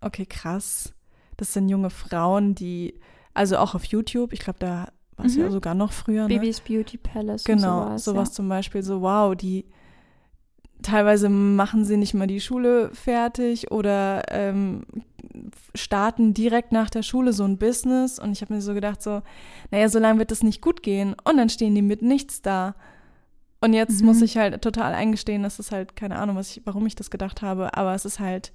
okay, 0.01 0.27
krass, 0.27 0.93
das 1.38 1.55
sind 1.55 1.68
junge 1.70 1.88
Frauen, 1.90 2.55
die, 2.55 2.94
also 3.33 3.57
auch 3.57 3.74
auf 3.74 3.85
YouTube, 3.85 4.33
ich 4.35 4.40
glaube, 4.40 4.59
da 4.59 4.88
war 5.16 5.24
es 5.27 5.37
Mhm. 5.37 5.42
ja 5.44 5.51
sogar 5.51 5.74
noch 5.74 5.92
früher. 5.92 6.29
Ne? 6.29 6.35
Babys 6.35 6.61
Beauty 6.61 6.98
Palace 6.98 7.44
Genau, 7.44 7.83
sowas. 7.85 8.05
sowas 8.05 8.33
zum 8.33 8.48
Beispiel 8.48 8.83
so, 8.83 9.01
wow, 9.01 9.35
die 9.35 9.64
teilweise 10.83 11.29
machen 11.29 11.85
sie 11.85 11.96
nicht 11.96 12.14
mal 12.14 12.27
die 12.29 12.40
Schule 12.40 12.90
fertig 12.94 13.70
oder 13.72 14.22
ähm, 14.31 14.85
starten 15.74 16.35
direkt 16.35 16.70
nach 16.72 16.88
der 16.90 17.03
Schule 17.03 17.33
so 17.33 17.44
ein 17.44 17.59
Business 17.59 18.18
und 18.18 18.31
ich 18.33 18.42
habe 18.42 18.55
mir 18.55 18.61
so 18.61 18.74
gedacht 18.74 19.03
so, 19.03 19.22
naja, 19.70 19.88
so 19.88 19.98
lange 19.98 20.18
wird 20.20 20.31
das 20.31 20.42
nicht 20.44 20.61
gut 20.62 20.83
gehen 20.83 21.16
und 21.24 21.37
dann 21.37 21.48
stehen 21.48 21.74
die 21.74 21.83
mit 21.83 22.03
nichts 22.03 22.42
da. 22.42 22.74
Und 23.61 23.72
jetzt 23.72 24.01
Mhm. 24.01 24.07
muss 24.07 24.22
ich 24.22 24.37
halt 24.37 24.62
total 24.62 24.94
eingestehen, 24.94 25.42
das 25.42 25.59
ist 25.59 25.72
halt 25.72 25.96
keine 25.96 26.16
Ahnung, 26.16 26.37
was 26.37 26.51
ich, 26.57 26.62
warum 26.64 26.87
ich 26.87 26.94
das 26.94 27.11
gedacht 27.11 27.42
habe, 27.42 27.77
aber 27.77 27.92
es 27.94 28.05
ist 28.05 28.20
halt 28.20 28.53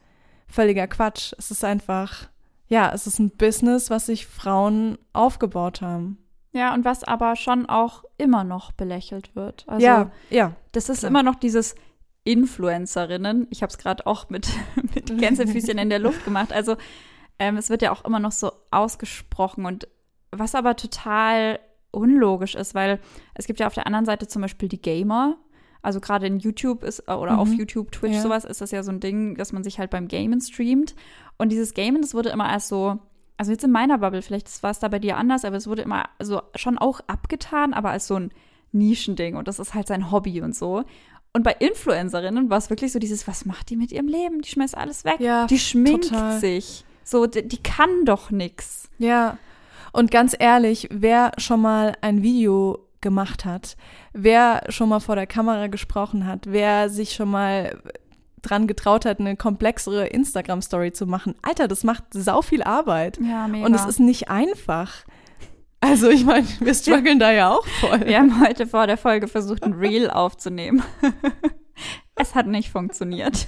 völliger 0.48 0.88
Quatsch. 0.88 1.34
Es 1.38 1.52
ist 1.52 1.66
einfach, 1.66 2.30
ja, 2.74 2.92
es 2.92 3.06
ist 3.06 3.20
ein 3.20 3.30
Business, 3.30 3.92
was 3.92 4.08
sich 4.08 4.26
Frauen 4.26 4.98
aufgebaut 5.14 5.82
haben. 5.82 6.18
Ja, 6.54 6.74
und 6.74 6.86
was 6.86 7.04
aber 7.04 7.36
schon 7.36 7.68
auch 7.68 8.04
immer 8.18 8.44
noch 8.44 8.72
belächelt 8.72 9.36
wird. 9.36 9.64
Also, 9.68 9.86
ja, 9.86 10.12
ja. 10.32 10.54
Das 10.72 10.90
ist 10.90 11.00
Klar. 11.00 11.12
immer 11.12 11.22
noch 11.22 11.36
dieses 11.36 11.76
Influencerinnen. 12.24 13.46
Ich 13.52 13.62
habe 13.62 13.70
es 13.70 13.78
gerade 13.78 14.08
auch 14.08 14.30
mit, 14.30 14.50
mit 14.96 15.20
Gänsefüßchen 15.20 15.78
in 15.78 15.92
der 15.92 16.00
Luft 16.00 16.26
gemacht. 16.26 16.52
Also 16.52 16.76
ähm, 17.38 17.58
es 17.58 17.70
wird 17.70 17.84
ja 17.84 17.92
auch 17.92 18.06
immer 18.06 18.20
noch 18.20 18.32
so 18.32 18.52
ausgesprochen 18.72 19.68
und 19.68 19.88
was 20.32 20.56
aber 20.56 20.76
total 20.76 21.60
unlogisch 21.92 22.56
ist, 22.56 22.74
weil 22.74 23.00
es 23.36 23.46
gibt 23.46 23.60
ja 23.60 23.68
auf 23.68 23.76
der 23.76 23.86
anderen 23.86 24.06
Seite 24.06 24.28
zum 24.28 24.42
Beispiel 24.42 24.68
die 24.68 24.82
Gamer. 24.82 25.38
Also 25.84 26.00
gerade 26.00 26.26
in 26.26 26.40
YouTube 26.40 26.84
ist 26.84 27.04
äh, 27.08 27.14
oder 27.14 27.38
auf 27.38 27.50
Mhm. 27.50 27.60
YouTube, 27.60 27.92
Twitch, 27.92 28.16
Ja. 28.16 28.22
sowas 28.22 28.46
ist 28.46 28.62
das 28.62 28.72
ja 28.72 28.82
so 28.82 28.92
ein 28.92 29.00
Ding, 29.00 29.36
dass 29.36 29.52
man 29.54 29.64
sich 29.64 29.78
halt 29.80 29.92
beim 29.92 30.08
Gamen 30.08 30.42
streamt. 30.42 30.96
Und 31.38 31.52
dieses 31.52 31.74
Gamen, 31.76 32.02
das 32.02 32.14
wurde 32.16 32.30
immer 32.30 32.50
als 32.50 32.68
so, 32.68 32.98
also 33.38 33.52
jetzt 33.52 33.64
in 33.64 33.72
meiner 33.72 33.98
Bubble, 34.00 34.22
vielleicht 34.22 34.64
war 34.64 34.72
es 34.72 34.80
da 34.80 34.88
bei 34.88 35.00
dir 35.00 35.18
anders, 35.18 35.46
aber 35.46 35.58
es 35.58 35.68
wurde 35.68 35.82
immer 35.84 36.06
so 36.22 36.42
schon 36.56 36.78
auch 36.80 37.02
abgetan, 37.08 37.74
aber 37.74 37.92
als 37.92 38.08
so 38.08 38.16
ein 38.16 38.32
Nischending 38.72 39.36
und 39.36 39.48
das 39.48 39.60
ist 39.60 39.74
halt 39.76 39.88
sein 39.88 40.10
Hobby 40.12 40.42
und 40.42 40.56
so. 40.56 40.84
Und 41.34 41.44
bei 41.44 41.52
Influencerinnen 41.60 42.50
war 42.50 42.58
es 42.60 42.70
wirklich 42.70 42.92
so 42.92 43.00
dieses, 43.00 43.28
was 43.28 43.46
macht 43.46 43.70
die 43.70 43.76
mit 43.76 43.92
ihrem 43.92 44.08
Leben? 44.08 44.42
Die 44.42 44.50
schmeißt 44.50 44.78
alles 44.78 45.04
weg. 45.04 45.20
Ja, 45.20 45.48
die 45.48 45.60
schminkt 45.60 46.10
total. 46.10 46.40
sich. 46.40 46.86
So, 47.04 47.26
die, 47.26 47.48
die 47.48 47.62
kann 47.62 48.06
doch 48.06 48.32
nix. 48.32 48.88
Ja, 49.00 49.38
und 49.92 50.10
ganz 50.12 50.36
ehrlich, 50.38 50.88
wer 50.92 51.32
schon 51.38 51.62
mal 51.62 51.94
ein 52.02 52.22
Video 52.24 52.80
gemacht 53.04 53.46
hat, 53.46 53.78
wer 54.14 54.64
schon 54.70 54.90
mal 54.90 55.00
vor 55.00 55.16
der 55.16 55.28
Kamera 55.28 55.68
gesprochen 55.68 56.26
hat, 56.26 56.48
wer 56.48 56.90
sich 56.90 57.14
schon 57.14 57.30
mal 57.30 57.78
dran 58.42 58.66
getraut 58.68 59.06
hat, 59.06 59.20
eine 59.20 59.38
komplexere 59.38 60.08
Instagram-Story 60.08 60.92
zu 60.92 61.06
machen, 61.06 61.36
Alter, 61.44 61.68
das 61.68 61.84
macht 61.84 62.06
sau 62.12 62.42
viel 62.42 62.64
Arbeit. 62.64 63.20
Ja, 63.22 63.48
mega. 63.48 63.66
Und 63.66 63.76
es 63.76 63.86
ist 63.86 64.00
nicht 64.00 64.30
einfach. 64.30 65.06
Also 65.80 66.10
ich 66.10 66.26
meine, 66.26 66.48
wir 66.60 66.74
strugglen 66.74 67.20
da 67.20 67.32
ja 67.32 67.52
auch 67.52 67.66
voll. 67.80 68.06
Wir 68.06 68.18
haben 68.18 68.42
heute 68.46 68.66
vor 68.68 68.88
der 68.88 68.98
Folge 68.98 69.28
versucht, 69.28 69.64
ein 69.64 69.74
Reel 69.74 70.10
aufzunehmen. 70.10 70.82
es 72.16 72.36
hat 72.36 72.48
nicht 72.48 72.70
funktioniert. 72.70 73.48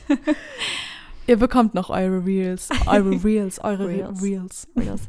Ihr 1.27 1.37
bekommt 1.37 1.73
noch 1.73 1.89
eure 1.89 2.25
Reels, 2.25 2.69
eure 2.85 3.11
Reels, 3.23 3.59
eure 3.63 3.87
Reels. 3.87 4.21
Reels. 4.21 4.67
Reels. 4.77 5.01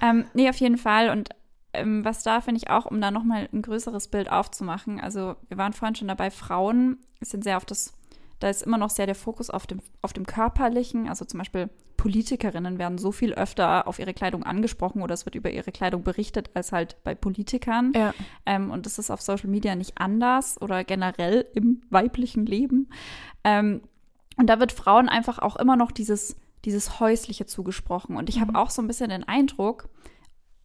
ähm, 0.00 0.24
nee, 0.34 0.48
auf 0.48 0.56
jeden 0.56 0.78
Fall. 0.78 1.10
Und 1.10 1.30
ähm, 1.72 2.04
was 2.04 2.22
da 2.22 2.40
finde 2.40 2.60
ich 2.62 2.70
auch, 2.70 2.86
um 2.86 3.00
da 3.00 3.10
nochmal 3.10 3.48
ein 3.52 3.62
größeres 3.62 4.08
Bild 4.08 4.30
aufzumachen. 4.30 5.00
Also, 5.00 5.36
wir 5.48 5.58
waren 5.58 5.72
vorhin 5.72 5.94
schon 5.94 6.08
dabei, 6.08 6.30
Frauen 6.30 6.98
sind 7.20 7.44
sehr 7.44 7.56
auf 7.56 7.64
das, 7.64 7.92
da 8.38 8.48
ist 8.48 8.62
immer 8.62 8.78
noch 8.78 8.90
sehr 8.90 9.06
der 9.06 9.14
Fokus 9.14 9.50
auf 9.50 9.66
dem, 9.66 9.80
auf 10.02 10.12
dem 10.12 10.26
Körperlichen. 10.26 11.08
Also 11.08 11.24
zum 11.24 11.38
Beispiel 11.38 11.68
Politikerinnen 11.96 12.78
werden 12.78 12.96
so 12.96 13.10
viel 13.10 13.34
öfter 13.34 13.88
auf 13.88 13.98
ihre 13.98 14.14
Kleidung 14.14 14.44
angesprochen 14.44 15.02
oder 15.02 15.14
es 15.14 15.26
wird 15.26 15.34
über 15.34 15.50
ihre 15.50 15.72
Kleidung 15.72 16.04
berichtet 16.04 16.50
als 16.54 16.70
halt 16.70 16.96
bei 17.02 17.14
Politikern. 17.14 17.92
Ja. 17.94 18.14
Ähm, 18.46 18.70
und 18.70 18.86
das 18.86 18.98
ist 18.98 19.10
auf 19.10 19.20
Social 19.20 19.50
Media 19.50 19.74
nicht 19.74 19.98
anders 19.98 20.62
oder 20.62 20.84
generell 20.84 21.44
im 21.54 21.82
weiblichen 21.90 22.46
Leben. 22.46 22.88
Ähm, 23.42 23.82
und 24.36 24.46
da 24.46 24.60
wird 24.60 24.70
Frauen 24.70 25.08
einfach 25.08 25.40
auch 25.40 25.56
immer 25.56 25.76
noch 25.76 25.90
dieses, 25.90 26.36
dieses 26.64 27.00
Häusliche 27.00 27.46
zugesprochen. 27.46 28.16
Und 28.16 28.28
ich 28.28 28.40
habe 28.40 28.56
auch 28.56 28.70
so 28.70 28.80
ein 28.80 28.86
bisschen 28.86 29.10
den 29.10 29.24
Eindruck, 29.24 29.88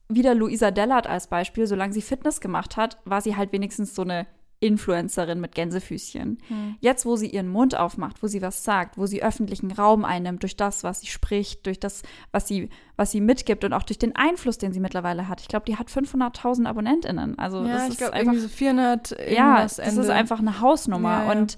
wieder 0.09 0.35
Luisa 0.35 0.71
Dellert 0.71 1.07
als 1.07 1.27
Beispiel, 1.27 1.67
solange 1.67 1.93
sie 1.93 2.01
Fitness 2.01 2.41
gemacht 2.41 2.77
hat, 2.77 2.97
war 3.05 3.21
sie 3.21 3.35
halt 3.35 3.51
wenigstens 3.51 3.95
so 3.95 4.01
eine 4.03 4.27
Influencerin 4.59 5.41
mit 5.41 5.55
Gänsefüßchen. 5.55 6.37
Jetzt, 6.79 7.05
wo 7.05 7.17
sie 7.17 7.27
ihren 7.27 7.49
Mund 7.49 7.75
aufmacht, 7.77 8.23
wo 8.23 8.27
sie 8.27 8.41
was 8.41 8.63
sagt, 8.63 8.97
wo 8.97 9.05
sie 9.05 9.21
öffentlichen 9.21 9.71
Raum 9.71 10.05
einnimmt, 10.05 10.41
durch 10.41 10.55
das, 10.55 10.85
was 10.85 11.01
sie 11.01 11.07
spricht, 11.07 11.65
durch 11.65 11.81
das, 11.81 12.01
was 12.31 12.47
sie, 12.47 12.69
was 12.95 13.11
sie 13.11 13.19
mitgibt 13.19 13.65
und 13.65 13.73
auch 13.73 13.83
durch 13.83 13.99
den 13.99 14.15
Einfluss, 14.15 14.57
den 14.57 14.71
sie 14.71 14.79
mittlerweile 14.79 15.27
hat. 15.27 15.41
Ich 15.41 15.49
glaube, 15.49 15.65
die 15.65 15.75
hat 15.77 15.89
500.000 15.89 16.65
AbonnentInnen. 16.65 17.37
Also 17.37 17.65
Ja, 17.65 17.73
das 17.73 17.83
ich 17.83 17.89
ist 17.91 17.97
glaube 17.97 18.13
einfach 18.13 18.35
so 18.35 18.47
400 18.47 19.17
ja, 19.29 19.61
das 19.63 19.79
ist 19.79 19.97
Ende. 19.97 20.13
einfach 20.13 20.39
eine 20.39 20.61
Hausnummer. 20.61 21.23
Ja, 21.25 21.33
ja. 21.33 21.39
Und 21.39 21.57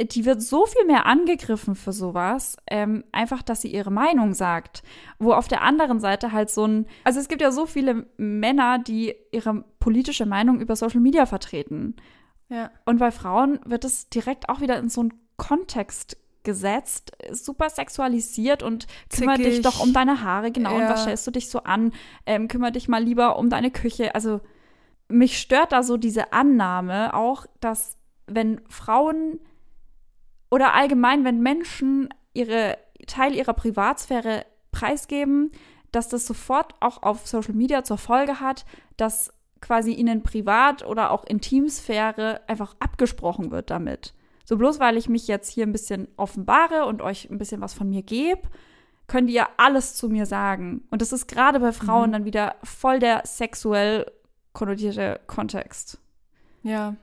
die 0.00 0.24
wird 0.24 0.42
so 0.42 0.66
viel 0.66 0.84
mehr 0.86 1.06
angegriffen 1.06 1.74
für 1.74 1.92
sowas, 1.92 2.56
ähm, 2.68 3.04
einfach, 3.12 3.42
dass 3.42 3.60
sie 3.60 3.72
ihre 3.72 3.90
Meinung 3.90 4.34
sagt. 4.34 4.82
Wo 5.18 5.32
auf 5.32 5.48
der 5.48 5.62
anderen 5.62 6.00
Seite 6.00 6.32
halt 6.32 6.50
so 6.50 6.66
ein, 6.66 6.86
also 7.04 7.20
es 7.20 7.28
gibt 7.28 7.42
ja 7.42 7.52
so 7.52 7.66
viele 7.66 8.06
Männer, 8.16 8.78
die 8.78 9.14
ihre 9.30 9.64
politische 9.78 10.26
Meinung 10.26 10.60
über 10.60 10.76
Social 10.76 11.00
Media 11.00 11.26
vertreten. 11.26 11.96
Ja. 12.48 12.70
Und 12.84 12.98
bei 12.98 13.10
Frauen 13.10 13.60
wird 13.64 13.84
es 13.84 14.08
direkt 14.08 14.48
auch 14.48 14.60
wieder 14.60 14.78
in 14.78 14.88
so 14.88 15.02
einen 15.02 15.14
Kontext 15.36 16.16
gesetzt, 16.42 17.12
super 17.30 17.70
sexualisiert 17.70 18.62
und 18.62 18.86
kümmere 19.08 19.38
dich 19.38 19.62
doch 19.62 19.80
um 19.80 19.92
deine 19.92 20.22
Haare, 20.22 20.50
genau, 20.50 20.74
und 20.74 20.80
Ja. 20.80 20.88
was 20.90 21.02
stellst 21.02 21.26
du 21.26 21.30
dich 21.30 21.48
so 21.48 21.62
an? 21.62 21.92
Ähm, 22.26 22.48
kümmere 22.48 22.72
dich 22.72 22.88
mal 22.88 23.02
lieber 23.02 23.38
um 23.38 23.48
deine 23.48 23.70
Küche. 23.70 24.14
Also 24.16 24.40
mich 25.08 25.38
stört 25.38 25.70
da 25.72 25.82
so 25.84 25.96
diese 25.96 26.32
Annahme 26.32 27.14
auch, 27.14 27.46
dass 27.60 27.96
wenn 28.26 28.60
Frauen 28.68 29.38
oder 30.52 30.74
allgemein, 30.74 31.24
wenn 31.24 31.40
Menschen 31.40 32.10
ihre 32.34 32.76
Teil 33.06 33.34
ihrer 33.34 33.54
Privatsphäre 33.54 34.44
preisgeben, 34.70 35.50
dass 35.92 36.08
das 36.08 36.26
sofort 36.26 36.74
auch 36.80 37.02
auf 37.02 37.26
Social 37.26 37.54
Media 37.54 37.84
zur 37.84 37.96
Folge 37.98 38.38
hat, 38.38 38.64
dass 38.96 39.32
quasi 39.60 39.92
ihnen 39.92 40.22
Privat- 40.22 40.84
oder 40.84 41.10
auch 41.10 41.24
Intimsphäre 41.24 42.40
einfach 42.48 42.76
abgesprochen 42.80 43.50
wird 43.50 43.70
damit. 43.70 44.12
So 44.44 44.56
bloß 44.58 44.78
weil 44.78 44.96
ich 44.98 45.08
mich 45.08 45.26
jetzt 45.26 45.48
hier 45.50 45.64
ein 45.66 45.72
bisschen 45.72 46.08
offenbare 46.16 46.84
und 46.86 47.00
euch 47.00 47.30
ein 47.30 47.38
bisschen 47.38 47.60
was 47.62 47.72
von 47.72 47.88
mir 47.88 48.02
gebe, 48.02 48.42
könnt 49.06 49.30
ihr 49.30 49.46
alles 49.56 49.94
zu 49.94 50.08
mir 50.08 50.26
sagen. 50.26 50.82
Und 50.90 51.00
das 51.00 51.12
ist 51.12 51.28
gerade 51.28 51.60
bei 51.60 51.72
Frauen 51.72 52.10
Mhm. 52.10 52.12
dann 52.12 52.24
wieder 52.26 52.56
voll 52.62 52.98
der 52.98 53.22
sexuell 53.24 54.10
konnotierte 54.52 55.18
Kontext. 55.26 55.98
ja, 56.62 56.96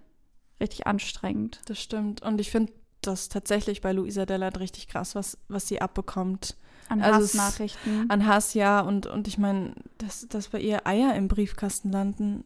Richtig 0.62 0.86
anstrengend. 0.88 1.62
das 1.68 1.80
stimmt. 1.82 2.22
Und 2.22 2.42
ich 2.42 2.52
finde 2.52 2.74
das 3.02 3.30
tatsächlich 3.30 3.82
bei 3.82 3.92
Luisa 3.94 4.26
Dellert 4.26 4.60
richtig 4.60 4.88
krass, 4.88 5.16
was, 5.16 5.38
was 5.48 5.68
sie 5.68 5.82
abbekommt. 5.82 6.56
An 6.90 7.02
Also 7.02 7.20
es- 7.24 7.34
Hassnachrichten. 7.36 8.10
An 8.10 8.26
Hass, 8.26 8.56
ja. 8.56 8.80
Und, 8.82 9.06
und 9.06 9.28
ich 9.28 9.38
meine, 9.38 9.74
dass, 10.00 10.28
dass 10.28 10.48
bei 10.50 10.60
ihr 10.60 10.88
Eier 10.88 11.14
im 11.16 11.28
Briefkasten 11.28 11.92
landen, 11.92 12.46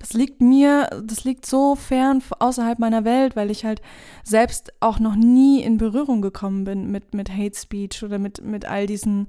das 0.00 0.12
liegt 0.14 0.40
mir, 0.40 0.90
das 1.04 1.22
liegt 1.24 1.46
so 1.46 1.76
fern 1.76 2.20
außerhalb 2.40 2.80
meiner 2.80 3.04
Welt, 3.04 3.36
weil 3.36 3.50
ich 3.52 3.64
halt 3.64 3.80
selbst 4.24 4.72
auch 4.80 4.98
noch 4.98 5.14
nie 5.14 5.62
in 5.62 5.78
Berührung 5.78 6.22
gekommen 6.22 6.64
bin 6.64 6.90
mit, 6.90 7.14
mit 7.14 7.30
Hate 7.30 7.56
Speech 7.56 8.02
oder 8.02 8.18
mit, 8.18 8.42
mit 8.44 8.64
all 8.64 8.86
diesen, 8.86 9.28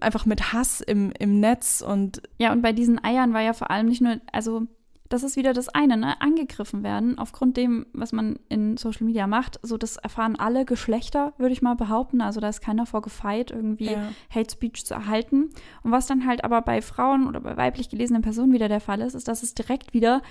einfach 0.00 0.26
mit 0.26 0.52
Hass 0.52 0.80
im, 0.80 1.12
im 1.18 1.38
Netz 1.38 1.80
und 1.80 2.22
Ja, 2.38 2.50
und 2.52 2.62
bei 2.62 2.72
diesen 2.72 3.02
Eiern 3.04 3.32
war 3.34 3.40
ja 3.42 3.52
vor 3.52 3.70
allem 3.70 3.86
nicht 3.86 4.00
nur, 4.02 4.16
also 4.32 4.62
das 5.10 5.22
ist 5.24 5.36
wieder 5.36 5.52
das 5.52 5.68
eine, 5.68 5.98
ne? 5.98 6.18
Angegriffen 6.22 6.82
werden 6.82 7.18
aufgrund 7.18 7.56
dem, 7.58 7.84
was 7.92 8.12
man 8.12 8.38
in 8.48 8.78
Social 8.78 9.04
Media 9.06 9.26
macht. 9.26 9.60
So, 9.62 9.76
das 9.76 9.96
erfahren 9.96 10.36
alle 10.36 10.64
Geschlechter, 10.64 11.34
würde 11.36 11.52
ich 11.52 11.60
mal 11.60 11.74
behaupten. 11.76 12.22
Also 12.22 12.40
da 12.40 12.48
ist 12.48 12.62
keiner 12.62 12.86
vor 12.86 13.02
gefeit, 13.02 13.50
irgendwie 13.50 13.90
Ja. 13.92 14.12
Hate 14.34 14.50
Speech 14.52 14.86
zu 14.86 14.94
erhalten. 14.94 15.50
Und 15.82 15.90
was 15.92 16.06
dann 16.06 16.26
halt 16.26 16.44
aber 16.44 16.62
bei 16.62 16.80
Frauen 16.80 17.26
oder 17.28 17.40
bei 17.40 17.56
weiblich 17.58 17.90
gelesenen 17.90 18.22
Personen 18.22 18.52
wieder 18.52 18.68
der 18.68 18.80
Fall 18.80 19.02
ist, 19.02 19.14
ist, 19.14 19.28
dass 19.28 19.42
es 19.42 19.54
direkt 19.54 19.92
wieder 19.92 20.22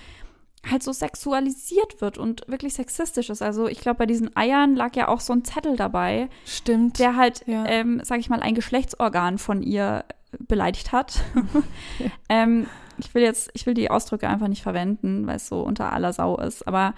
halt 0.68 0.82
so 0.82 0.92
sexualisiert 0.92 2.00
wird 2.02 2.18
und 2.18 2.42
wirklich 2.46 2.74
sexistisch 2.74 3.30
ist. 3.30 3.40
Also 3.42 3.66
ich 3.66 3.80
glaube, 3.80 3.98
bei 3.98 4.06
diesen 4.06 4.34
Eiern 4.36 4.76
lag 4.76 4.94
ja 4.96 5.08
auch 5.08 5.20
so 5.20 5.32
ein 5.32 5.44
Zettel 5.44 5.76
dabei, 5.76 6.28
stimmt. 6.44 6.98
der 6.98 7.16
halt, 7.16 7.46
Ja. 7.46 7.64
ähm, 7.66 8.00
sag 8.04 8.18
ich 8.18 8.28
mal, 8.28 8.40
ein 8.40 8.54
Geschlechtsorgan 8.54 9.38
von 9.38 9.62
ihr 9.62 10.04
beleidigt 10.38 10.92
hat. 10.92 11.20
ähm, 12.28 12.66
ich 13.04 13.14
will 13.14 13.22
jetzt, 13.22 13.50
ich 13.54 13.66
will 13.66 13.74
die 13.74 13.90
Ausdrücke 13.90 14.28
einfach 14.28 14.48
nicht 14.48 14.62
verwenden, 14.62 15.26
weil 15.26 15.36
es 15.36 15.48
so 15.48 15.62
unter 15.62 15.92
aller 15.92 16.12
Sau 16.12 16.36
ist, 16.38 16.66
aber 16.66 16.94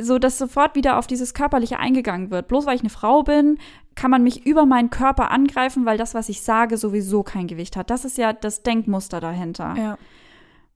so, 0.00 0.18
dass 0.18 0.38
sofort 0.38 0.76
wieder 0.76 0.96
auf 0.98 1.08
dieses 1.08 1.34
Körperliche 1.34 1.78
eingegangen 1.78 2.30
wird. 2.30 2.46
Bloß 2.46 2.66
weil 2.66 2.76
ich 2.76 2.82
eine 2.82 2.90
Frau 2.90 3.24
bin, 3.24 3.58
kann 3.96 4.12
man 4.12 4.22
mich 4.22 4.46
über 4.46 4.64
meinen 4.64 4.90
Körper 4.90 5.32
angreifen, 5.32 5.86
weil 5.86 5.98
das, 5.98 6.14
was 6.14 6.28
ich 6.28 6.42
sage, 6.42 6.76
sowieso 6.76 7.24
kein 7.24 7.48
Gewicht 7.48 7.76
hat. 7.76 7.90
Das 7.90 8.04
ist 8.04 8.16
ja 8.16 8.32
das 8.32 8.62
Denkmuster 8.62 9.20
dahinter. 9.20 9.74
ja. 9.76 9.98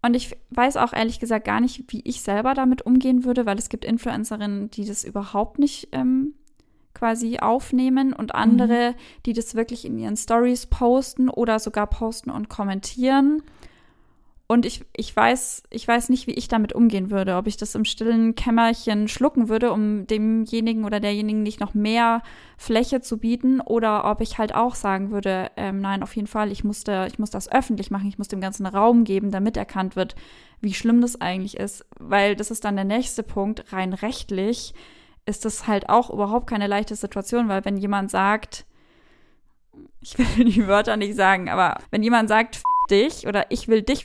Und 0.04 0.14
ich 0.14 0.36
weiß 0.50 0.78
auch 0.78 0.92
ehrlich 0.92 1.20
gesagt 1.20 1.46
gar 1.46 1.60
nicht, 1.60 1.84
wie 1.92 2.00
ich 2.04 2.22
selber 2.22 2.54
damit 2.54 2.82
umgehen 2.82 3.24
würde, 3.24 3.46
weil 3.46 3.56
es 3.56 3.68
gibt 3.68 3.84
Influencerinnen, 3.84 4.68
die 4.68 4.84
das 4.84 5.04
überhaupt 5.04 5.60
nicht 5.60 5.90
ähm, 5.92 6.34
quasi 6.92 7.38
aufnehmen 7.38 8.12
und 8.12 8.34
andere, 8.34 8.96
die 9.26 9.32
das 9.32 9.54
wirklich 9.54 9.84
in 9.84 9.98
ihren 9.98 10.16
Stories 10.16 10.66
posten 10.66 11.28
oder 11.28 11.60
sogar 11.60 11.86
posten 11.86 12.30
und 12.30 12.48
kommentieren. 12.48 13.44
Und 14.48 14.66
ich, 14.66 14.84
ich 14.94 15.14
weiß, 15.14 15.62
ich 15.70 15.88
weiß 15.88 16.10
nicht, 16.10 16.26
wie 16.26 16.32
ich 16.32 16.46
damit 16.46 16.74
umgehen 16.74 17.10
würde, 17.10 17.36
ob 17.36 17.46
ich 17.46 17.56
das 17.56 17.74
im 17.74 17.86
stillen 17.86 18.34
Kämmerchen 18.34 19.08
schlucken 19.08 19.48
würde, 19.48 19.72
um 19.72 20.06
demjenigen 20.06 20.84
oder 20.84 21.00
derjenigen 21.00 21.42
nicht 21.42 21.60
noch 21.60 21.72
mehr 21.72 22.22
Fläche 22.58 23.00
zu 23.00 23.18
bieten, 23.18 23.60
oder 23.60 24.04
ob 24.04 24.20
ich 24.20 24.36
halt 24.38 24.54
auch 24.54 24.74
sagen 24.74 25.10
würde, 25.10 25.50
ähm, 25.56 25.80
nein, 25.80 26.02
auf 26.02 26.14
jeden 26.16 26.28
Fall, 26.28 26.52
ich 26.52 26.64
musste, 26.64 27.06
ich 27.08 27.18
muss 27.18 27.30
das 27.30 27.50
öffentlich 27.50 27.90
machen, 27.90 28.08
ich 28.08 28.18
muss 28.18 28.28
dem 28.28 28.42
ganzen 28.42 28.66
Raum 28.66 29.04
geben, 29.04 29.30
damit 29.30 29.56
erkannt 29.56 29.96
wird, 29.96 30.16
wie 30.60 30.74
schlimm 30.74 31.00
das 31.00 31.20
eigentlich 31.20 31.56
ist. 31.56 31.86
Weil 31.98 32.36
das 32.36 32.50
ist 32.50 32.64
dann 32.64 32.76
der 32.76 32.84
nächste 32.84 33.22
Punkt, 33.22 33.72
rein 33.72 33.94
rechtlich 33.94 34.74
ist 35.24 35.44
das 35.44 35.66
halt 35.66 35.88
auch 35.88 36.10
überhaupt 36.10 36.48
keine 36.48 36.66
leichte 36.66 36.96
Situation, 36.96 37.48
weil 37.48 37.64
wenn 37.64 37.76
jemand 37.76 38.10
sagt, 38.10 38.66
ich 40.00 40.18
will 40.18 40.44
die 40.44 40.66
Wörter 40.66 40.96
nicht 40.96 41.14
sagen, 41.14 41.48
aber 41.48 41.78
wenn 41.90 42.02
jemand 42.02 42.28
sagt, 42.28 42.56
fick 42.56 42.64
dich 42.90 43.26
oder 43.26 43.46
ich 43.50 43.68
will 43.68 43.82
dich 43.82 44.04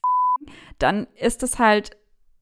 dann 0.80 1.08
ist 1.16 1.44
es 1.44 1.60
halt 1.60 1.98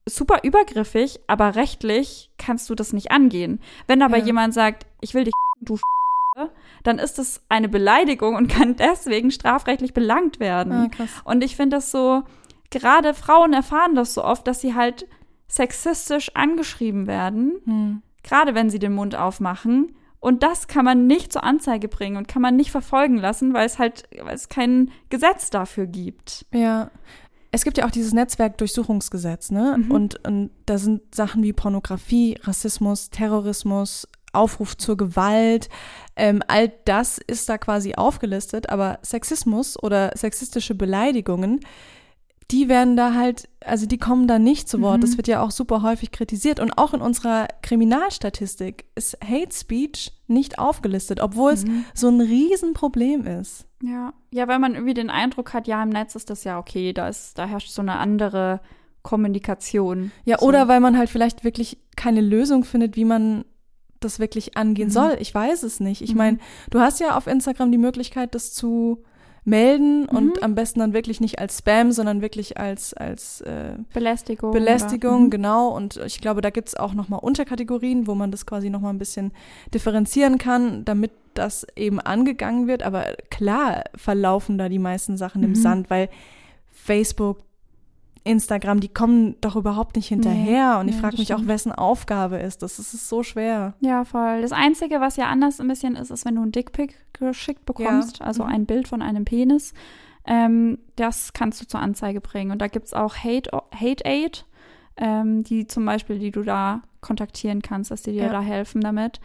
super 0.07 0.39
übergriffig, 0.43 1.19
aber 1.27 1.55
rechtlich 1.55 2.29
kannst 2.37 2.69
du 2.69 2.75
das 2.75 2.93
nicht 2.93 3.11
angehen. 3.11 3.59
Wenn 3.87 4.01
aber 4.01 4.17
ja. 4.17 4.25
jemand 4.25 4.53
sagt, 4.53 4.85
ich 5.01 5.13
will 5.13 5.23
dich, 5.23 5.33
du 5.61 5.77
dann 6.83 6.99
ist 6.99 7.17
das 7.17 7.41
eine 7.49 7.69
Beleidigung 7.69 8.35
und 8.35 8.47
kann 8.51 8.75
deswegen 8.75 9.31
strafrechtlich 9.31 9.93
belangt 9.93 10.39
werden. 10.39 10.91
Ah, 10.97 11.05
und 11.23 11.43
ich 11.43 11.55
finde 11.55 11.77
das 11.77 11.91
so, 11.91 12.23
gerade 12.69 13.13
Frauen 13.13 13.53
erfahren 13.53 13.95
das 13.95 14.13
so 14.13 14.23
oft, 14.23 14.47
dass 14.47 14.61
sie 14.61 14.75
halt 14.75 15.07
sexistisch 15.47 16.35
angeschrieben 16.35 17.07
werden, 17.07 17.53
hm. 17.65 18.01
gerade 18.23 18.55
wenn 18.55 18.69
sie 18.69 18.79
den 18.79 18.93
Mund 18.93 19.15
aufmachen. 19.15 19.95
Und 20.19 20.41
das 20.41 20.67
kann 20.67 20.85
man 20.85 21.05
nicht 21.05 21.31
zur 21.31 21.43
Anzeige 21.43 21.87
bringen 21.87 22.17
und 22.17 22.27
kann 22.27 22.41
man 22.41 22.55
nicht 22.55 22.71
verfolgen 22.71 23.17
lassen, 23.17 23.53
weil 23.53 23.67
es 23.67 23.77
halt, 23.77 24.09
weil 24.23 24.33
es 24.33 24.49
kein 24.49 24.89
Gesetz 25.11 25.51
dafür 25.51 25.85
gibt. 25.85 26.47
Ja, 26.51 26.89
es 27.55 27.63
gibt 27.63 27.77
ja 27.77 27.85
auch 27.85 27.91
dieses 27.91 28.13
Netzwerkdurchsuchungsgesetz, 28.13 29.49
ne? 29.49 29.77
Mhm. 29.77 29.91
Und, 29.91 30.27
und 30.27 30.51
da 30.65 30.77
sind 30.77 31.15
Sachen 31.15 31.41
wie 31.41 31.53
Pornografie, 31.53 32.37
Rassismus, 32.43 33.09
Terrorismus, 33.09 34.07
Aufruf 34.33 34.75
zur 34.75 34.97
Gewalt, 34.97 35.69
ähm, 36.17 36.43
all 36.47 36.71
das 36.83 37.17
ist 37.17 37.47
da 37.47 37.57
quasi 37.57 37.95
aufgelistet, 37.95 38.69
aber 38.69 38.99
Sexismus 39.01 39.81
oder 39.81 40.11
sexistische 40.15 40.75
Beleidigungen, 40.75 41.61
die 42.51 42.69
werden 42.69 42.95
da 42.95 43.13
halt, 43.15 43.49
also 43.63 43.87
die 43.87 43.97
kommen 43.97 44.27
da 44.27 44.37
nicht 44.37 44.69
zu 44.69 44.81
Wort. 44.81 44.97
Mhm. 44.97 45.01
Das 45.01 45.17
wird 45.17 45.27
ja 45.27 45.41
auch 45.41 45.51
super 45.51 45.81
häufig 45.81 46.11
kritisiert. 46.11 46.59
Und 46.59 46.77
auch 46.77 46.93
in 46.93 47.01
unserer 47.01 47.47
Kriminalstatistik 47.63 48.85
ist 48.93 49.17
Hate 49.23 49.53
Speech 49.53 50.13
nicht 50.27 50.59
aufgelistet, 50.59 51.21
obwohl 51.21 51.55
mhm. 51.55 51.85
es 51.93 52.01
so 52.01 52.09
ein 52.09 52.21
Riesenproblem 52.21 53.25
ist. 53.25 53.65
Ja. 53.81 54.13
ja, 54.31 54.47
weil 54.47 54.59
man 54.59 54.73
irgendwie 54.73 54.93
den 54.93 55.09
Eindruck 55.09 55.53
hat, 55.53 55.67
ja, 55.67 55.81
im 55.81 55.89
Netz 55.89 56.15
ist 56.15 56.29
das 56.29 56.43
ja 56.43 56.59
okay, 56.59 56.93
da, 56.93 57.07
ist, 57.07 57.37
da 57.37 57.45
herrscht 57.45 57.71
so 57.71 57.81
eine 57.81 57.97
andere 57.97 58.61
Kommunikation. 59.01 60.11
Ja, 60.23 60.39
so. 60.39 60.47
oder 60.47 60.67
weil 60.67 60.79
man 60.79 60.97
halt 60.97 61.09
vielleicht 61.09 61.43
wirklich 61.43 61.77
keine 61.95 62.21
Lösung 62.21 62.63
findet, 62.63 62.95
wie 62.95 63.05
man 63.05 63.45
das 63.99 64.19
wirklich 64.19 64.55
angehen 64.55 64.89
mhm. 64.89 64.93
soll. 64.93 65.17
Ich 65.19 65.33
weiß 65.33 65.63
es 65.63 65.79
nicht. 65.79 66.01
Ich 66.01 66.11
mhm. 66.11 66.17
meine, 66.17 66.37
du 66.69 66.79
hast 66.79 66.99
ja 66.99 67.17
auf 67.17 67.27
Instagram 67.27 67.71
die 67.71 67.77
Möglichkeit, 67.77 68.35
das 68.35 68.53
zu 68.53 69.03
melden 69.45 70.01
mhm. 70.01 70.09
und 70.09 70.43
am 70.43 70.55
besten 70.55 70.79
dann 70.79 70.93
wirklich 70.93 71.21
nicht 71.21 71.39
als 71.39 71.59
Spam, 71.59 71.91
sondern 71.91 72.21
wirklich 72.21 72.57
als, 72.57 72.93
als 72.93 73.41
äh, 73.41 73.75
Belästigung. 73.93 74.51
Belästigung, 74.51 75.25
mhm. 75.25 75.29
genau. 75.29 75.69
Und 75.69 75.97
ich 75.97 76.19
glaube, 76.19 76.41
da 76.41 76.49
gibt 76.49 76.69
es 76.69 76.75
auch 76.75 76.93
nochmal 76.93 77.19
Unterkategorien, 77.21 78.07
wo 78.07 78.15
man 78.15 78.31
das 78.31 78.45
quasi 78.45 78.69
nochmal 78.69 78.93
ein 78.93 78.97
bisschen 78.97 79.31
differenzieren 79.73 80.39
kann, 80.39 80.83
damit 80.83 81.11
das 81.35 81.65
eben 81.75 81.99
angegangen 81.99 82.67
wird. 82.67 82.81
Aber 82.81 83.05
klar 83.29 83.83
verlaufen 83.95 84.57
da 84.57 84.67
die 84.67 84.79
meisten 84.79 85.15
Sachen 85.15 85.41
mhm. 85.41 85.49
im 85.49 85.55
Sand, 85.55 85.89
weil 85.89 86.09
Facebook, 86.71 87.39
Instagram, 88.25 88.79
die 88.79 88.89
kommen 88.89 89.35
doch 89.39 89.55
überhaupt 89.55 89.95
nicht 89.95 90.07
hinterher. 90.07 90.73
Nee, 90.73 90.79
und 90.81 90.87
ich 90.89 90.95
nee, 90.95 91.01
frage 91.01 91.17
mich 91.17 91.27
stimmt. 91.27 91.43
auch, 91.43 91.47
wessen 91.47 91.71
Aufgabe 91.71 92.37
ist 92.37 92.63
das. 92.63 92.77
Das 92.77 92.93
ist 92.93 93.07
so 93.07 93.23
schwer. 93.23 93.75
Ja, 93.79 94.03
voll. 94.03 94.41
Das 94.41 94.51
Einzige, 94.51 94.99
was 94.99 95.15
ja 95.15 95.27
anders 95.27 95.61
ein 95.61 95.67
bisschen 95.67 95.95
ist, 95.95 96.09
ist, 96.09 96.25
wenn 96.25 96.35
du 96.35 96.41
ein 96.41 96.51
Dickpick 96.51 96.97
geschickt 97.13 97.65
bekommst, 97.65 98.19
ja. 98.19 98.25
also 98.25 98.43
mhm. 98.43 98.49
ein 98.49 98.65
Bild 98.65 98.87
von 98.87 99.01
einem 99.01 99.25
Penis. 99.25 99.73
Ähm, 100.25 100.79
das 100.95 101.33
kannst 101.33 101.61
du 101.61 101.67
zur 101.67 101.79
Anzeige 101.79 102.19
bringen. 102.19 102.51
Und 102.51 102.59
da 102.59 102.67
gibt 102.67 102.87
es 102.87 102.93
auch 102.93 103.15
Hate, 103.15 103.51
Hate 103.73 104.03
Aid, 104.05 104.45
ähm, 104.97 105.43
die 105.43 105.67
zum 105.67 105.85
Beispiel, 105.85 106.17
die 106.17 106.31
du 106.31 106.41
da 106.41 106.81
kontaktieren 107.01 107.61
kannst, 107.61 107.91
dass 107.91 108.01
die 108.01 108.13
dir 108.13 108.23
ja. 108.23 108.31
da 108.31 108.41
helfen 108.41 108.81
damit. 108.81 109.19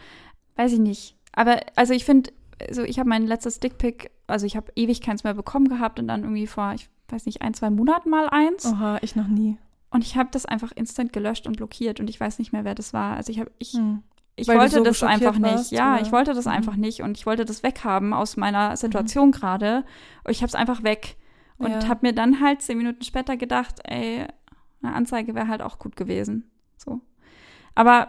Weiß 0.57 0.73
ich 0.75 0.79
nicht. 0.79 1.17
Aber 1.33 1.61
also 1.75 1.95
ich 1.95 2.05
finde, 2.05 2.33
also 2.69 2.83
ich 2.83 2.99
habe 2.99 3.09
mein 3.09 3.27
letztes 3.27 3.61
Dickpick, 3.61 4.11
also 4.27 4.45
ich 4.45 4.57
habe 4.57 4.71
ewig 4.77 5.01
keins 5.01 5.25
mehr 5.25 5.33
bekommen 5.33 5.69
gehabt 5.69 5.99
und 5.99 6.09
dann 6.09 6.23
irgendwie 6.23 6.47
vor, 6.47 6.75
ich 6.75 6.91
weiß 7.11 7.27
nicht, 7.27 7.43
ein, 7.43 7.55
zwei 7.55 7.71
Monaten 7.71 8.11
mal 8.11 8.29
eins. 8.29 8.67
Oha, 8.67 8.99
ich 9.03 9.17
noch 9.17 9.29
nie. 9.29 9.57
Und 9.91 10.05
ich 10.05 10.17
habe 10.17 10.29
das 10.33 10.47
einfach 10.47 10.73
instant 10.73 11.13
gelöscht 11.13 11.47
und 11.47 11.57
blockiert 11.57 12.01
und 12.01 12.09
ich 12.09 12.21
weiß 12.21 12.39
nicht 12.39 12.53
mehr, 12.53 12.65
wer 12.65 12.75
das 12.75 12.93
war. 12.93 13.17
Also 13.17 13.33
ich 13.33 13.41
habe, 13.41 13.51
ich, 13.59 13.73
hm. 13.73 14.03
ich 14.37 14.47
wollte 14.49 14.77
so 14.77 14.85
das 14.85 15.03
einfach 15.03 15.37
nicht. 15.39 15.73
ja, 15.73 15.95
oder? 15.95 16.03
ich 16.03 16.13
wollte 16.13 16.33
das 16.33 16.45
mhm. 16.45 16.53
einfach 16.53 16.77
nicht 16.77 17.03
und 17.03 17.19
ich 17.19 17.27
wollte 17.27 17.45
das 17.45 17.63
weghaben 17.63 18.13
aus 18.13 18.37
meiner 18.37 18.77
Situation 18.77 19.29
mhm. 19.29 19.33
gerade. 19.33 19.85
Und 20.25 20.31
ich 20.31 20.43
habe 20.43 20.49
es 20.49 20.55
einfach 20.55 20.85
weg 20.85 21.17
und 21.59 21.71
ja. 21.71 21.89
habe 21.89 22.07
mir 22.07 22.13
dann 22.15 22.41
halt 22.41 22.63
zehn 22.63 22.79
Minuten 22.79 23.03
später 23.03 23.37
gedacht, 23.37 23.81
ey, 23.85 24.27
eine 24.83 24.95
Anzeige 24.95 25.35
wäre 25.35 25.49
halt 25.49 25.61
auch 25.61 25.79
gut 25.79 25.97
gewesen. 25.97 26.51
So. 26.77 27.01
Aber 27.75 28.09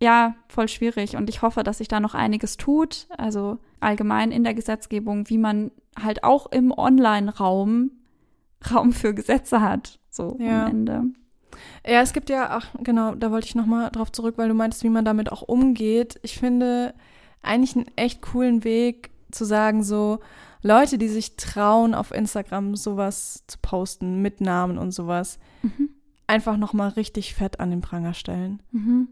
ja, 0.00 0.34
voll 0.48 0.66
schwierig 0.66 1.16
und 1.16 1.30
ich 1.30 1.42
hoffe, 1.42 1.62
dass 1.62 1.78
sich 1.78 1.86
da 1.86 2.00
noch 2.00 2.14
einiges 2.14 2.56
tut. 2.56 3.06
Also 3.16 3.58
allgemein 3.78 4.32
in 4.32 4.42
der 4.42 4.54
Gesetzgebung, 4.54 5.28
wie 5.28 5.38
man 5.38 5.70
halt 6.00 6.24
auch 6.24 6.50
im 6.50 6.72
Online-Raum 6.72 7.92
Raum 8.70 8.92
für 8.92 9.14
Gesetze 9.14 9.60
hat, 9.60 9.98
so 10.10 10.36
ja. 10.38 10.64
am 10.64 10.70
Ende. 10.70 11.02
Ja, 11.86 12.00
es 12.00 12.12
gibt 12.12 12.30
ja, 12.30 12.50
ach 12.50 12.68
genau, 12.82 13.14
da 13.14 13.30
wollte 13.30 13.46
ich 13.46 13.54
nochmal 13.54 13.90
drauf 13.90 14.12
zurück, 14.12 14.34
weil 14.38 14.48
du 14.48 14.54
meintest, 14.54 14.84
wie 14.84 14.88
man 14.88 15.04
damit 15.04 15.32
auch 15.32 15.42
umgeht. 15.42 16.18
Ich 16.22 16.38
finde 16.38 16.94
eigentlich 17.42 17.76
einen 17.76 17.90
echt 17.96 18.22
coolen 18.22 18.64
Weg 18.64 19.10
zu 19.30 19.44
sagen, 19.44 19.82
so 19.82 20.20
Leute, 20.62 20.96
die 20.96 21.08
sich 21.08 21.36
trauen, 21.36 21.94
auf 21.94 22.12
Instagram 22.12 22.76
sowas 22.76 23.44
zu 23.48 23.58
posten 23.60 24.22
mit 24.22 24.40
Namen 24.40 24.78
und 24.78 24.92
sowas, 24.92 25.38
mhm. 25.62 25.90
einfach 26.26 26.56
nochmal 26.56 26.90
richtig 26.90 27.34
fett 27.34 27.58
an 27.58 27.70
den 27.70 27.80
Pranger 27.80 28.14
stellen. 28.14 28.62
Mhm. 28.70 29.08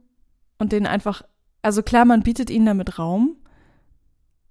Und 0.58 0.72
denen 0.72 0.86
einfach, 0.86 1.22
also 1.62 1.82
klar, 1.82 2.04
man 2.04 2.22
bietet 2.22 2.50
ihnen 2.50 2.66
damit 2.66 2.98
Raum, 2.98 3.36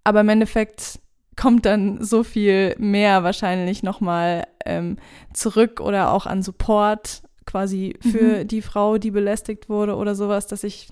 aber 0.03 0.21
im 0.21 0.29
Endeffekt 0.29 0.99
kommt 1.39 1.65
dann 1.65 2.03
so 2.03 2.23
viel 2.23 2.75
mehr 2.79 3.23
wahrscheinlich 3.23 3.81
nochmal 3.81 4.45
ähm, 4.65 4.97
zurück 5.33 5.79
oder 5.79 6.11
auch 6.11 6.25
an 6.25 6.43
Support 6.43 7.21
quasi 7.45 7.95
für 8.01 8.39
mhm. 8.43 8.47
die 8.47 8.61
Frau, 8.61 8.97
die 8.97 9.11
belästigt 9.11 9.69
wurde 9.69 9.95
oder 9.95 10.15
sowas, 10.15 10.47
dass 10.47 10.65
ich 10.65 10.89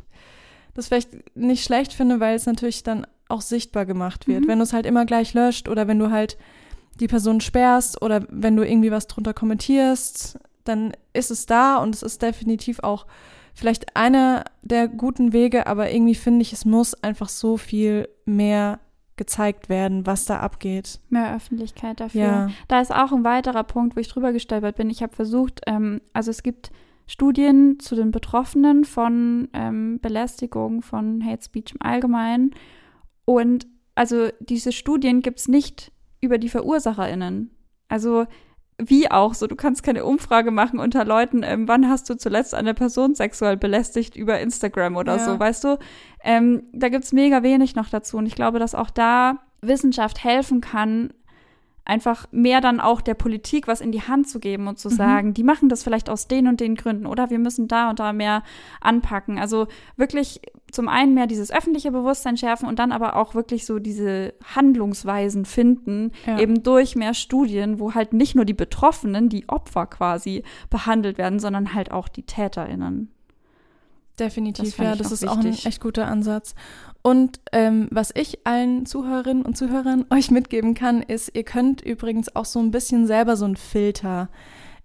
das 0.73 0.87
vielleicht 0.87 1.35
nicht 1.35 1.65
schlecht 1.65 1.91
finde, 1.91 2.21
weil 2.21 2.35
es 2.35 2.45
natürlich 2.45 2.83
dann 2.83 3.05
auch 3.27 3.41
sichtbar 3.41 3.85
gemacht 3.85 4.27
wird. 4.27 4.43
Mhm. 4.43 4.47
Wenn 4.47 4.59
du 4.59 4.63
es 4.63 4.71
halt 4.71 4.85
immer 4.85 5.05
gleich 5.05 5.33
löscht 5.33 5.67
oder 5.67 5.87
wenn 5.87 5.99
du 5.99 6.11
halt 6.11 6.37
die 7.01 7.07
Person 7.07 7.41
sperrst 7.41 8.01
oder 8.01 8.25
wenn 8.29 8.55
du 8.55 8.63
irgendwie 8.63 8.91
was 8.91 9.07
drunter 9.07 9.33
kommentierst, 9.33 10.39
dann 10.63 10.93
ist 11.11 11.29
es 11.29 11.45
da 11.45 11.77
und 11.77 11.93
es 11.93 12.03
ist 12.03 12.21
definitiv 12.21 12.79
auch 12.79 13.05
vielleicht 13.53 13.97
einer 13.97 14.45
der 14.61 14.87
guten 14.87 15.33
Wege, 15.33 15.67
aber 15.67 15.91
irgendwie 15.91 16.15
finde 16.15 16.41
ich, 16.41 16.53
es 16.53 16.63
muss 16.63 16.93
einfach 17.03 17.27
so 17.27 17.57
viel 17.57 18.07
mehr 18.25 18.79
gezeigt 19.17 19.69
werden, 19.69 20.05
was 20.05 20.25
da 20.25 20.39
abgeht. 20.39 20.99
Mehr 21.09 21.35
Öffentlichkeit 21.35 21.99
dafür. 21.99 22.21
Ja. 22.21 22.49
Da 22.67 22.79
ist 22.81 22.93
auch 22.93 23.11
ein 23.11 23.23
weiterer 23.23 23.63
Punkt, 23.63 23.95
wo 23.95 23.99
ich 23.99 24.07
drüber 24.07 24.31
gestolpert 24.31 24.77
bin. 24.77 24.89
Ich 24.89 25.03
habe 25.03 25.15
versucht, 25.15 25.61
ähm, 25.67 26.01
also 26.13 26.31
es 26.31 26.43
gibt 26.43 26.71
Studien 27.07 27.79
zu 27.79 27.95
den 27.95 28.11
Betroffenen 28.11 28.85
von 28.85 29.47
ähm, 29.53 29.99
Belästigung, 30.01 30.81
von 30.81 31.23
Hate 31.25 31.43
Speech 31.43 31.73
im 31.73 31.81
Allgemeinen. 31.81 32.51
Und 33.25 33.67
also 33.95 34.29
diese 34.39 34.71
Studien 34.71 35.21
gibt 35.21 35.39
es 35.39 35.47
nicht 35.47 35.91
über 36.21 36.37
die 36.37 36.49
VerursacherInnen. 36.49 37.51
Also 37.87 38.25
wie 38.79 39.09
auch 39.09 39.33
so, 39.33 39.47
du 39.47 39.55
kannst 39.55 39.83
keine 39.83 40.05
Umfrage 40.05 40.51
machen 40.51 40.79
unter 40.79 41.03
Leuten, 41.03 41.41
ähm, 41.43 41.67
wann 41.67 41.89
hast 41.89 42.09
du 42.09 42.15
zuletzt 42.15 42.53
eine 42.53 42.73
Person 42.73 43.15
sexuell 43.15 43.57
belästigt 43.57 44.15
über 44.15 44.39
Instagram 44.39 44.95
oder 44.95 45.17
ja. 45.17 45.25
so, 45.25 45.39
weißt 45.39 45.63
du? 45.63 45.79
Ähm, 46.23 46.63
da 46.73 46.89
gibt's 46.89 47.11
mega 47.11 47.41
wenig 47.43 47.75
noch 47.75 47.89
dazu 47.89 48.17
und 48.17 48.27
ich 48.27 48.35
glaube, 48.35 48.59
dass 48.59 48.75
auch 48.75 48.91
da 48.91 49.39
Wissenschaft 49.61 50.23
helfen 50.23 50.61
kann, 50.61 51.11
einfach 51.87 52.27
mehr 52.31 52.59
dann 52.59 52.79
auch 52.79 53.01
der 53.01 53.13
Politik 53.13 53.67
was 53.67 53.81
in 53.81 53.91
die 53.91 54.01
Hand 54.01 54.27
zu 54.27 54.39
geben 54.39 54.67
und 54.67 54.77
zu 54.77 54.89
mhm. 54.89 54.93
sagen, 54.93 55.33
die 55.33 55.43
machen 55.43 55.69
das 55.69 55.83
vielleicht 55.83 56.09
aus 56.09 56.27
den 56.27 56.47
und 56.47 56.59
den 56.59 56.75
Gründen 56.75 57.05
oder 57.05 57.29
wir 57.29 57.39
müssen 57.39 57.67
da 57.67 57.89
und 57.89 57.99
da 57.99 58.13
mehr 58.13 58.43
anpacken. 58.81 59.39
Also 59.39 59.67
wirklich 59.95 60.41
zum 60.71 60.89
einen 60.89 61.13
mehr 61.13 61.27
dieses 61.27 61.49
öffentliche 61.49 61.91
Bewusstsein 61.91 62.35
schärfen 62.35 62.67
und 62.67 62.77
dann 62.77 62.91
aber 62.91 63.15
auch 63.15 63.35
wirklich 63.35 63.65
so 63.65 63.79
diese 63.79 64.33
Handlungsweisen 64.55 65.45
finden, 65.45 66.11
ja. 66.25 66.39
eben 66.39 66.61
durch 66.61 66.95
mehr 66.95 67.13
Studien, 67.13 67.79
wo 67.79 67.93
halt 67.93 68.11
nicht 68.11 68.35
nur 68.35 68.45
die 68.45 68.53
Betroffenen, 68.53 69.29
die 69.29 69.47
Opfer 69.47 69.87
quasi 69.87 70.43
behandelt 70.69 71.17
werden, 71.17 71.39
sondern 71.39 71.73
halt 71.73 71.91
auch 71.91 72.09
die 72.09 72.23
TäterInnen. 72.23 73.11
Definitiv, 74.19 74.75
das 74.75 74.77
ja, 74.77 74.95
das 74.95 75.11
ist 75.11 75.21
wichtig. 75.21 75.29
auch 75.29 75.37
ein 75.37 75.53
echt 75.53 75.81
guter 75.81 76.07
Ansatz. 76.07 76.55
Und 77.03 77.39
ähm, 77.51 77.87
was 77.91 78.11
ich 78.15 78.45
allen 78.45 78.85
Zuhörerinnen 78.85 79.43
und 79.43 79.55
Zuhörern 79.55 80.05
euch 80.09 80.31
mitgeben 80.31 80.73
kann, 80.73 81.01
ist, 81.01 81.35
ihr 81.35 81.43
könnt 81.43 81.81
übrigens 81.81 82.35
auch 82.35 82.45
so 82.45 82.59
ein 82.59 82.71
bisschen 82.71 83.05
selber 83.05 83.37
so 83.37 83.45
einen 83.45 83.55
Filter 83.55 84.29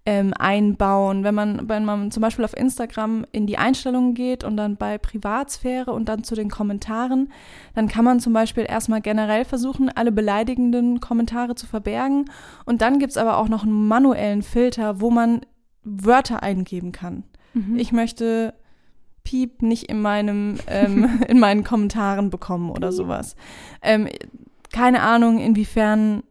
ähm, 0.05 0.33
einbauen. 0.37 1.23
Wenn 1.23 1.33
man, 1.33 1.69
wenn 1.69 1.85
man 1.85 2.11
zum 2.11 2.21
Beispiel 2.21 2.45
auf 2.45 2.55
Instagram 2.55 3.25
in 3.31 3.47
die 3.47 3.57
Einstellungen 3.57 4.13
geht 4.13 4.43
und 4.43 4.57
dann 4.57 4.75
bei 4.75 4.97
Privatsphäre 4.97 5.91
und 5.91 6.09
dann 6.09 6.23
zu 6.23 6.35
den 6.35 6.49
Kommentaren, 6.49 7.31
dann 7.73 7.87
kann 7.87 8.05
man 8.05 8.19
zum 8.19 8.33
Beispiel 8.33 8.65
erstmal 8.67 9.01
generell 9.01 9.45
versuchen, 9.45 9.89
alle 9.89 10.11
beleidigenden 10.11 10.99
Kommentare 10.99 11.55
zu 11.55 11.65
verbergen. 11.65 12.29
Und 12.65 12.81
dann 12.81 12.99
gibt 12.99 13.11
es 13.11 13.17
aber 13.17 13.37
auch 13.37 13.47
noch 13.47 13.63
einen 13.63 13.87
manuellen 13.87 14.43
Filter, 14.43 14.99
wo 14.99 15.09
man 15.09 15.41
Wörter 15.83 16.43
eingeben 16.43 16.91
kann. 16.91 17.23
Mhm. 17.53 17.77
Ich 17.77 17.91
möchte 17.91 18.53
Piep 19.23 19.61
nicht 19.61 19.89
in 19.89 20.01
meinem 20.01 20.57
ähm, 20.67 21.21
in 21.27 21.39
meinen 21.39 21.63
Kommentaren 21.63 22.29
bekommen 22.29 22.69
oder 22.69 22.91
sowas. 22.91 23.35
Ähm, 23.81 24.07
keine 24.71 25.01
Ahnung, 25.01 25.39
inwiefern 25.39 26.23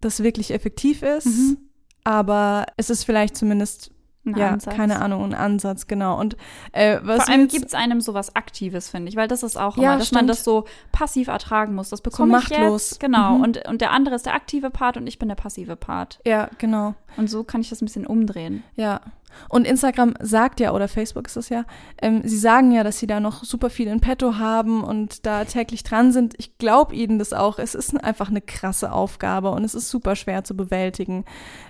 das 0.00 0.22
wirklich 0.22 0.52
effektiv 0.52 1.02
ist, 1.02 1.26
mhm. 1.26 1.58
aber 2.04 2.66
es 2.76 2.88
ist 2.88 3.04
vielleicht 3.04 3.36
zumindest 3.36 3.92
ein 4.24 4.36
ja, 4.36 4.50
Ansatz. 4.50 4.74
keine 4.74 5.00
Ahnung, 5.00 5.24
ein 5.24 5.34
Ansatz, 5.34 5.86
genau. 5.86 6.18
Und 6.18 6.36
äh, 6.72 6.98
was 7.02 7.24
Vor 7.24 7.32
allem 7.32 7.48
gibt 7.48 7.66
es 7.66 7.74
einem 7.74 8.00
sowas 8.00 8.36
Aktives, 8.36 8.90
finde 8.90 9.08
ich, 9.08 9.16
weil 9.16 9.28
das 9.28 9.42
ist 9.42 9.56
auch 9.56 9.76
immer, 9.76 9.84
ja, 9.84 9.96
dass 9.96 10.08
stimmt. 10.08 10.22
man 10.22 10.26
das 10.26 10.44
so 10.44 10.66
passiv 10.92 11.28
ertragen 11.28 11.74
muss. 11.74 11.88
Das 11.88 12.02
bekomme 12.02 12.32
so 12.32 12.38
ich 12.38 12.50
machtlos. 12.50 12.90
jetzt. 12.90 13.00
Genau. 13.00 13.36
Mhm. 13.36 13.42
Und, 13.42 13.68
und 13.68 13.80
der 13.80 13.92
andere 13.92 14.14
ist 14.14 14.26
der 14.26 14.34
aktive 14.34 14.70
Part 14.70 14.98
und 14.98 15.06
ich 15.06 15.18
bin 15.18 15.28
der 15.28 15.36
passive 15.36 15.76
Part. 15.76 16.20
Ja, 16.26 16.50
genau. 16.58 16.94
Und 17.16 17.30
so 17.30 17.44
kann 17.44 17.62
ich 17.62 17.70
das 17.70 17.80
ein 17.80 17.86
bisschen 17.86 18.06
umdrehen. 18.06 18.62
Ja. 18.76 19.00
Und 19.48 19.66
Instagram 19.66 20.14
sagt 20.20 20.60
ja, 20.60 20.72
oder 20.72 20.88
Facebook 20.88 21.26
ist 21.26 21.36
es 21.36 21.48
ja, 21.48 21.64
ähm, 22.00 22.22
sie 22.24 22.38
sagen 22.38 22.72
ja, 22.72 22.84
dass 22.84 22.98
sie 22.98 23.06
da 23.06 23.20
noch 23.20 23.44
super 23.44 23.70
viel 23.70 23.88
in 23.88 24.00
petto 24.00 24.38
haben 24.38 24.82
und 24.82 25.26
da 25.26 25.44
täglich 25.44 25.82
dran 25.82 26.12
sind. 26.12 26.34
Ich 26.38 26.58
glaube 26.58 26.94
ihnen 26.94 27.18
das 27.18 27.32
auch. 27.32 27.58
Es 27.58 27.74
ist 27.74 28.02
einfach 28.02 28.30
eine 28.30 28.40
krasse 28.40 28.92
Aufgabe 28.92 29.50
und 29.50 29.64
es 29.64 29.74
ist 29.74 29.90
super 29.90 30.16
schwer 30.16 30.44
zu 30.44 30.56
bewältigen. 30.56 31.24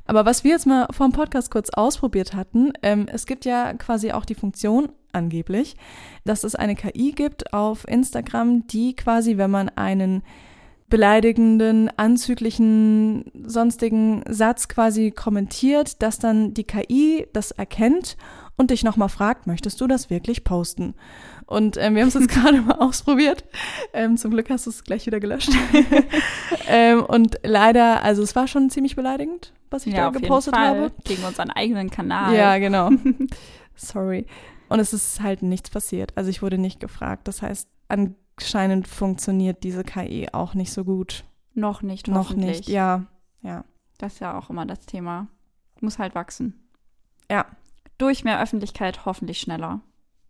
Aber 0.07 0.25
was 0.27 0.45
wir 0.45 0.53
jetzt 0.53 0.67
mal 0.67 0.87
vor 0.91 1.09
dem 1.09 1.13
Podcast 1.13 1.51
kurz 1.51 1.71
ausprobiert 1.71 2.35
hatten, 2.35 2.73
ähm, 2.83 3.07
es 3.11 3.27
gibt 3.27 3.45
ja 3.45 3.75
quasi 3.75 4.13
auch 4.13 4.25
die 4.25 4.35
Funktion, 4.35 4.91
angeblich, 5.13 5.77
dass 6.25 6.45
es 6.45 6.55
eine 6.55 6.75
KI 6.75 7.13
gibt 7.13 7.53
auf 7.53 7.87
Instagram, 7.89 8.67
die 8.67 8.95
quasi, 8.95 9.37
wenn 9.37 9.51
man 9.51 9.69
einen 9.71 10.23
beleidigenden, 10.91 11.91
anzüglichen, 11.97 13.31
sonstigen 13.43 14.23
Satz 14.29 14.69
quasi 14.69 15.13
kommentiert, 15.13 16.03
dass 16.03 16.19
dann 16.19 16.53
die 16.53 16.65
KI 16.65 17.27
das 17.33 17.53
erkennt 17.53 18.17
und 18.57 18.71
dich 18.71 18.85
nochmal 18.85 19.09
fragt, 19.09 19.47
möchtest 19.47 19.81
du 19.81 19.87
das 19.87 20.11
wirklich 20.11 20.45
posten? 20.45 20.95
Und 21.47 21.77
ähm, 21.79 21.95
wir 21.95 22.03
haben 22.03 22.09
es 22.09 22.15
jetzt 22.15 22.29
gerade 22.29 22.61
mal 22.61 22.75
ausprobiert. 22.75 23.45
Ähm, 23.93 24.17
zum 24.17 24.33
Glück 24.33 24.51
hast 24.51 24.67
du 24.67 24.71
es 24.71 24.85
gleich 24.85 25.07
wieder 25.07 25.19
gelöscht. 25.19 25.51
ähm, 26.69 27.03
und 27.05 27.39
leider, 27.43 28.03
also 28.03 28.23
es 28.23 28.37
war 28.37 28.47
schon 28.47 28.69
ziemlich 28.69 28.97
beleidigend, 28.97 29.53
was 29.71 29.87
ich 29.87 29.95
ja, 29.95 30.11
da 30.11 30.19
gepostet 30.19 30.55
habe. 30.55 30.93
Gegen 31.05 31.25
unseren 31.25 31.51
eigenen 31.51 31.91
Kanal. 31.91 32.37
Ja, 32.37 32.59
genau. 32.59 32.91
Sorry. 33.75 34.27
Und 34.69 34.79
es 34.79 34.93
ist 34.93 35.21
halt 35.23 35.43
nichts 35.43 35.71
passiert. 35.71 36.13
Also 36.17 36.31
ich 36.31 36.43
wurde 36.43 36.59
nicht 36.59 36.79
gefragt. 36.79 37.27
Das 37.27 37.43
heißt, 37.43 37.69
an 37.89 38.15
anscheinend 38.41 38.89
funktioniert 38.89 39.63
diese 39.63 39.85
KI 39.85 40.29
auch 40.33 40.55
nicht 40.55 40.73
so 40.73 40.85
gut. 40.85 41.25
Noch 41.55 41.83
nicht, 41.83 42.09
Noch 42.09 42.35
nicht, 42.35 42.69
ja. 42.69 43.05
ja. 43.43 43.65
Das 43.99 44.15
ist 44.15 44.21
ja 44.21 44.39
auch 44.39 44.51
immer 44.51 44.67
das 44.67 44.87
Thema. 44.87 45.29
Muss 45.81 45.99
halt 45.99 46.15
wachsen. 46.15 46.69
Ja. 47.31 47.47
Durch 47.99 48.25
mehr 48.25 48.41
Öffentlichkeit 48.41 49.05
hoffentlich 49.05 49.41
schneller. 49.41 49.81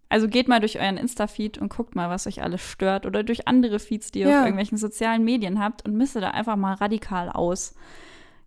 Also 0.09 0.27
geht 0.27 0.49
mal 0.49 0.59
durch 0.59 0.81
euren 0.81 0.97
Insta-Feed 0.97 1.59
und 1.59 1.73
guckt 1.73 1.95
mal, 1.95 2.11
was 2.11 2.27
euch 2.27 2.43
alles 2.43 2.63
stört. 2.63 3.07
Oder 3.07 3.23
durch 3.23 3.47
andere 3.47 3.79
Feeds, 3.79 4.11
die 4.11 4.21
ihr 4.21 4.29
ja. 4.29 4.39
auf 4.41 4.47
irgendwelchen 4.47 4.79
sozialen 4.79 5.23
Medien 5.23 5.63
habt 5.63 5.85
und 5.87 5.97
misst 5.97 6.17
da 6.17 6.31
einfach 6.31 6.57
mal 6.57 6.75
radikal 6.75 7.29
aus. 7.29 7.75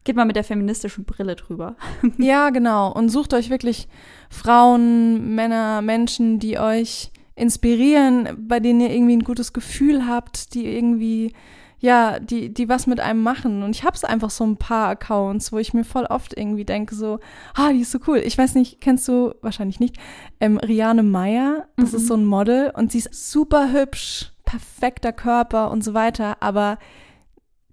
Geht 0.03 0.18
mal 0.18 0.26
mit 0.26 0.36
der 0.36 0.43
feministischen 0.43 1.05
Brille 1.05 1.38
drüber. 1.38 1.78
ja, 2.18 2.49
genau. 2.49 2.91
Und 2.91 3.07
sucht 3.07 3.34
euch 3.34 3.49
wirklich 3.49 3.88
Frauen, 4.30 5.36
Männer, 5.36 5.82
Menschen, 5.82 6.39
die 6.39 6.59
euch 6.59 7.12
inspirieren, 7.43 8.29
bei 8.47 8.59
denen 8.59 8.81
ihr 8.81 8.91
irgendwie 8.91 9.17
ein 9.17 9.23
gutes 9.23 9.53
Gefühl 9.53 10.07
habt, 10.07 10.53
die 10.53 10.65
irgendwie, 10.65 11.33
ja, 11.79 12.19
die, 12.19 12.53
die 12.53 12.69
was 12.69 12.87
mit 12.87 12.99
einem 12.99 13.21
machen. 13.21 13.61
Und 13.61 13.75
ich 13.75 13.83
habe 13.83 13.97
einfach 14.07 14.29
so 14.29 14.45
ein 14.45 14.57
paar 14.57 14.87
Accounts, 14.87 15.51
wo 15.51 15.59
ich 15.59 15.73
mir 15.73 15.83
voll 15.83 16.05
oft 16.05 16.35
irgendwie 16.35 16.65
denke, 16.65 16.95
so, 16.95 17.19
ah, 17.53 17.71
die 17.71 17.81
ist 17.81 17.91
so 17.91 17.99
cool. 18.07 18.17
Ich 18.17 18.37
weiß 18.37 18.55
nicht, 18.55 18.81
kennst 18.81 19.07
du 19.07 19.33
wahrscheinlich 19.41 19.79
nicht, 19.79 19.97
ähm, 20.39 20.57
Riane 20.57 21.03
Meyer, 21.03 21.67
das 21.75 21.91
mhm. 21.91 21.97
ist 21.97 22.07
so 22.07 22.15
ein 22.15 22.25
Model 22.25 22.71
und 22.75 22.91
sie 22.91 22.99
ist 22.99 23.31
super 23.31 23.71
hübsch, 23.71 24.31
perfekter 24.45 25.11
Körper 25.11 25.69
und 25.69 25.83
so 25.83 25.93
weiter, 25.93 26.37
aber 26.41 26.79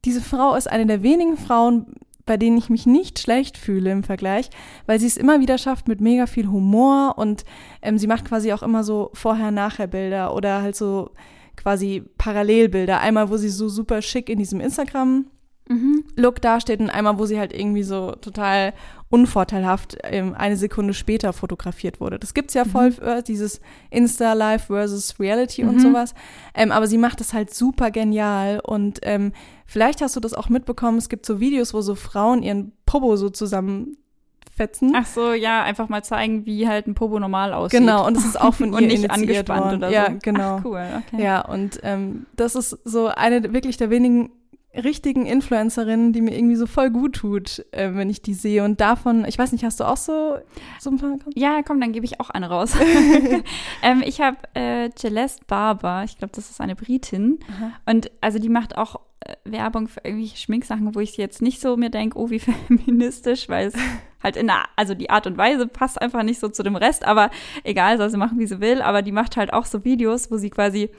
diese 0.05 0.21
Frau 0.21 0.55
ist 0.55 0.71
eine 0.71 0.87
der 0.87 1.03
wenigen 1.03 1.37
Frauen, 1.37 1.95
bei 2.27 2.37
denen 2.37 2.59
ich 2.59 2.71
mich 2.71 2.87
nicht 2.87 3.19
schlecht 3.19 3.57
fühle 3.59 3.91
im 3.91 4.03
Vergleich, 4.03 4.51
weil 4.87 5.01
sie 5.01 5.07
es 5.07 5.17
immer 5.17 5.41
wieder 5.41 5.59
schafft 5.59 5.89
mit 5.89 6.01
mega 6.01 6.27
viel 6.27 6.49
Humor 6.49 7.15
und 7.17 7.45
ähm, 7.83 7.99
sie 7.99 8.07
macht 8.07 8.27
quasi 8.27 8.53
auch 8.53 8.63
immer 8.63 8.85
so 8.85 9.11
Vorher-Nachher-Bilder 9.15 10.35
oder 10.35 10.63
halt 10.63 10.77
so 10.77 11.11
quasi 11.57 12.03
Parallelbilder. 12.19 13.01
Einmal, 13.01 13.31
wo 13.31 13.37
sie 13.37 13.49
so 13.49 13.69
super 13.69 14.03
schick 14.03 14.29
in 14.29 14.39
diesem 14.39 14.61
Instagram 14.61 15.27
mhm. 15.69 16.05
Look 16.17 16.41
dasteht 16.41 16.81
und 16.81 16.91
einmal, 16.91 17.19
wo 17.19 17.27
sie 17.27 17.39
halt 17.39 17.53
irgendwie 17.53 17.83
so 17.83 18.13
total 18.13 18.73
unvorteilhaft 19.11 19.99
ähm, 20.05 20.35
eine 20.39 20.57
Sekunde 20.57 20.95
später 20.95 21.33
fotografiert 21.33 22.01
wurde. 22.01 22.19
Das 22.19 22.33
gibt's 22.33 22.55
ja 22.55 22.65
voll, 22.65 22.91
mhm. 22.91 23.07
äh, 23.07 23.23
dieses 23.23 23.61
Insta-Life 23.91 24.67
versus 24.67 25.19
Reality 25.19 25.65
mhm. 25.65 25.69
und 25.71 25.81
sowas. 25.81 26.15
Ähm, 26.55 26.71
aber 26.71 26.87
sie 26.87 26.97
macht 26.97 27.19
das 27.19 27.35
halt 27.35 27.53
super 27.53 27.91
genial 27.91 28.61
und 28.61 29.01
ähm, 29.03 29.33
vielleicht 29.67 30.01
hast 30.01 30.15
du 30.15 30.21
das 30.21 30.33
auch 30.33 30.49
mitbekommen, 30.49 30.97
es 30.97 31.09
gibt 31.09 31.27
so 31.27 31.41
Videos, 31.41 31.75
wo 31.75 31.81
so 31.81 31.97
Frauen 31.97 32.45
ihren 32.45 32.73
Popo 32.87 33.17
so 33.17 33.31
zusammen 33.31 33.97
fetzen. 34.55 34.93
Ach 34.95 35.07
so, 35.07 35.33
ja, 35.33 35.65
einfach 35.65 35.89
mal 35.89 36.05
zeigen, 36.05 36.47
wie 36.47 36.69
halt 36.69 36.87
ein 36.87 36.95
Popo 36.95 37.19
normal 37.19 37.53
aussieht. 37.53 37.81
Genau, 37.81 38.07
und 38.07 38.17
das 38.17 38.25
ist 38.25 38.41
auch 38.41 38.55
von 38.57 38.73
ihr 38.75 38.79
und 38.79 38.87
nicht 38.87 39.11
angespannt 39.11 39.65
worden. 39.65 39.79
oder 39.79 39.89
so. 39.89 39.95
Ja, 39.95 40.09
genau. 40.23 40.59
Ach, 40.59 40.65
cool, 40.65 40.87
okay. 40.99 41.23
Ja, 41.23 41.41
und 41.41 41.81
ähm, 41.83 42.27
das 42.37 42.55
ist 42.55 42.79
so 42.85 43.09
eine 43.09 43.53
wirklich 43.53 43.77
der 43.77 43.91
wenigen 43.91 44.31
richtigen 44.75 45.27
Influencerinnen, 45.27 46.13
die 46.13 46.21
mir 46.21 46.37
irgendwie 46.37 46.57
so 46.57 46.67
voll 46.67 46.91
gut 46.91 47.17
tut, 47.17 47.65
äh, 47.73 47.95
wenn 47.95 48.09
ich 48.09 48.23
die 48.23 48.35
sehe. 48.35 48.65
Und 48.65 48.81
davon, 48.81 49.25
ich 49.25 49.39
weiß 49.39 49.53
nicht, 49.53 49.65
hast 49.65 49.81
du 49.81 49.85
auch 49.85 49.97
so, 49.97 50.39
so 50.79 50.91
ein 50.91 50.99
paar? 50.99 51.17
Ja, 51.35 51.63
komm, 51.63 51.81
dann 51.81 51.93
gebe 51.93 52.07
ich 52.07 52.21
auch 52.21 52.31
eine 52.31 52.49
raus. 52.49 52.75
ähm, 53.83 54.03
ich 54.05 54.21
habe 54.21 54.37
äh, 54.55 54.91
Celeste 54.97 55.45
Barber, 55.47 56.05
ich 56.05 56.19
glaube, 56.19 56.33
das 56.35 56.51
ist 56.51 56.61
eine 56.61 56.77
Britin. 56.77 57.41
Aha. 57.49 57.73
Und 57.87 58.11
also 58.21 58.39
die 58.39 58.49
macht 58.49 58.79
auch 58.79 59.01
äh, 59.21 59.35
Werbung 59.45 59.89
für 59.89 60.01
irgendwelche 60.05 60.37
Schminksachen, 60.37 60.95
wo 60.95 61.01
ich 61.01 61.17
jetzt 61.17 61.43
nicht 61.43 61.61
so 61.61 61.77
mir 61.77 61.91
denke, 61.91 62.17
oh, 62.17 62.31
wie 62.31 62.39
feministisch, 62.69 63.49
weil 63.49 63.69
es 63.69 63.75
halt 64.23 64.37
in 64.37 64.47
der, 64.47 64.65
also 64.77 64.95
die 64.95 65.11
Art 65.11 65.27
und 65.27 65.37
Weise 65.37 65.67
passt 65.67 66.01
einfach 66.01 66.23
nicht 66.23 66.39
so 66.39 66.49
zu 66.49 66.63
dem 66.63 66.77
Rest, 66.77 67.05
aber 67.05 67.31
egal, 67.65 67.99
soll 67.99 68.11
sie 68.11 68.19
machen, 68.19 68.39
wie 68.39 68.47
sie 68.47 68.61
will. 68.61 68.83
Aber 68.83 69.03
die 69.03 69.13
macht 69.13 69.37
halt 69.37 69.53
auch 69.53 69.65
so 69.65 69.85
Videos, 69.85 70.31
wo 70.31 70.37
sie 70.37 70.51
quasi 70.51 70.91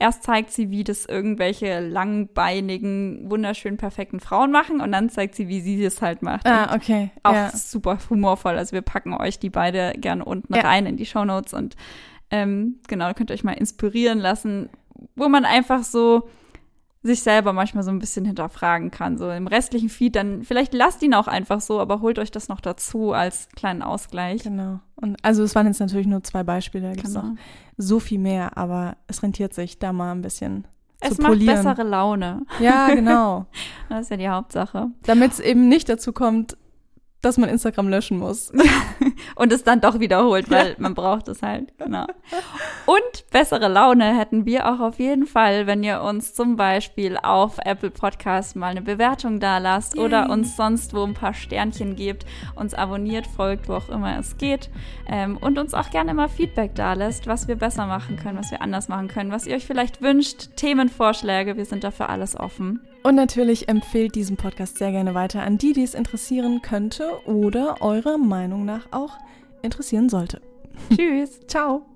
Erst 0.00 0.22
zeigt 0.22 0.50
sie, 0.50 0.70
wie 0.70 0.82
das 0.82 1.04
irgendwelche 1.04 1.80
langbeinigen, 1.80 3.30
wunderschön 3.30 3.76
perfekten 3.76 4.18
Frauen 4.18 4.50
machen 4.50 4.80
und 4.80 4.92
dann 4.92 5.10
zeigt 5.10 5.34
sie, 5.34 5.48
wie 5.48 5.60
sie 5.60 5.84
es 5.84 6.00
halt 6.00 6.22
macht. 6.22 6.46
Ah, 6.46 6.74
okay. 6.74 7.10
Auch 7.22 7.34
ja. 7.34 7.50
super 7.50 7.98
humorvoll. 8.08 8.56
Also 8.56 8.72
wir 8.72 8.80
packen 8.80 9.12
euch 9.12 9.38
die 9.38 9.50
beide 9.50 9.92
gerne 9.98 10.24
unten 10.24 10.54
ja. 10.54 10.62
rein 10.62 10.86
in 10.86 10.96
die 10.96 11.04
Shownotes 11.04 11.52
und 11.52 11.76
ähm, 12.30 12.76
genau, 12.88 13.12
könnt 13.12 13.30
ihr 13.30 13.34
euch 13.34 13.44
mal 13.44 13.52
inspirieren 13.52 14.18
lassen, 14.18 14.70
wo 15.16 15.28
man 15.28 15.44
einfach 15.44 15.82
so 15.82 16.28
sich 17.02 17.22
selber 17.22 17.52
manchmal 17.52 17.82
so 17.82 17.90
ein 17.90 17.98
bisschen 17.98 18.24
hinterfragen 18.26 18.90
kann. 18.90 19.16
So 19.16 19.30
im 19.30 19.46
restlichen 19.46 19.88
Feed, 19.88 20.16
dann 20.16 20.42
vielleicht 20.42 20.74
lasst 20.74 21.02
ihn 21.02 21.14
auch 21.14 21.28
einfach 21.28 21.60
so, 21.60 21.80
aber 21.80 22.00
holt 22.00 22.18
euch 22.18 22.30
das 22.30 22.48
noch 22.48 22.60
dazu 22.60 23.12
als 23.12 23.48
kleinen 23.56 23.82
Ausgleich. 23.82 24.42
Genau. 24.42 24.80
Und 24.96 25.16
also 25.22 25.42
es 25.42 25.54
waren 25.54 25.66
jetzt 25.66 25.80
natürlich 25.80 26.06
nur 26.06 26.22
zwei 26.22 26.42
Beispiele, 26.42 26.88
da 26.88 26.94
gibt 26.94 27.06
es 27.06 27.14
genau. 27.14 27.28
noch 27.28 27.36
so 27.78 28.00
viel 28.00 28.18
mehr, 28.18 28.58
aber 28.58 28.96
es 29.06 29.22
rentiert 29.22 29.54
sich, 29.54 29.78
da 29.78 29.94
mal 29.94 30.12
ein 30.12 30.20
bisschen 30.20 30.66
es 31.00 31.16
zu 31.16 31.22
polieren. 31.22 31.54
macht 31.54 31.76
bessere 31.76 31.88
Laune. 31.88 32.42
Ja, 32.60 32.94
genau. 32.94 33.46
das 33.88 34.02
ist 34.02 34.10
ja 34.10 34.16
die 34.18 34.28
Hauptsache. 34.28 34.90
Damit 35.04 35.32
es 35.32 35.40
eben 35.40 35.68
nicht 35.68 35.88
dazu 35.88 36.12
kommt, 36.12 36.58
dass 37.22 37.38
man 37.38 37.48
Instagram 37.48 37.88
löschen 37.88 38.18
muss. 38.18 38.52
und 39.36 39.52
es 39.52 39.64
dann 39.64 39.80
doch 39.80 40.00
wiederholt, 40.00 40.50
weil 40.50 40.70
ja. 40.70 40.74
man 40.78 40.94
braucht 40.94 41.28
es 41.28 41.42
halt. 41.42 41.76
Genau. 41.78 42.06
Und 42.86 43.30
bessere 43.30 43.68
Laune 43.68 44.18
hätten 44.18 44.46
wir 44.46 44.72
auch 44.72 44.80
auf 44.80 44.98
jeden 44.98 45.26
Fall, 45.26 45.66
wenn 45.66 45.82
ihr 45.82 46.02
uns 46.02 46.34
zum 46.34 46.56
Beispiel 46.56 47.16
auf 47.22 47.58
Apple 47.64 47.90
Podcast 47.90 48.56
mal 48.56 48.68
eine 48.68 48.82
Bewertung 48.82 49.40
da 49.40 49.58
lasst 49.58 49.96
Yay. 49.96 50.04
oder 50.04 50.30
uns 50.30 50.56
sonst 50.56 50.94
wo 50.94 51.04
ein 51.04 51.14
paar 51.14 51.34
Sternchen 51.34 51.96
gebt, 51.96 52.24
uns 52.54 52.74
abonniert, 52.74 53.26
folgt, 53.26 53.68
wo 53.68 53.74
auch 53.74 53.88
immer 53.88 54.18
es 54.18 54.38
geht 54.38 54.70
ähm, 55.08 55.36
und 55.36 55.58
uns 55.58 55.74
auch 55.74 55.90
gerne 55.90 56.14
mal 56.14 56.28
Feedback 56.28 56.74
da 56.74 56.94
lässt, 56.94 57.26
was 57.26 57.48
wir 57.48 57.56
besser 57.56 57.86
machen 57.86 58.16
können, 58.16 58.38
was 58.38 58.50
wir 58.50 58.62
anders 58.62 58.88
machen 58.88 59.08
können, 59.08 59.30
was 59.30 59.46
ihr 59.46 59.56
euch 59.56 59.66
vielleicht 59.66 60.02
wünscht, 60.02 60.56
Themenvorschläge, 60.56 61.56
wir 61.56 61.64
sind 61.64 61.84
dafür 61.84 62.08
alles 62.08 62.38
offen. 62.38 62.80
Und 63.02 63.14
natürlich 63.14 63.68
empfehlt 63.68 64.14
diesen 64.14 64.36
Podcast 64.36 64.78
sehr 64.78 64.92
gerne 64.92 65.14
weiter 65.14 65.42
an 65.42 65.58
die, 65.58 65.72
die 65.72 65.82
es 65.82 65.94
interessieren 65.94 66.60
könnte 66.62 67.26
oder 67.26 67.80
eurer 67.80 68.18
Meinung 68.18 68.64
nach 68.64 68.88
auch 68.90 69.16
interessieren 69.62 70.08
sollte. 70.08 70.40
Tschüss. 70.94 71.40
Ciao. 71.46 71.89